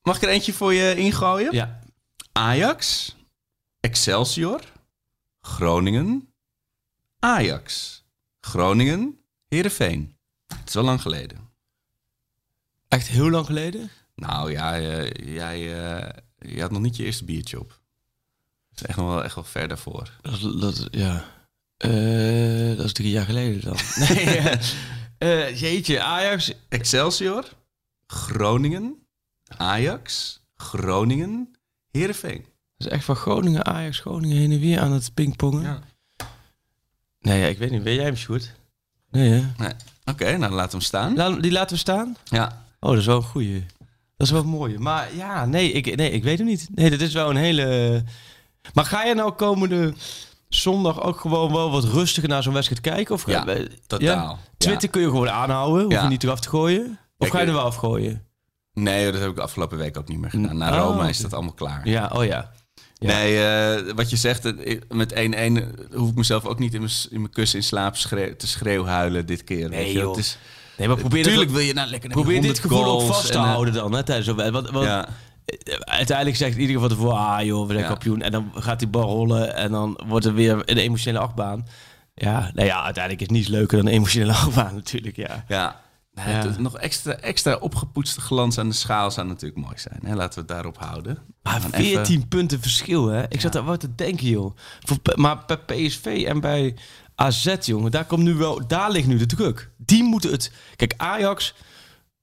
Mag 0.02 0.16
ik 0.16 0.22
er 0.22 0.30
eentje 0.30 0.54
voor 0.54 0.74
je 0.74 0.96
ingooien? 0.96 1.54
Ja. 1.56 1.80
Ajax, 2.32 3.16
Excelsior, 3.80 4.60
Groningen, 5.42 6.31
Ajax, 7.26 8.04
Groningen, 8.40 9.20
Heerenveen. 9.48 10.16
Het 10.48 10.68
is 10.68 10.74
wel 10.74 10.84
lang 10.84 11.02
geleden. 11.02 11.50
Echt 12.88 13.08
heel 13.08 13.30
lang 13.30 13.46
geleden? 13.46 13.90
Nou 14.16 14.52
ja, 14.52 14.80
eh, 14.80 15.34
jij 15.36 15.84
eh, 15.84 16.10
je 16.54 16.62
had 16.62 16.72
nog 16.72 16.82
niet 16.82 16.96
je 16.96 17.04
eerste 17.04 17.26
biertje 17.26 17.60
op. 17.60 17.70
Dat 18.70 18.82
is 18.82 18.86
echt 18.86 18.98
nog 18.98 19.08
wel, 19.08 19.24
echt 19.24 19.36
wel 19.36 19.44
ver 19.44 19.68
daarvoor. 19.68 20.18
Dat, 20.22 20.34
is- 20.34 20.60
dat, 20.60 20.88
ja. 20.92 21.26
Eh, 21.78 22.78
dat 22.78 22.86
is 22.86 22.94
drie 22.94 23.10
jaar 23.12 23.26
geleden 23.26 23.62
dan. 23.62 23.78
nee, 25.20 25.56
jeetje, 25.56 26.02
Ajax. 26.02 26.54
Excelsior, 26.70 27.50
Groningen, 28.08 28.96
Ajax, 29.58 30.40
Groningen, 30.56 31.56
Heerenveen. 31.92 32.46
Dat 32.78 32.88
is 32.88 32.94
echt 32.94 33.06
van 33.06 33.16
Groningen, 33.16 33.66
Ajax, 33.66 34.00
Groningen 34.00 34.38
heen 34.38 34.52
en 34.52 34.60
weer 34.60 34.80
aan 34.80 34.92
het 34.92 35.14
pingpongen. 35.14 35.62
Ja. 35.62 35.82
Nee, 37.22 37.40
ja, 37.40 37.48
ik 37.48 37.58
weet 37.58 37.72
niet. 37.72 37.84
Weet 37.84 37.96
jij 37.96 38.06
hem, 38.06 38.16
Sjoerd? 38.16 38.52
Nee, 39.12 39.30
hè? 39.30 39.42
Nee. 39.58 39.72
Oké, 40.06 40.38
nou 40.38 40.54
laten 40.54 40.72
we 40.72 40.78
hem 40.78 40.82
staan. 40.82 41.16
Laat- 41.16 41.42
die 41.42 41.52
laten 41.52 41.74
we 41.76 41.80
staan? 41.82 42.18
Ja. 42.24 42.66
Oh, 42.80 42.90
dat 42.90 43.00
is 43.00 43.06
wel 43.06 43.16
een 43.16 43.24
goeie. 43.24 43.66
Dat 44.18 44.28
is 44.28 44.34
wel 44.34 44.44
mooi. 44.44 44.78
Maar 44.80 45.16
ja, 45.16 45.46
nee 45.46 45.72
ik, 45.72 45.96
nee, 45.96 46.12
ik 46.12 46.24
weet 46.24 46.38
het 46.38 46.48
niet. 46.48 46.68
Nee, 46.76 46.90
dat 46.90 47.00
is 47.02 47.14
wel 47.14 47.30
een 47.30 47.36
hele... 47.36 48.04
Maar 48.74 48.86
ga 48.86 49.04
je 49.04 49.14
nou 49.16 49.32
komende 49.32 49.94
zondag 50.50 51.02
ook 51.02 51.20
gewoon 51.20 51.52
wel 51.52 51.72
wat 51.72 51.84
rustiger 51.84 52.30
naar 52.30 52.44
zo'n 52.44 52.54
wedstrijd 52.54 52.82
kijken? 52.82 53.16
Of 53.16 53.26
Ja, 53.26 53.46
eh, 53.48 53.66
totaal. 53.88 54.40
Twitter 54.58 54.84
Ja. 54.84 54.90
kun 54.90 55.02
je 55.02 55.08
gewoon 55.08 55.30
aanhouden. 55.30 55.84
Hoef 55.84 55.92
Ja. 55.94 56.02
je 56.04 56.08
niet 56.08 56.24
eraf 56.24 56.40
te 56.40 56.50
gooien. 56.50 57.00
Of 57.18 57.28
Ik- 57.28 57.34
ga 57.34 57.40
je 57.40 57.46
er 57.48 57.54
wel 57.54 57.62
afgooien? 57.64 58.26
Nee, 58.74 59.12
dat 59.12 59.22
heb 59.22 59.30
ik 59.30 59.36
de 59.36 59.42
afgelopen 59.42 59.78
week 59.78 59.98
ook 59.98 60.08
niet 60.08 60.20
meer 60.20 60.30
gedaan. 60.30 60.58
Na 60.58 60.70
Oh, 60.72 60.78
Roma 60.78 61.08
is 61.10 61.18
dat 61.18 61.34
allemaal 61.34 61.54
klaar. 61.54 61.88
Ja, 61.88 62.10
oh 62.14 62.26
ja. 62.26 62.52
Ja. 63.04 63.14
Nee, 63.18 63.44
eh, 63.44 63.94
wat 63.96 64.10
je 64.10 64.16
zegt, 64.18 64.46
eh, 64.46 64.80
met 64.90 65.12
1-1 65.16 65.76
hoef 65.94 66.10
ik 66.10 66.16
mezelf 66.16 66.46
ook 66.46 66.60
niet 66.60 66.74
in 66.74 66.80
mijn, 66.80 66.92
in 67.10 67.20
mijn 67.22 67.34
kussen 67.34 67.60
in 67.60 67.66
slaap 67.66 67.96
schreeuw, 67.98 68.36
te 68.36 68.48
schreeuwhuilen 68.48 69.26
dit 69.26 69.44
keer. 69.44 69.70
weet 69.70 69.80
Nee, 69.80 69.88
je. 69.88 70.00
joh. 70.00 70.10
Het 70.10 70.18
is, 70.20 70.38
Nee, 70.78 70.88
maar 70.88 70.98
probeer, 70.98 71.24
Tuurlijk 71.24 71.48
dit, 71.48 71.58
wil 71.58 71.66
je 71.68 71.74
nou 71.74 71.90
lekker 71.90 72.10
naar 72.10 72.18
probeer 72.18 72.42
dit 72.42 72.60
100 72.60 72.60
gevoel 72.60 73.02
ook 73.02 73.08
vast 73.14 73.28
te 73.28 73.34
en, 73.34 73.40
eh, 73.40 73.46
houden 73.50 73.74
dan, 73.74 73.94
hè, 73.94 74.04
tijdens 74.04 74.28
zo'n. 74.28 74.52
Want, 74.52 74.70
want 74.70 74.86
Ja, 74.86 75.08
eh, 75.46 75.74
uiteindelijk 75.80 76.38
zegt 76.38 76.58
iedereen 76.58 76.80
van 76.80 76.90
tevoren, 76.90 77.18
ah 77.18 77.44
joh, 77.46 77.62
we 77.68 77.72
zijn 77.74 77.84
Ja. 77.84 77.90
kampioen. 77.90 78.22
En 78.22 78.32
dan 78.32 78.52
gaat 78.56 78.80
die 78.80 78.88
bal 78.88 79.04
rollen 79.08 79.56
en 79.56 79.72
dan 79.72 80.00
wordt 80.08 80.26
er 80.26 80.34
weer 80.34 80.52
een 80.66 80.78
emotionele 80.78 81.24
achtbaan. 81.24 81.68
Ja, 82.16 82.52
nou 82.54 82.68
ja, 82.68 82.84
uiteindelijk 82.84 83.24
is 83.24 83.30
niets 83.38 83.48
leuker 83.48 83.78
dan 83.78 83.88
een 83.88 83.94
emotionele 83.94 84.32
achtbaan 84.44 84.76
natuurlijk, 84.76 85.16
ja. 85.16 85.46
ja. 85.48 85.82
Nee, 86.14 86.28
Ja. 86.36 86.48
het- 86.48 86.60
nog 86.60 86.78
extra, 86.78 87.12
extra 87.14 87.56
opgepoetste 87.56 88.22
glans 88.22 88.58
aan 88.58 88.70
de 88.70 88.76
schaal 88.76 89.12
zou 89.12 89.28
natuurlijk 89.28 89.62
mooi 89.62 89.78
zijn. 89.78 90.00
Hè? 90.04 90.16
Laten 90.16 90.34
we 90.34 90.40
het 90.40 90.48
daarop 90.48 90.78
houden. 90.78 91.18
Maar 91.44 91.62
Dan 91.62 91.72
14 91.72 92.28
punten 92.28 92.62
verschil, 92.62 93.08
hè? 93.08 93.24
Ik 93.30 93.42
zat 93.42 93.54
daar 93.54 93.64
wat 93.64 93.80
te 93.80 93.96
denken, 93.96 94.28
joh. 94.28 94.56
Voor, 94.80 94.98
maar 95.16 95.44
bij 95.48 95.58
PSV 95.58 96.24
en 96.28 96.40
bij 96.40 96.76
AZ, 97.16 97.56
jongen, 97.62 97.92
daar, 97.92 98.06
komt 98.06 98.24
nu 98.24 98.34
wel, 98.34 98.68
daar 98.68 98.92
ligt 98.92 99.08
nu 99.08 99.18
de 99.18 99.26
druk. 99.26 99.70
Die 99.78 100.04
moeten 100.04 100.32
het... 100.32 100.52
Kijk, 100.76 100.94
Ajax 100.98 101.54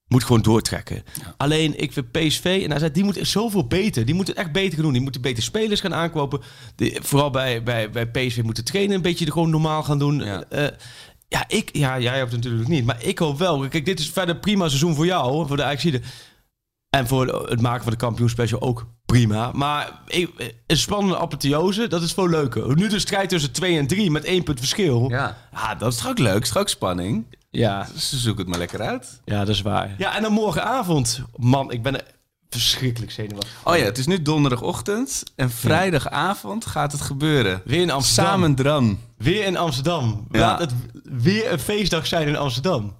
moet 0.06 0.24
gewoon 0.24 0.42
doortrekken. 0.42 1.02
Alleen, 1.36 1.80
ik 1.80 1.92
vind 1.92 2.10
PSV 2.10 2.62
en 2.64 2.74
AZ, 2.74 2.88
die 2.92 3.04
moeten 3.04 3.26
zoveel 3.26 3.66
beter. 3.66 4.04
Die 4.04 4.14
moeten 4.14 4.34
het 4.34 4.42
echt 4.44 4.52
beter 4.52 4.74
gaan 4.74 4.82
doen. 4.82 4.92
Die 4.92 5.02
moeten 5.02 5.20
beter 5.20 5.42
spelers 5.42 5.80
gaan 5.80 5.94
aankopen. 5.94 6.40
Die, 6.76 6.98
vooral 7.02 7.30
bij, 7.30 7.62
bij, 7.62 7.90
bij 7.90 8.06
PSV 8.10 8.42
moeten 8.42 8.64
trainen 8.64 8.96
een 8.96 9.02
beetje 9.02 9.32
gewoon 9.32 9.50
normaal 9.50 9.82
gaan 9.82 9.98
doen. 9.98 10.18
Ja. 10.18 10.44
Ja. 10.50 10.70
Ja, 11.28 11.44
ik, 11.48 11.70
ja, 11.72 11.98
jij 11.98 12.16
hebt 12.16 12.32
het 12.32 12.42
natuurlijk 12.44 12.68
niet. 12.68 12.84
Maar 12.84 13.02
ik 13.04 13.18
hoop 13.18 13.38
wel. 13.38 13.68
Kijk, 13.68 13.84
dit 13.84 13.98
is 14.00 14.10
verder 14.10 14.36
prima 14.36 14.66
seizoen 14.68 14.94
voor 14.94 15.06
jou, 15.06 15.46
voor 15.46 15.56
de 15.56 15.64
Ajaxide. 15.64 16.00
En 16.90 17.06
voor 17.06 17.48
het 17.48 17.60
maken 17.60 17.82
van 17.82 17.92
de 17.92 17.98
kampioenspecial 17.98 18.60
ook 18.60 18.86
prima. 19.06 19.50
Maar 19.52 20.00
een 20.66 20.76
spannende 20.76 21.18
apotheose, 21.18 21.86
dat 21.86 22.02
is 22.02 22.12
veel 22.12 22.28
leuker. 22.28 22.76
Nu 22.76 22.88
de 22.88 22.98
strijd 22.98 23.28
tussen 23.28 23.52
2 23.52 23.78
en 23.78 23.86
3 23.86 24.10
met 24.10 24.24
één 24.24 24.42
punt 24.42 24.58
verschil. 24.58 25.08
Ja. 25.10 25.36
dat 25.78 25.92
is 25.92 26.06
ook 26.06 26.18
leuk? 26.18 26.50
ook 26.56 26.68
spanning? 26.68 27.36
Ja, 27.50 27.88
Dus 27.94 28.12
zoek 28.22 28.38
het 28.38 28.48
maar 28.48 28.58
lekker 28.58 28.80
uit. 28.80 29.20
ja, 29.24 29.38
dat 29.38 29.48
is 29.48 29.62
waar. 29.62 29.94
Ja, 29.98 30.16
en 30.16 30.22
dan 30.22 30.32
morgenavond. 30.32 31.22
Man, 31.36 31.70
ik 31.72 31.82
ben 31.82 31.94
er 31.94 32.04
verschrikkelijk 32.50 33.12
zenuwachtig. 33.12 33.50
Oh 33.64 33.76
ja, 33.76 33.84
het 33.84 33.98
is 33.98 34.06
nu 34.06 34.22
donderdagochtend. 34.22 35.22
En 35.36 35.50
vrijdagavond 35.50 36.66
gaat 36.66 36.92
het 36.92 37.00
gebeuren. 37.00 37.62
Weer 37.64 37.80
in 37.80 37.90
Amsterdam. 37.90 38.24
Samen 38.32 38.54
dran. 38.54 38.98
Weer 39.16 39.44
in 39.44 39.56
Amsterdam. 39.56 40.26
Ja. 40.30 40.38
Laat 40.40 40.58
het 40.60 40.72
weer 41.04 41.52
een 41.52 41.58
feestdag 41.58 42.06
zijn 42.06 42.28
in 42.28 42.36
Amsterdam. 42.36 42.96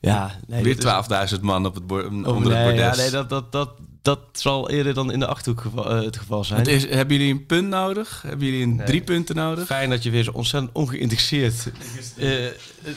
Ja, 0.00 0.30
nee, 0.46 0.62
Weer 0.62 0.74
dit 0.74 0.84
is- 0.84 0.90
12.000 1.34 1.40
man 1.40 1.66
op 1.66 1.74
het 1.74 1.86
bor- 1.86 2.04
Oh, 2.04 2.06
onder 2.12 2.52
nee, 2.52 2.52
het 2.52 2.64
bordes. 2.76 2.96
ja, 2.96 3.02
nee, 3.02 3.10
dat, 3.10 3.28
dat, 3.28 3.52
dat, 3.52 3.70
dat 4.02 4.18
zal 4.32 4.70
eerder 4.70 4.94
dan 4.94 5.12
in 5.12 5.18
de 5.18 5.26
Achterhoek 5.26 5.60
geval, 5.60 5.90
eh, 5.90 6.04
het 6.04 6.16
geval 6.16 6.44
zijn. 6.44 6.58
Het 6.58 6.68
is, 6.68 6.88
hebben 6.88 7.16
jullie 7.16 7.32
een 7.32 7.46
punt 7.46 7.68
nodig? 7.68 8.22
Hebben 8.26 8.46
jullie 8.46 8.62
een 8.62 8.82
drie 8.84 9.00
punten 9.02 9.36
nodig? 9.36 9.66
Fijn 9.66 9.90
dat 9.90 10.02
je 10.02 10.10
weer 10.10 10.24
zo 10.24 10.30
ontzettend 10.30 10.72
ongeïnteresseerd... 10.74 11.54
eh 12.16 12.28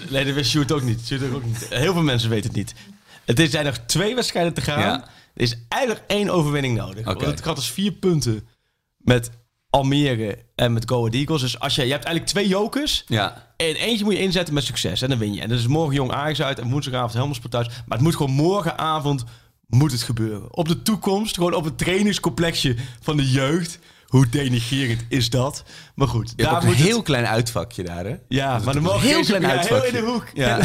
nee, 0.09 0.25
dat 0.25 0.33
wist 0.33 0.49
Sjoerd 0.49 0.71
ook 0.71 0.81
niet. 0.81 1.01
Sjoerd 1.05 1.33
ook 1.33 1.45
niet. 1.45 1.67
Heel 1.69 1.93
veel 1.93 2.01
mensen 2.03 2.29
weten 2.29 2.47
het 2.47 2.57
niet. 2.57 2.73
Het 3.25 3.39
is- 3.39 3.51
zijn 3.51 3.65
nog 3.65 3.77
twee 3.85 4.15
wedstrijden 4.15 4.53
te 4.53 4.61
gaan. 4.61 4.79
Ja. 4.79 5.05
Er 5.35 5.41
is 5.41 5.55
eigenlijk 5.67 6.03
één 6.07 6.29
overwinning 6.29 6.77
nodig. 6.77 7.07
Oké. 7.07 7.13
Want 7.13 7.25
het 7.25 7.43
gaat 7.43 7.55
dus 7.55 7.69
vier 7.71 7.91
punten 7.91 8.47
met 8.97 9.31
Almere 9.69 10.37
en 10.55 10.73
met 10.73 10.89
Go 10.89 10.97
Ahead 10.97 11.13
Eagles. 11.13 11.41
Dus 11.41 11.59
als 11.59 11.75
je, 11.75 11.85
je 11.85 11.91
hebt 11.91 12.03
eigenlijk 12.03 12.33
twee 12.33 12.47
jokers. 12.47 13.03
Ja. 13.07 13.53
En 13.57 13.75
eentje 13.75 14.03
moet 14.03 14.13
je 14.13 14.19
inzetten 14.19 14.53
met 14.53 14.63
succes. 14.63 15.01
En 15.01 15.09
dan 15.09 15.17
win 15.17 15.33
je. 15.33 15.41
En 15.41 15.49
dat 15.49 15.59
is 15.59 15.67
morgen 15.67 15.95
Jong 15.95 16.11
Ajax 16.11 16.41
uit 16.41 16.59
en 16.59 16.69
woensdagavond 16.69 17.13
Helmersport 17.13 17.51
thuis. 17.51 17.67
Maar 17.67 17.97
het 17.97 18.01
moet 18.01 18.15
gewoon 18.15 18.31
morgenavond 18.31 19.23
moet 19.67 19.91
het 19.91 20.03
gebeuren. 20.03 20.55
Op 20.55 20.67
de 20.67 20.81
toekomst, 20.81 21.35
gewoon 21.35 21.53
op 21.53 21.63
het 21.63 21.77
trainingscomplexje 21.77 22.75
van 23.01 23.17
de 23.17 23.29
jeugd. 23.29 23.79
Hoe 24.15 24.29
denigerend 24.29 25.01
is 25.07 25.29
dat? 25.29 25.63
Maar 25.95 26.07
goed, 26.07 26.33
Je 26.35 26.43
hebt 26.43 26.55
ook 26.55 26.61
een 26.61 26.67
moet 26.67 26.77
het- 26.77 26.85
heel 26.85 27.01
klein 27.01 27.25
uitvakje 27.27 27.83
daar, 27.83 28.05
hè? 28.05 28.15
ja, 28.27 28.57
maar 28.57 28.67
er 28.67 28.75
een 28.75 28.81
mogen 28.83 28.99
heel 29.01 29.13
geen 29.15 29.25
klein 29.25 29.41
ja, 29.41 29.47
heel 29.49 29.57
uitvakje. 29.57 29.87
in 29.87 29.93
de 30.05 30.11
hoek. 30.11 30.27
Ja. 30.33 30.59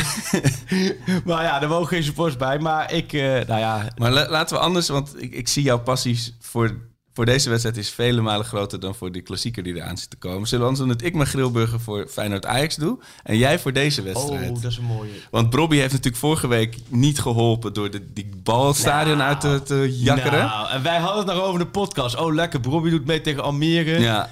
maar 1.24 1.42
ja, 1.42 1.62
er 1.62 1.68
mogen 1.68 1.86
geen 1.86 2.02
supporters 2.02 2.36
bij. 2.36 2.58
Maar 2.58 2.92
ik, 2.92 3.12
eh, 3.12 3.20
nou 3.22 3.58
ja, 3.60 3.88
Maar 3.96 4.10
la- 4.10 4.28
laten 4.28 4.56
we 4.56 4.62
anders, 4.62 4.88
want 4.88 5.22
ik, 5.22 5.34
ik 5.34 5.48
zie 5.48 5.62
jouw 5.62 5.78
passies 5.78 6.36
voor, 6.40 6.76
voor 7.20 7.28
deze 7.28 7.50
wedstrijd 7.50 7.76
is 7.76 7.90
vele 7.90 8.20
malen 8.20 8.46
groter 8.46 8.80
dan 8.80 8.94
voor 8.94 9.12
die 9.12 9.22
klassieker 9.22 9.62
die 9.62 9.74
eraan 9.74 9.98
zit 9.98 10.10
te 10.10 10.16
komen. 10.16 10.48
Zullen 10.48 10.64
we 10.64 10.70
anders 10.70 10.88
doen 10.88 10.98
dat 10.98 11.06
ik 11.06 11.14
mijn 11.14 11.28
grillburger 11.28 11.80
voor 11.80 12.06
Feyenoord 12.08 12.46
Ajax 12.46 12.76
doe 12.76 12.98
en 13.22 13.36
jij 13.36 13.58
voor 13.58 13.72
deze 13.72 14.02
wedstrijd? 14.02 14.50
oh, 14.50 14.62
dat 14.62 14.70
is 14.70 14.76
een 14.76 14.84
mooie. 14.84 15.10
Want 15.30 15.50
Bobby 15.50 15.76
heeft 15.76 15.90
natuurlijk 15.90 16.16
vorige 16.16 16.48
week 16.48 16.76
niet 16.88 17.20
geholpen 17.20 17.72
door 17.72 17.90
de, 17.90 18.12
die 18.12 18.30
bal 18.42 18.66
het 18.66 18.76
stadion 18.76 19.22
uit 19.22 19.40
te, 19.40 19.60
te 19.64 19.96
jakkeren. 19.98 20.38
Nou, 20.38 20.70
en 20.70 20.82
wij 20.82 20.98
hadden 20.98 21.26
het 21.26 21.34
nog 21.34 21.44
over 21.44 21.60
de 21.60 21.66
podcast. 21.66 22.16
Oh, 22.16 22.34
lekker. 22.34 22.60
Bobby 22.60 22.90
doet 22.90 23.06
mee 23.06 23.20
tegen 23.20 23.42
Almere. 23.42 24.00
ja. 24.00 24.28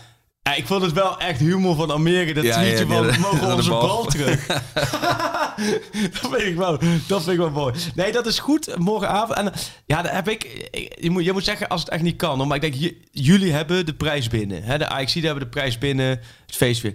Ja, 0.48 0.54
ik 0.54 0.66
vond 0.66 0.82
het 0.82 0.92
wel 0.92 1.18
echt 1.20 1.40
humor 1.40 1.76
van 1.76 1.90
Almere. 1.90 2.34
Dat 2.34 2.44
Ja, 2.44 2.54
tweetje 2.54 2.86
van, 2.86 3.06
mogen 3.20 3.54
onze 3.54 3.70
bal, 3.70 3.80
bal. 3.80 4.04
terug? 4.04 4.46
dat, 6.20 6.30
vind 6.30 6.42
ik 6.42 6.56
wel, 6.56 6.78
dat 7.06 7.22
vind 7.22 7.28
ik 7.32 7.36
wel 7.36 7.50
mooi. 7.50 7.74
Nee, 7.94 8.12
dat 8.12 8.26
is 8.26 8.38
goed. 8.38 8.76
Morgenavond. 8.78 9.38
En 9.38 9.52
ja, 9.86 10.02
daar 10.02 10.14
heb 10.14 10.28
ik... 10.28 10.68
Je 11.00 11.10
moet, 11.10 11.24
je 11.24 11.32
moet 11.32 11.44
zeggen 11.44 11.68
als 11.68 11.80
het 11.80 11.90
echt 11.90 12.02
niet 12.02 12.16
kan. 12.16 12.38
hoor. 12.38 12.46
Maar 12.46 12.64
ik 12.64 12.78
denk, 12.78 12.94
jullie 13.10 13.52
hebben 13.52 13.86
de 13.86 13.94
prijs 13.94 14.28
binnen. 14.28 14.62
Hè? 14.62 14.78
De 14.78 14.88
AXC 14.88 15.14
hebben 15.14 15.42
de 15.42 15.48
prijs 15.48 15.78
binnen. 15.78 16.08
Het 16.08 16.56
feest 16.56 16.82
weer. 16.82 16.94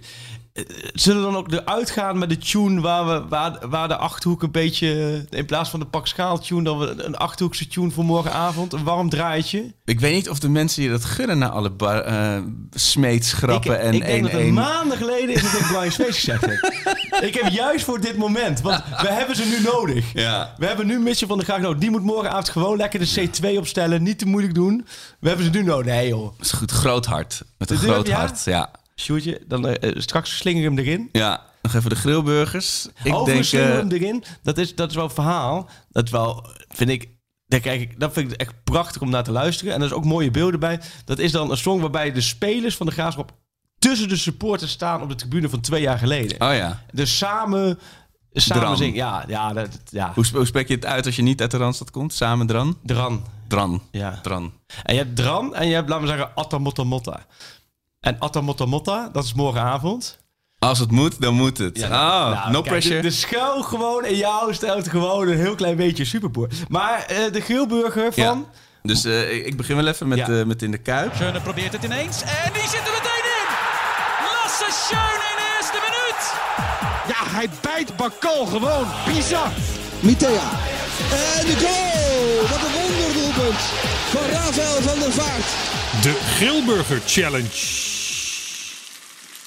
Zullen 0.92 1.20
we 1.24 1.32
dan 1.32 1.36
ook 1.36 1.52
eruit 1.52 1.90
gaan 1.90 2.18
met 2.18 2.28
de 2.28 2.38
tune 2.38 2.80
waar, 2.80 3.06
we, 3.06 3.28
waar, 3.28 3.68
waar 3.68 3.88
de 3.88 3.96
Achterhoek 3.96 4.42
een 4.42 4.50
beetje... 4.50 5.24
In 5.30 5.46
plaats 5.46 5.70
van 5.70 5.80
de 5.80 5.86
Pak 5.86 6.06
Schaal 6.06 6.38
tune, 6.38 6.62
dan 6.62 6.78
we 6.78 7.04
een 7.04 7.16
Achterhoekse 7.16 7.66
tune 7.66 7.90
voor 7.90 8.04
morgenavond. 8.04 8.72
Een 8.72 8.84
warm 8.84 9.08
draaitje. 9.08 9.74
Ik 9.84 10.00
weet 10.00 10.14
niet 10.14 10.30
of 10.30 10.38
de 10.38 10.48
mensen 10.48 10.82
je 10.82 10.88
dat 10.88 11.04
gunnen 11.04 11.38
na 11.38 11.48
alle 11.48 11.70
bar, 11.70 12.00
eh, 12.00 12.38
smeetsgrappen 12.70 13.74
ik, 13.74 13.80
en 13.80 13.94
ik 13.94 14.06
denk 14.06 14.22
dat 14.22 14.32
1-1. 14.32 14.44
het 14.44 14.54
maanden 14.54 14.96
geleden 14.96 15.34
is 15.34 15.42
dat 15.42 15.60
ik 15.60 15.66
Brian 15.66 15.92
Space 15.92 16.12
gezegd 16.12 16.42
ik 17.22 17.34
heb 17.34 17.52
juist 17.52 17.84
voor 17.84 18.00
dit 18.00 18.16
moment, 18.16 18.60
want 18.60 18.82
we 19.00 19.08
hebben 19.08 19.36
ze 19.36 19.44
nu 19.44 19.62
nodig. 19.62 20.12
Ja. 20.12 20.54
We 20.56 20.66
hebben 20.66 20.86
nu 20.86 20.98
Mitchell 20.98 21.28
van 21.28 21.36
der 21.36 21.46
Graag 21.46 21.60
nodig. 21.60 21.78
Die 21.78 21.90
moet 21.90 22.02
morgenavond 22.02 22.48
gewoon 22.48 22.76
lekker 22.76 22.98
de 22.98 23.28
C2 23.28 23.58
opstellen. 23.58 24.02
Niet 24.02 24.18
te 24.18 24.26
moeilijk 24.26 24.54
doen. 24.54 24.86
We 25.18 25.28
hebben 25.28 25.46
ze 25.46 25.50
nu 25.50 25.62
nodig. 25.62 25.92
Nee 25.92 26.08
joh. 26.08 26.24
Dat 26.36 26.46
is 26.46 26.52
goed, 26.52 26.70
groot 26.70 27.06
hart. 27.06 27.42
Met 27.58 27.70
een 27.70 27.76
groot 27.76 28.10
hart, 28.10 28.44
ja. 28.44 28.70
Sjoerdje, 29.00 29.42
dan 29.46 29.66
eh, 29.66 29.92
straks 29.96 30.36
slinger 30.36 30.62
hem 30.62 30.78
erin. 30.78 31.08
Ja, 31.12 31.42
nog 31.62 31.74
even 31.74 31.90
de 31.90 31.96
grillburgers. 31.96 32.88
Ik 33.02 33.14
Overigens 33.14 33.50
denk... 33.50 33.62
slinger 33.62 33.70
eh, 33.70 33.76
hem 33.76 33.90
erin. 33.90 34.24
Dat 34.42 34.58
is, 34.58 34.74
dat 34.74 34.90
is 34.90 34.96
wel 34.96 35.04
een 35.04 35.10
verhaal. 35.10 35.68
Dat 35.90 36.10
wel, 36.10 36.46
vind 36.68 36.90
ik... 36.90 37.12
Daar 37.46 37.60
kijk 37.60 37.80
ik, 37.80 38.00
dat 38.00 38.12
vind 38.12 38.32
ik 38.32 38.40
echt 38.40 38.64
prachtig 38.64 39.02
om 39.02 39.10
naar 39.10 39.24
te 39.24 39.32
luisteren. 39.32 39.74
En 39.74 39.80
er 39.80 39.86
is 39.86 39.92
ook 39.92 40.04
mooie 40.04 40.30
beelden 40.30 40.60
bij. 40.60 40.80
Dat 41.04 41.18
is 41.18 41.32
dan 41.32 41.50
een 41.50 41.56
song 41.56 41.80
waarbij 41.80 42.12
de 42.12 42.20
spelers 42.20 42.76
van 42.76 42.86
de 42.86 42.92
Graafschap 42.92 43.32
tussen 43.78 44.08
de 44.08 44.16
supporters 44.16 44.70
staan 44.70 45.02
op 45.02 45.08
de 45.08 45.14
tribune 45.14 45.48
van 45.48 45.60
twee 45.60 45.80
jaar 45.82 45.98
geleden. 45.98 46.40
oh 46.40 46.54
ja. 46.54 46.82
Dus 46.92 47.18
samen, 47.18 47.78
samen 48.32 48.76
zingen. 48.76 48.94
Ja, 48.94 49.24
ja, 49.28 49.52
dat, 49.52 49.68
ja. 49.90 50.12
Hoe, 50.14 50.24
hoe 50.32 50.46
spreek 50.46 50.68
je 50.68 50.74
het 50.74 50.86
uit 50.86 51.06
als 51.06 51.16
je 51.16 51.22
niet 51.22 51.40
uit 51.40 51.50
de 51.50 51.56
Randstad 51.56 51.90
komt? 51.90 52.12
Samen 52.12 52.46
dran? 52.46 52.78
Dran. 52.82 53.24
Dran. 53.48 53.82
Ja. 53.90 54.18
Dran. 54.22 54.52
En 54.82 54.94
je 54.94 55.00
hebt 55.00 55.16
Dran 55.16 55.54
en 55.54 55.68
je 55.68 55.74
hebt, 55.74 55.88
laten 55.88 56.04
we 56.04 56.10
zeggen, 56.10 56.34
Atta 56.34 56.58
Motta 56.58 56.84
Motta. 56.84 57.26
En 58.04 58.16
Atta 58.18 58.40
Motta 58.40 58.64
Motta, 58.66 59.08
dat 59.12 59.24
is 59.24 59.34
morgenavond. 59.34 60.18
Als 60.58 60.78
het 60.78 60.90
moet, 60.90 61.20
dan 61.20 61.34
moet 61.34 61.58
het. 61.58 61.78
Ja, 61.78 61.86
oh, 61.86 62.34
nou, 62.34 62.50
no 62.52 62.60
kijk, 62.60 62.64
pressure. 62.72 62.94
De, 62.96 63.02
de 63.02 63.10
schuil 63.14 63.62
gewoon 63.62 64.04
in 64.04 64.16
jou 64.16 64.54
stelt 64.54 64.88
gewoon 64.88 65.28
een 65.28 65.36
heel 65.38 65.54
klein 65.54 65.76
beetje 65.76 66.04
superboer. 66.04 66.48
Maar 66.68 67.04
eh, 67.08 67.32
de 67.32 67.40
grillburger 67.40 68.12
van... 68.12 68.22
Ja. 68.24 68.44
Dus 68.82 69.04
eh, 69.04 69.46
ik- 69.46 69.56
begin 69.56 69.76
wel 69.76 69.86
even 69.86 70.08
met, 70.08 70.18
Ja. 70.18 70.28
eh, 70.28 70.44
met 70.44 70.62
in 70.62 70.70
de 70.70 70.78
kuip. 70.78 71.14
Schöne 71.14 71.40
probeert 71.40 71.72
het 71.72 71.84
ineens 71.84 72.22
en 72.22 72.52
die 72.52 72.62
zit 72.62 72.80
er 72.86 72.92
meteen 72.92 73.24
in. 73.38 73.46
Lasse 74.24 74.66
Schöne 74.70 75.24
in 75.30 75.36
de 75.36 75.56
eerste 75.56 75.78
minuut. 75.86 76.22
Ja, 77.16 77.36
hij 77.38 77.48
bijt 77.62 77.96
Bakal 77.96 78.46
gewoon. 78.46 78.86
Bizar. 79.14 79.48
Mitea. 80.00 80.50
En 81.38 81.46
de 81.46 81.56
goal! 81.58 82.48
Wat 82.48 82.60
een 82.66 82.72
wonderdoelpunt 82.82 83.60
van 84.10 84.22
Rafael 84.30 84.82
van 84.82 84.98
der 84.98 85.12
Vaart. 85.12 85.46
De 86.02 86.12
Grillburger 86.36 87.00
Challenge. 87.06 87.92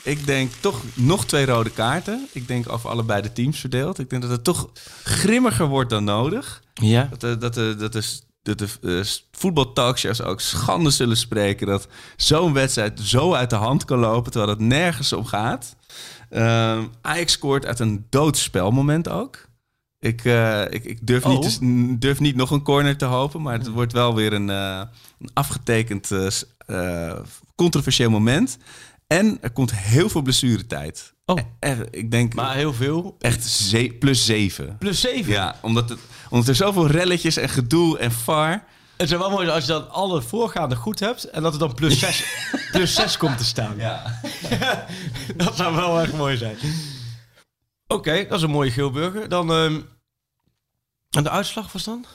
Ik 0.08 0.26
denk 0.26 0.52
toch 0.60 0.82
nog 0.94 1.26
twee 1.26 1.46
rode 1.46 1.70
kaarten. 1.70 2.28
Ik 2.32 2.48
denk 2.48 2.72
over 2.72 2.90
allebei 2.90 3.22
de 3.22 3.34
teams 3.34 3.60
verdeeld. 3.60 4.00
Ik 4.00 4.10
denk 4.10 4.22
dat 4.22 4.32
het 4.32 4.44
toch 4.44 4.70
grimmiger 5.04 5.66
wordt 5.68 5.90
dan 5.90 6.04
nodig. 6.04 6.62
Ja. 6.74 7.08
Dat 7.10 7.22
de, 7.22 7.38
dat 7.38 7.54
de, 7.54 7.76
dat 7.78 7.94
de, 7.94 8.20
dat 8.42 8.60
de 8.60 8.68
eh, 8.82 9.06
voetbaltalkshows 9.32 10.22
ook 10.22 10.42
schande 10.42 10.90
zullen 10.90 11.18
spreken... 11.18 11.68
dat 11.68 11.88
zo'n 12.18 12.54
wedstrijd 12.54 13.00
zo 13.00 13.34
uit 13.34 13.50
de 13.50 13.56
hand 13.56 13.86
kan 13.86 14.00
lopen... 14.00 14.32
terwijl 14.32 14.52
het 14.54 14.62
nergens 14.62 15.14
om 15.14 15.26
gaat. 15.26 15.76
Ehm 16.30 16.84
Ajax 17.02 17.32
scoort 17.32 17.66
uit 17.66 17.80
een 17.80 18.06
doodspelmoment 18.10 19.10
ook. 19.10 19.46
Ik, 20.00 20.26
eh, 20.26 20.62
ik, 20.62 20.84
ik 20.86 21.08
durf, 21.08 21.26
Oh. 21.26 21.32
niet 21.40 21.60
te- 21.60 21.96
durf 22.00 22.20
niet 22.20 22.36
nog 22.36 22.52
een 22.52 22.64
corner 22.64 22.98
te 22.98 23.06
hopen... 23.06 23.42
maar 23.42 23.58
het 23.58 23.68
wordt 23.70 23.94
wel 23.94 24.16
weer 24.16 24.34
een, 24.34 24.50
eh, 24.50 24.82
een 25.20 25.30
afgetekend 25.34 26.10
controversieel 27.56 28.10
moment... 28.10 28.58
En 29.08 29.38
er 29.42 29.52
komt 29.52 29.72
heel 29.76 30.10
veel 30.10 30.22
blessuretijd. 30.22 31.14
Oh. 31.26 31.40
Eh, 31.60 31.80
ik 31.92 32.12
denk 32.12 32.34
Maar 32.34 32.56
heel 32.56 32.74
veel. 32.74 33.16
echt 33.20 33.44
ze- 33.46 33.96
plus 34.00 34.26
zeven. 34.26 34.78
Plus 34.78 35.02
7. 35.02 35.32
Ja, 35.34 35.56
omdat, 35.62 35.90
het, 35.90 36.00
omdat 36.30 36.48
er 36.48 36.56
zoveel 36.56 36.88
relletjes 36.88 37.38
en 37.38 37.50
gedoe 37.50 37.98
en 37.98 38.12
var. 38.12 38.64
Het 38.98 39.10
zou 39.10 39.22
wel 39.22 39.30
mooi 39.30 39.44
zijn 39.44 39.56
als 39.56 39.66
je 39.66 39.72
dan 39.72 39.90
alle 39.90 40.22
voorgaande 40.22 40.76
goed 40.76 41.00
hebt... 41.00 41.24
en 41.24 41.42
dat 41.42 41.54
er 41.54 41.60
dan 41.60 41.74
plus 41.74 42.00
6 42.00 42.24
plus 42.72 42.94
zes 42.96 43.18
komt 43.18 43.38
te 43.38 43.44
staan. 43.44 43.78
Ja. 43.78 44.20
dat 45.38 45.56
zou 45.56 45.76
wel 45.76 46.00
erg 46.00 46.14
mooi 46.14 46.38
zijn. 46.38 46.58
Oké, 47.88 48.26
dat 48.28 48.38
is 48.38 48.44
een 48.44 48.50
mooie 48.50 48.72
grillburger. 48.72 49.30
Dan... 49.30 49.52
ehm, 49.52 49.80
en 51.10 51.24
de 51.24 51.30
uitslag 51.30 51.72
was 51.72 51.84
dan? 51.84 52.06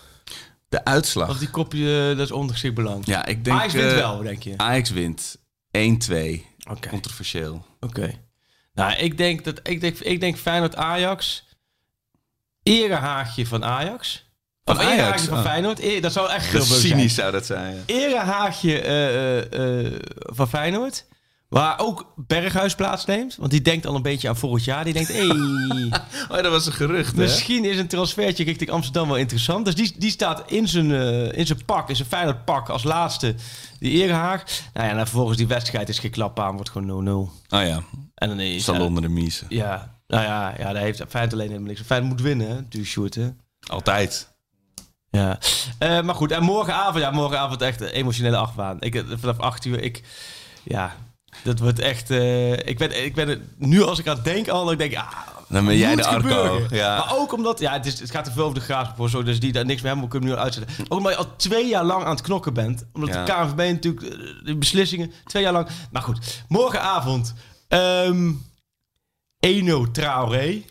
De 0.68 0.84
uitslag. 0.84 1.28
Of 1.28 1.38
die 1.38 1.50
kopje, 1.50 2.00
eh, 2.10 2.16
dat 2.16 2.26
is 2.26 2.32
ondergeschikt 2.32 2.74
belang. 2.74 3.06
Ja, 3.06 3.24
ik 3.26 3.44
denk... 3.44 3.58
Ajax 3.58 3.72
wint 3.72 3.90
eh, 3.92 3.96
wel, 3.96 4.22
denk 4.22 4.42
je? 4.42 4.54
Ajax 4.56 4.90
wint. 4.90 5.36
1-2. 6.10 6.42
Oké. 6.70 6.88
Controversieel. 6.88 7.66
Oké. 7.80 8.12
Nou, 8.74 8.92
ik 8.92 9.16
denk 9.18 9.44
dat 9.44 9.60
ik 9.62 9.80
denk, 9.80 9.98
ik 9.98 10.20
denk 10.20 10.36
Feyenoord 10.36 10.76
Ajax. 10.76 11.44
Erehaagje 12.62 13.46
van 13.46 13.64
Ajax. 13.64 14.30
Van 14.64 14.76
Of 14.76 14.82
Ajax? 14.82 15.22
van 15.24 15.38
Oh. 15.38 15.44
Feyenoord. 15.44 15.78
E- 15.78 16.00
dat 16.00 16.12
zou 16.12 16.26
echt 16.28 16.36
Dat 16.38 16.48
grillburger 16.48 16.80
zijn. 16.80 16.92
cynisch 16.92 17.14
zou 17.14 17.32
dat 17.32 17.46
zijn. 17.46 17.74
ja. 17.74 17.82
Erehaagje 17.86 18.80
eh, 18.80 19.38
eh, 19.38 19.86
eh, 19.86 20.00
van 20.12 20.48
Feyenoord. 20.48 21.06
Waar 21.52 21.78
ook 21.78 22.12
Berghuis 22.16 22.74
plaatsneemt. 22.74 23.36
Want 23.36 23.50
die 23.50 23.62
denkt 23.62 23.86
al 23.86 23.94
een 23.94 24.02
beetje 24.02 24.28
aan 24.28 24.36
vorig 24.36 24.64
jaar. 24.64 24.84
Die 24.84 24.92
denkt, 24.92 25.12
hé, 25.12 25.26
Oh, 26.36 26.42
dat 26.42 26.50
was 26.50 26.66
een 26.66 26.72
gerucht, 26.72 27.16
hè? 27.16 27.22
misschien 27.22 27.64
is 27.64 27.78
een 27.78 27.86
transfertje 27.86 28.44
richting 28.44 28.70
Amsterdam 28.70 29.08
wel 29.08 29.16
interessant. 29.16 29.64
Dus 29.64 29.74
die, 29.74 29.94
die 29.98 30.10
staat 30.10 30.42
in 30.50 30.68
zijn, 30.68 30.92
eh, 30.92 31.38
in 31.38 31.46
zijn 31.46 31.64
pak, 31.64 31.88
in 31.88 31.96
zijn 31.96 32.08
Feyenoord 32.08 32.44
pak 32.44 32.68
als 32.68 32.82
laatste. 32.82 33.34
Die 33.78 34.02
Erehaag. 34.02 34.44
Nou 34.72 34.84
ja, 34.86 34.90
en 34.90 34.96
dan 34.96 35.06
vervolgens 35.06 35.36
die 35.36 35.46
wedstrijd 35.46 35.88
is 35.88 35.98
geen 35.98 36.10
klap 36.10 36.40
aan. 36.40 36.54
Wordt 36.54 36.70
gewoon 36.70 37.04
0-0. 37.06 37.10
Oh 37.56 37.66
ja, 37.66 37.82
En 38.14 38.28
dan 38.28 38.40
is 38.40 38.64
zal 38.64 38.80
onder 38.80 39.02
de 39.02 39.08
miezen. 39.08 39.46
Ja, 39.48 39.98
nou 40.06 40.22
ja, 40.22 40.54
ja 40.58 40.72
daar 40.72 40.82
heeft 40.82 41.02
Feyenoord 41.08 41.32
alleen 41.32 41.48
helemaal 41.48 41.68
niks. 41.68 41.80
Feyenoord 41.80 42.12
moet 42.12 42.22
winnen, 42.22 42.48
hè, 42.48 42.68
du 42.68 42.84
Sjoerd, 42.84 43.14
hè? 43.14 43.28
Altijd. 43.66 44.30
Ja, 45.10 45.38
Eh, 45.78 46.02
maar 46.02 46.14
goed. 46.14 46.30
En 46.30 46.42
morgenavond, 46.42 46.98
ja, 47.04 47.10
morgenavond 47.10 47.62
echt 47.62 47.80
een 47.80 47.88
emotionele 47.88 48.36
achtbaan. 48.36 48.76
Ik, 48.80 48.94
eh, 48.94 49.02
vanaf 49.16 49.38
8 49.38 49.64
uur, 49.64 49.82
ik, 49.82 50.02
ja, 50.64 50.96
dat 51.44 51.58
wordt 51.58 51.78
echt, 51.78 52.10
eh, 52.10 52.52
ik 52.52 52.78
ben, 52.78 53.04
ik 53.04 53.14
ben 53.14 53.28
er 53.28 53.40
nu 53.56 53.82
als 53.82 53.98
ik 53.98 54.06
aan 54.08 54.14
het 54.14 54.24
denken 54.24 54.52
al, 54.52 54.64
dan 54.64 54.76
denk 54.76 54.92
ik, 54.92 54.98
ah, 54.98 55.10
Dan 55.48 55.64
ben 55.64 55.76
jij 55.76 55.96
de 55.96 56.06
Arco. 56.06 56.66
Ja. 56.70 56.96
Maar 56.96 57.16
ook 57.18 57.32
omdat, 57.32 57.58
ja, 57.60 57.72
het, 57.72 57.86
is, 57.86 58.00
het 58.00 58.10
gaat 58.10 58.24
te 58.24 58.32
veel 58.32 58.42
over 58.42 58.58
de 58.58 58.64
graafsport, 58.64 59.10
zo, 59.10 59.22
dus 59.22 59.40
die 59.40 59.52
daar 59.52 59.64
niks 59.64 59.82
mee 59.82 59.90
hebben, 59.92 60.04
we 60.04 60.10
kunnen 60.10 60.28
nu 60.30 60.36
al 60.36 60.42
uitzetten. 60.42 60.74
Ook 60.88 60.98
omdat 60.98 61.12
je 61.12 61.18
al 61.18 61.36
twee 61.36 61.68
jaar 61.68 61.84
lang 61.84 62.04
aan 62.04 62.10
het 62.10 62.20
knokken 62.20 62.54
bent. 62.54 62.84
Omdat 62.92 63.08
Ja. 63.14 63.24
de 63.24 63.32
KNVB 63.32 63.56
natuurlijk, 63.72 64.02
eh, 64.06 64.18
de 64.44 64.56
beslissingen, 64.56 65.12
twee 65.26 65.42
jaar 65.42 65.52
lang. 65.52 65.68
Maar 65.90 66.02
goed, 66.02 66.44
morgenavond, 66.48 67.34
ehm 67.68 68.30
Eno 69.40 69.90
Traoré. 69.90 70.62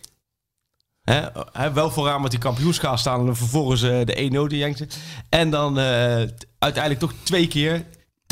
Hè, 1.01 1.21
hè, 1.51 1.71
wel 1.73 1.91
vooraan 1.91 2.21
met 2.21 2.31
die 2.31 2.39
kampioenschaal 2.39 2.97
staan 2.97 3.19
en 3.19 3.25
dan 3.25 3.35
vervolgens 3.35 3.81
eh, 3.81 4.05
de 4.05 4.21
1-0 4.21 4.47
de 4.47 4.57
Jengse. 4.57 4.87
En 5.29 5.49
dan 5.49 5.77
uiteindelijk 6.59 6.99
toch 6.99 7.13
twee 7.23 7.47
keer 7.47 7.85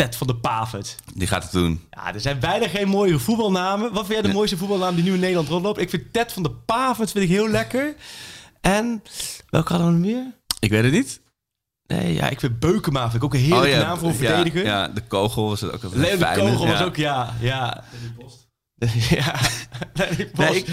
Ted 0.05 0.15
van 0.15 0.27
de 0.27 0.35
Pavert. 0.35 0.95
Die 1.13 1.27
gaat 1.27 1.43
het 1.43 1.51
doen. 1.51 1.81
Ja, 1.91 2.13
er 2.13 2.21
zijn 2.21 2.39
bijna 2.39 2.67
geen 2.67 2.87
mooie 2.87 3.19
voetbalnamen. 3.19 3.87
Wat 3.93 3.99
vind 3.99 4.07
jij 4.07 4.21
de 4.21 4.27
Nee. 4.27 4.35
mooiste 4.37 4.57
voetbalnaam 4.57 4.95
die 4.95 5.03
nu 5.03 5.13
in 5.13 5.19
Nederland 5.19 5.47
rondloopt? 5.47 5.79
Ik 5.79 5.89
vind 5.89 6.13
Ted 6.13 6.31
van 6.33 6.43
de 6.43 6.51
Pavert 6.51 7.11
vind 7.11 7.23
ik 7.23 7.29
heel 7.29 7.47
lekker. 7.49 7.95
En 8.61 9.03
welke 9.49 9.73
hadden 9.73 9.87
we 9.91 9.97
nog 9.97 10.05
meer? 10.05 10.33
Ik 10.59 10.69
weet 10.69 10.83
het 10.83 10.91
niet. 10.91 11.21
Nee, 11.87 12.13
ja, 12.13 12.29
ik 12.29 12.39
vind 12.39 12.59
Beukema 12.59 13.01
vind 13.01 13.13
ik 13.15 13.23
ook 13.23 13.33
een 13.33 13.39
heerlijke 13.39 13.77
naam 13.77 13.97
voor 13.97 14.07
een 14.09 14.13
Oh 14.15 14.21
ja, 14.21 14.27
verdediger. 14.27 14.65
Ja, 14.65 14.87
de 14.87 15.01
kogel 15.07 15.47
was 15.49 15.61
het 15.61 15.71
ook 15.73 15.93
Leo 15.93 16.17
de 16.17 16.31
Kogel 16.35 16.67
was 16.67 16.81
ook, 16.81 16.95
ja. 16.95 17.33
ja. 17.39 17.83
ja. 19.09 19.35
Nee, 19.93 20.55
ik, 20.55 20.65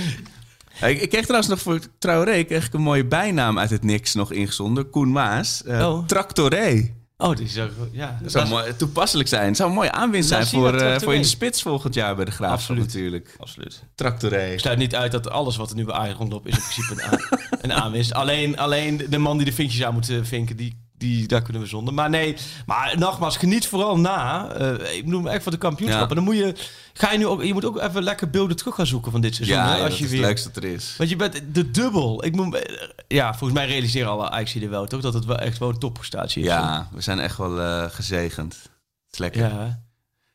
Ja, 0.81 0.87
ik, 0.87 1.01
ik 1.01 1.09
kreeg 1.09 1.23
trouwens 1.23 1.49
nog 1.51 1.61
voor 1.61 1.81
Traoré 1.99 2.43
kreeg 2.45 2.67
ik 2.67 2.73
een 2.75 2.81
mooie 2.83 3.07
bijnaam 3.07 3.59
uit 3.59 3.71
het 3.71 3.85
niks 3.85 4.15
nog 4.15 4.33
ingezonden. 4.33 4.91
Koen 4.91 5.13
Maas. 5.13 5.63
Eh, 5.65 5.89
Oh. 5.89 6.07
Tractoré. 6.07 6.95
Oh, 7.19 7.37
die 7.37 7.63
ook... 7.63 7.71
Ja, 7.93 8.19
Dat 8.23 8.31
zou 8.31 8.49
mooi, 8.49 8.77
toepasselijk 8.77 9.29
zijn. 9.29 9.47
Het 9.47 9.57
zou 9.57 9.69
een 9.69 9.75
mooie 9.75 9.93
aanwinst 9.93 10.29
zijn 10.29 10.47
voor, 10.47 10.69
Tractoré. 10.69 11.01
voor 11.01 11.15
in 11.15 11.21
de 11.21 11.27
spits 11.27 11.63
volgend 11.63 11.95
jaar 11.95 12.17
bij 12.17 12.25
de 12.25 12.31
Graafschap 12.31 12.59
Absoluut. 12.59 12.85
natuurlijk. 12.85 13.37
Absoluut. 13.39 13.85
Tractoré. 13.95 14.53
Ik 14.53 14.59
sluit 14.61 14.79
niet 14.79 14.95
uit 14.95 15.13
dat 15.13 15.31
alles 15.31 15.57
wat 15.57 15.71
er 15.71 15.77
nu 15.77 15.85
bij 15.85 15.95
Ajax 15.95 16.19
rondloopt 16.19 16.47
is 16.47 16.57
in 16.57 16.63
principe 16.63 17.03
een, 17.03 17.39
een 17.71 17.73
aanwinst. 17.73 18.13
Alleen, 18.13 18.59
alleen 18.59 19.07
de 19.09 19.19
man 19.19 19.37
die 19.37 19.47
de 19.47 19.53
vinkjes 19.53 19.85
aan 19.85 19.95
moet 19.95 20.09
eh, 20.09 20.19
vinken, 20.23 20.57
die, 20.57 20.86
die, 20.99 21.27
daar 21.27 21.43
kunnen 21.43 21.63
we 21.63 21.69
zonder. 21.69 21.95
Maar 21.95 22.11
nee, 22.11 22.37
maar 22.67 22.95
nogmaals, 22.99 23.37
geniet 23.37 23.67
vooral 23.67 23.99
na. 23.99 24.51
Eh, 24.53 24.97
ik 24.97 25.05
bedoel 25.05 25.31
echt 25.31 25.43
voor 25.43 25.53
de 25.53 25.59
kampioenschap. 25.59 26.03
Ja. 26.03 26.09
En 26.09 26.15
dan 26.15 26.25
moet 26.25 26.37
je, 26.37 26.55
ga 26.93 27.13
je 27.13 27.19
nu 27.19 27.27
ook, 27.27 27.43
je 27.43 27.53
moet 27.53 27.65
ook 27.65 27.81
even 27.81 28.03
lekker 28.03 28.31
beelden 28.31 28.57
terug 28.57 28.75
gaan 28.75 28.87
zoeken 28.87 29.13
van 29.13 29.21
dit 29.21 29.35
seizoen. 29.35 29.57
Ja, 29.57 29.77
hè, 29.77 29.85
als 29.85 29.99
je 29.99 30.05
is 30.05 30.11
weer, 30.11 30.19
het 30.19 30.29
leukste 30.29 30.51
dat 30.53 30.63
er 30.63 30.71
is. 30.71 30.95
Want 30.99 31.11
je 31.11 31.17
bent 31.17 31.43
de 31.53 31.71
dubbel. 31.71 32.25
Ik 32.25 32.35
moet, 32.35 32.67
ja, 33.09 33.35
volgens 33.35 33.59
mij 33.59 33.69
realiseren 33.69 34.11
alle 34.11 34.31
Ajax 34.31 34.55
er 34.55 34.71
wel 34.71 34.87
toch 34.87 35.01
dat 35.01 35.15
het 35.15 35.25
wel 35.25 35.39
echt 35.39 35.59
wel 35.59 35.69
een 35.69 35.79
topprestatie 35.79 36.43
is. 36.43 36.49
Ja, 36.49 36.89
we 36.93 37.01
zijn 37.01 37.19
echt 37.19 37.37
wel 37.37 37.61
eh, 37.61 37.85
gezegend. 37.91 38.55
Het 38.55 39.13
is 39.13 39.19
lekker. 39.19 39.41
Ja. 39.41 39.85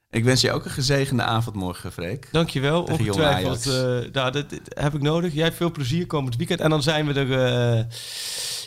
Ik 0.10 0.24
wens 0.24 0.42
je 0.42 0.52
ook 0.52 0.66
een 0.66 0.72
gezegende 0.72 1.24
avond 1.24 1.56
morgen, 1.56 1.92
Freek. 1.92 2.28
Dankjewel. 2.32 2.84
Ongetwijfeld. 2.84 3.68
Eh 3.68 3.74
nou, 3.74 4.32
dat, 4.32 4.34
dat 4.34 4.60
heb 4.68 4.94
ik 4.94 5.02
nodig. 5.02 5.34
Jij 5.34 5.44
hebt 5.44 5.56
veel 5.56 5.72
plezier 5.72 6.08
komend 6.08 6.36
weekend. 6.36 6.60
En 6.60 6.70
dan 6.70 6.84
zijn 6.84 7.08
we 7.08 7.14
er... 7.14 7.88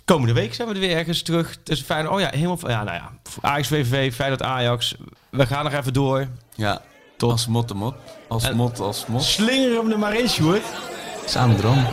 komende 0.05 0.35
week 0.35 0.55
zijn 0.55 0.69
we 0.69 0.75
er 0.75 0.81
weer 0.81 0.97
ergens 0.97 1.23
terug. 1.23 1.57
Is 1.65 1.81
fijn. 1.83 2.09
Oh 2.11 2.21
ja, 2.21 2.31
helemaal... 2.31 2.59
Ja, 2.61 2.83
nou 2.85 2.97
ja. 2.97 3.11
Ajax 3.41 3.69
VVV, 3.69 4.15
Feyenoord 4.15 4.43
Ajax. 4.43 4.95
We 5.31 5.47
gaan 5.47 5.65
nog 5.65 5.73
even 5.73 5.93
door. 5.93 6.27
Ja, 6.55 6.83
als 7.19 7.47
mot 7.47 7.69
de 7.69 7.75
mot. 7.75 7.95
Als 8.29 8.45
En- 8.45 8.57
mot, 8.57 8.81
als 8.81 9.07
mot. 9.07 9.23
Slinger 9.23 9.77
hem 9.77 9.91
er 9.91 9.99
maar 9.99 10.19
in, 10.19 10.29
Sjoerd. 10.29 10.65
Samen 11.27 11.57
droom. 11.57 11.87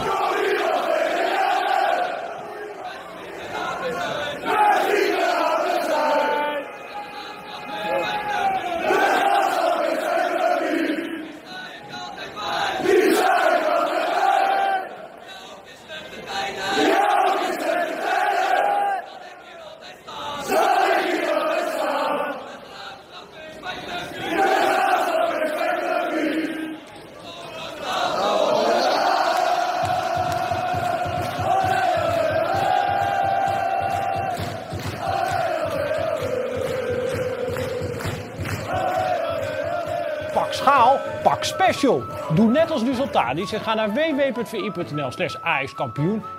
Als 42.72 42.84
Resultadis 42.84 43.51
en 43.51 43.61
ga 43.61 43.74
naar 43.74 43.93
www.vi.nl 43.93 45.11
slash 45.11 45.36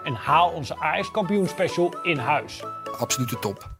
en 0.04 0.14
haal 0.14 0.48
onze 0.48 0.76
AX 0.76 1.10
kampioen 1.10 1.48
special 1.48 1.94
in 2.02 2.18
huis. 2.18 2.62
Absolute 2.98 3.38
top. 3.38 3.71